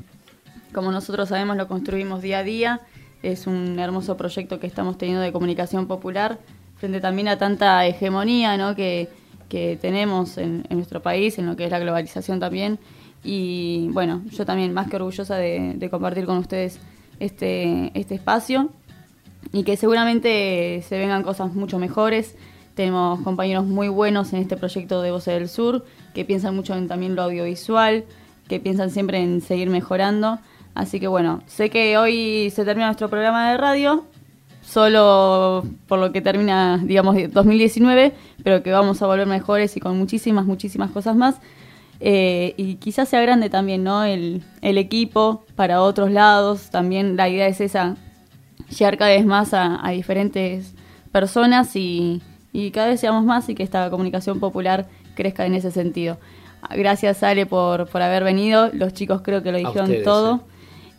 como 0.72 0.90
nosotros 0.90 1.28
sabemos, 1.28 1.56
lo 1.56 1.68
construimos 1.68 2.22
día 2.22 2.38
a 2.38 2.44
día. 2.44 2.80
Es 3.22 3.46
un 3.46 3.78
hermoso 3.78 4.16
proyecto 4.16 4.58
que 4.58 4.66
estamos 4.66 4.98
teniendo 4.98 5.22
de 5.22 5.32
comunicación 5.32 5.86
popular 5.86 6.38
frente 6.82 7.00
también 7.00 7.28
a 7.28 7.38
tanta 7.38 7.86
hegemonía 7.86 8.56
¿no? 8.56 8.74
que, 8.74 9.08
que 9.48 9.78
tenemos 9.80 10.36
en, 10.36 10.64
nuestro 10.68 11.00
país, 11.00 11.38
en 11.38 11.46
lo 11.46 11.54
que 11.54 11.64
es 11.64 11.70
la 11.70 11.78
globalización 11.78 12.40
también. 12.40 12.80
Y 13.22 13.88
bueno, 13.92 14.22
yo 14.32 14.44
también 14.44 14.74
más 14.74 14.90
que 14.90 14.96
orgullosa 14.96 15.36
de, 15.36 15.74
de 15.76 15.90
compartir 15.90 16.26
con 16.26 16.38
ustedes 16.38 16.80
este, 17.20 17.92
este 17.94 18.16
espacio 18.16 18.70
y 19.52 19.62
que 19.62 19.76
seguramente 19.76 20.82
se 20.88 20.98
vengan 20.98 21.22
cosas 21.22 21.54
mucho 21.54 21.78
mejores. 21.78 22.34
Tenemos 22.74 23.20
compañeros 23.20 23.64
muy 23.64 23.86
buenos 23.86 24.32
en 24.32 24.40
este 24.40 24.56
proyecto 24.56 25.02
de 25.02 25.12
Voces 25.12 25.34
del 25.34 25.48
Sur, 25.48 25.84
que 26.14 26.24
piensan 26.24 26.56
mucho 26.56 26.74
en 26.74 26.88
también 26.88 27.14
lo 27.14 27.22
audiovisual, 27.22 28.06
que 28.48 28.58
piensan 28.58 28.90
siempre 28.90 29.22
en 29.22 29.40
seguir 29.40 29.70
mejorando. 29.70 30.40
Así 30.74 30.98
que 30.98 31.06
bueno, 31.06 31.44
sé 31.46 31.70
que 31.70 31.96
hoy 31.96 32.50
se 32.50 32.64
termina 32.64 32.86
nuestro 32.86 33.08
programa 33.08 33.52
de 33.52 33.56
radio, 33.56 34.04
solo 34.62 35.64
por 35.86 35.98
lo 35.98 36.12
que 36.12 36.22
termina, 36.22 36.78
digamos, 36.82 37.16
2019, 37.30 38.14
pero 38.42 38.62
que 38.62 38.72
vamos 38.72 39.02
a 39.02 39.06
volver 39.06 39.26
mejores 39.26 39.76
y 39.76 39.80
con 39.80 39.98
muchísimas, 39.98 40.46
muchísimas 40.46 40.90
cosas 40.90 41.16
más. 41.16 41.36
Eh, 42.00 42.54
y 42.56 42.76
quizás 42.76 43.08
sea 43.08 43.20
grande 43.20 43.50
también, 43.50 43.84
¿no? 43.84 44.02
El, 44.04 44.42
el 44.60 44.78
equipo 44.78 45.44
para 45.54 45.82
otros 45.82 46.10
lados, 46.10 46.70
también 46.70 47.16
la 47.16 47.28
idea 47.28 47.46
es 47.46 47.60
esa, 47.60 47.96
llegar 48.76 48.96
cada 48.96 49.12
vez 49.12 49.24
más 49.24 49.54
a, 49.54 49.86
a 49.86 49.90
diferentes 49.90 50.74
personas 51.12 51.76
y, 51.76 52.22
y 52.52 52.70
cada 52.70 52.88
vez 52.88 53.00
seamos 53.00 53.24
más 53.24 53.48
y 53.48 53.54
que 53.54 53.62
esta 53.62 53.88
comunicación 53.90 54.40
popular 54.40 54.88
crezca 55.14 55.46
en 55.46 55.54
ese 55.54 55.70
sentido. 55.70 56.18
Gracias 56.70 57.22
Ale 57.22 57.46
por, 57.46 57.88
por 57.88 58.02
haber 58.02 58.24
venido, 58.24 58.70
los 58.72 58.92
chicos 58.92 59.22
creo 59.22 59.42
que 59.42 59.52
lo 59.52 59.58
dijeron 59.58 59.84
ustedes, 59.84 60.04
todo. 60.04 60.44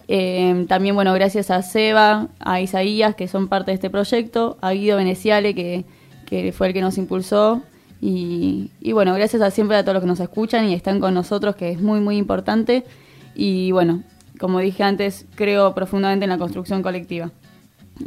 Eh, 0.07 0.65
también, 0.67 0.95
bueno, 0.95 1.13
gracias 1.13 1.49
a 1.49 1.61
Seba, 1.61 2.27
a 2.39 2.61
Isaías, 2.61 3.15
que 3.15 3.27
son 3.27 3.47
parte 3.47 3.71
de 3.71 3.75
este 3.75 3.89
proyecto, 3.89 4.57
a 4.61 4.71
Guido 4.71 4.97
Veneciale, 4.97 5.55
que, 5.55 5.85
que 6.25 6.51
fue 6.51 6.67
el 6.67 6.73
que 6.73 6.81
nos 6.81 6.97
impulsó. 6.97 7.61
Y, 8.01 8.71
y 8.81 8.91
bueno, 8.91 9.13
gracias 9.13 9.41
a 9.41 9.49
siempre 9.49 9.77
a 9.77 9.83
todos 9.83 9.93
los 9.93 10.03
que 10.03 10.07
nos 10.07 10.19
escuchan 10.19 10.67
y 10.67 10.73
están 10.73 10.99
con 10.99 11.13
nosotros, 11.13 11.55
que 11.55 11.69
es 11.69 11.81
muy, 11.81 12.01
muy 12.01 12.17
importante. 12.17 12.83
Y 13.33 13.71
bueno, 13.71 14.03
como 14.39 14.59
dije 14.59 14.83
antes, 14.83 15.25
creo 15.35 15.73
profundamente 15.73 16.25
en 16.25 16.29
la 16.29 16.37
construcción 16.37 16.83
colectiva. 16.83 17.31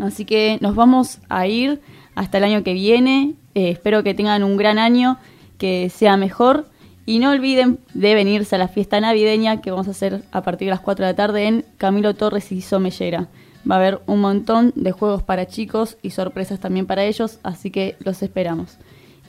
Así 0.00 0.24
que 0.24 0.58
nos 0.60 0.74
vamos 0.74 1.20
a 1.28 1.46
ir 1.46 1.80
hasta 2.14 2.38
el 2.38 2.44
año 2.44 2.62
que 2.62 2.74
viene. 2.74 3.34
Eh, 3.54 3.70
espero 3.70 4.02
que 4.02 4.14
tengan 4.14 4.42
un 4.42 4.56
gran 4.56 4.78
año, 4.78 5.18
que 5.58 5.88
sea 5.88 6.16
mejor. 6.16 6.66
Y 7.06 7.20
no 7.20 7.30
olviden 7.30 7.78
de 7.94 8.14
venirse 8.14 8.56
a 8.56 8.58
la 8.58 8.66
fiesta 8.66 9.00
navideña 9.00 9.60
que 9.60 9.70
vamos 9.70 9.86
a 9.86 9.92
hacer 9.92 10.24
a 10.32 10.42
partir 10.42 10.66
de 10.66 10.70
las 10.70 10.80
4 10.80 11.06
de 11.06 11.12
la 11.12 11.16
tarde 11.16 11.46
en 11.46 11.64
Camilo 11.78 12.14
Torres 12.14 12.50
y 12.50 12.60
Somellera. 12.60 13.28
Va 13.68 13.76
a 13.76 13.78
haber 13.78 14.00
un 14.06 14.20
montón 14.20 14.72
de 14.74 14.90
juegos 14.90 15.22
para 15.22 15.46
chicos 15.46 15.98
y 16.02 16.10
sorpresas 16.10 16.58
también 16.58 16.86
para 16.86 17.04
ellos, 17.04 17.38
así 17.44 17.70
que 17.70 17.96
los 18.00 18.22
esperamos. 18.22 18.76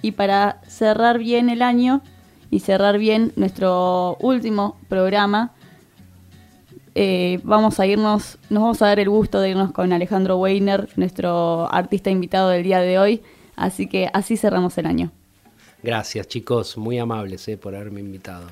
Y 0.02 0.14
para 0.14 0.60
cerrar 0.68 1.20
bien 1.20 1.50
el 1.50 1.62
año 1.62 2.02
y 2.50 2.62
cerrar 2.62 2.98
bien 2.98 3.32
nuestro 3.36 4.18
último 4.22 4.76
programa, 4.90 5.54
eh, 6.96 7.40
vamos 7.44 7.80
a 7.80 7.86
irnos, 7.86 8.40
nos 8.50 8.64
vamos 8.64 8.82
a 8.82 8.88
dar 8.88 9.00
el 9.00 9.10
gusto 9.10 9.40
de 9.40 9.52
irnos 9.52 9.72
con 9.72 9.94
Alejandro 9.94 10.38
Weiner, 10.38 10.90
nuestro 10.96 11.72
artista 11.72 12.10
invitado 12.10 12.50
del 12.50 12.64
día 12.64 12.80
de 12.80 12.98
hoy. 12.98 13.22
Así 13.56 13.88
que 13.88 14.10
así 14.14 14.36
cerramos 14.36 14.78
el 14.80 14.88
año. 14.88 15.12
Gracias, 15.84 16.28
chicos, 16.28 16.76
muy 16.76 16.98
amables 16.98 17.48
eh, 17.48 17.56
por 17.56 17.76
haberme 17.76 18.00
invitado. 18.00 18.48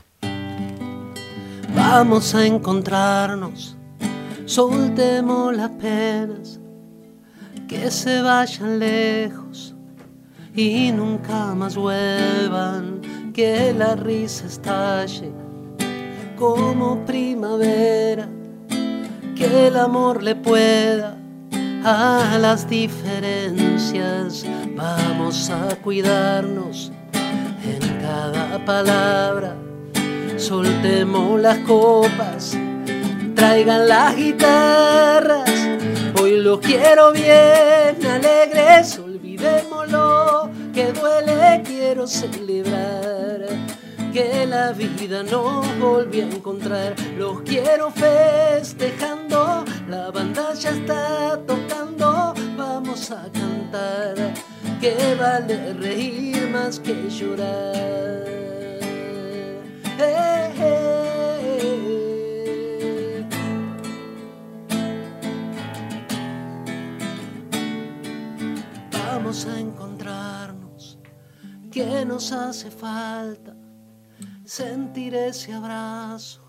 Vamos 1.76 2.36
a 2.36 2.46
encontrarnos, 2.46 3.76
soltemos 4.46 5.56
las 5.56 5.72
penas, 5.72 6.60
que 7.68 7.90
se 7.90 8.22
vayan 8.22 8.78
lejos 8.78 9.74
y 10.56 10.92
nunca 10.92 11.56
más 11.56 11.76
vuelvan, 11.76 13.02
que 13.34 13.74
la 13.74 13.96
risa 13.96 14.46
estalle 14.46 15.32
como 16.38 17.04
primavera, 17.06 18.30
que 19.36 19.68
el 19.68 19.78
amor 19.78 20.22
le 20.22 20.36
pueda 20.36 21.18
a 21.84 22.38
las 22.40 22.70
diferencias, 22.70 24.46
vamos 24.76 25.50
a 25.50 25.76
cuidarnos 25.82 26.92
cada 28.06 28.64
palabra 28.66 29.56
soltemos 30.38 31.40
las 31.40 31.58
copas, 31.60 32.56
traigan 33.36 33.88
las 33.88 34.16
guitarras, 34.16 35.50
Hoy 36.22 36.40
lo 36.40 36.60
quiero 36.60 37.12
bien, 37.12 37.96
alegres, 38.04 38.98
olvidémoslo, 38.98 40.50
que 40.74 40.92
duele, 40.94 41.62
quiero 41.66 42.08
celebrar 42.08 43.46
que 44.14 44.46
la 44.48 44.72
vida 44.72 45.24
nos 45.24 45.68
volvió 45.78 46.24
a 46.24 46.30
encontrar. 46.30 46.96
Los 47.18 47.42
quiero 47.42 47.92
festejando, 47.92 49.66
la 49.90 50.10
banda 50.10 50.54
ya 50.54 50.70
está 50.70 51.38
tocando, 51.46 52.34
vamos 52.58 53.12
a 53.12 53.24
cantar. 53.32 54.34
Que 54.86 55.16
vale 55.16 55.74
reír 55.74 56.48
más 56.52 56.80
que 56.80 57.10
llorar. 57.10 57.76
Eh, 59.98 60.54
eh, 60.60 61.40
eh. 61.42 63.26
Vamos 68.92 69.48
a 69.48 69.60
encontrarnos, 69.60 71.00
que 71.72 72.06
nos 72.06 72.32
hace 72.32 72.70
falta 72.70 73.56
sentir 74.44 75.16
ese 75.16 75.52
abrazo 75.52 76.44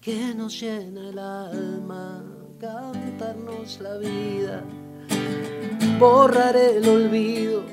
que 0.00 0.34
nos 0.34 0.58
llena 0.58 1.10
el 1.10 1.18
alma, 1.18 2.24
cantarnos 2.58 3.78
la 3.80 3.98
vida, 3.98 4.62
borrar 5.98 6.56
el 6.56 6.88
olvido 6.88 7.64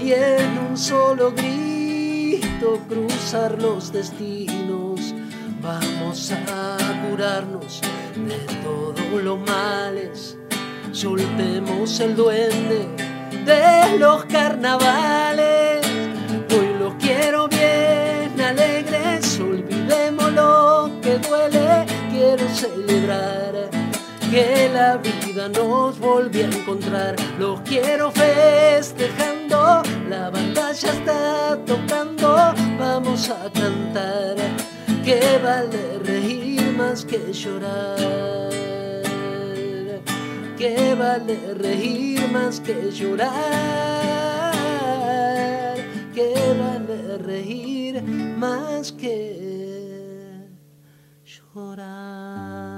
y 0.00 0.12
en 0.12 0.58
un 0.70 0.76
solo 0.76 1.32
grito 1.32 2.80
cruzar 2.88 3.60
los 3.60 3.92
destinos. 3.92 5.14
Vamos 5.60 6.32
a 6.32 6.76
curarnos 7.08 7.80
de 8.14 8.38
todos 8.62 9.22
los 9.22 9.38
males, 9.40 10.38
soltemos 10.92 12.00
el 12.00 12.14
duende 12.14 12.86
de 13.44 13.98
los 13.98 14.24
carnavales. 14.26 15.86
Hoy 16.50 16.78
los 16.78 16.94
quiero 16.94 17.48
bien 17.48 18.40
alegres, 18.40 19.38
olvidemos 19.40 20.32
lo 20.32 20.90
que 21.02 21.18
duele, 21.18 21.86
quiero 22.10 22.48
celebrar 22.54 23.85
que 24.30 24.68
la 24.72 24.96
vida 24.98 25.48
nos 25.48 25.98
volvió 25.98 26.44
a 26.44 26.48
encontrar. 26.48 27.16
Los 27.38 27.60
quiero 27.60 28.10
festejando, 28.10 29.82
la 30.08 30.30
ya 30.72 30.92
está 30.92 31.58
tocando, 31.64 32.54
vamos 32.78 33.30
a 33.30 33.50
cantar, 33.50 34.36
que 35.04 35.38
vale 35.42 35.98
reír 36.04 36.74
más 36.76 37.04
que 37.04 37.32
llorar. 37.32 38.36
Que 40.58 40.94
vale 40.94 41.54
reír 41.54 42.28
más 42.32 42.60
que 42.60 42.90
llorar. 42.90 43.32
Que 46.14 46.34
vale 46.58 47.18
reír 47.18 48.02
más 48.02 48.92
que 48.92 50.48
llorar. 51.24 52.75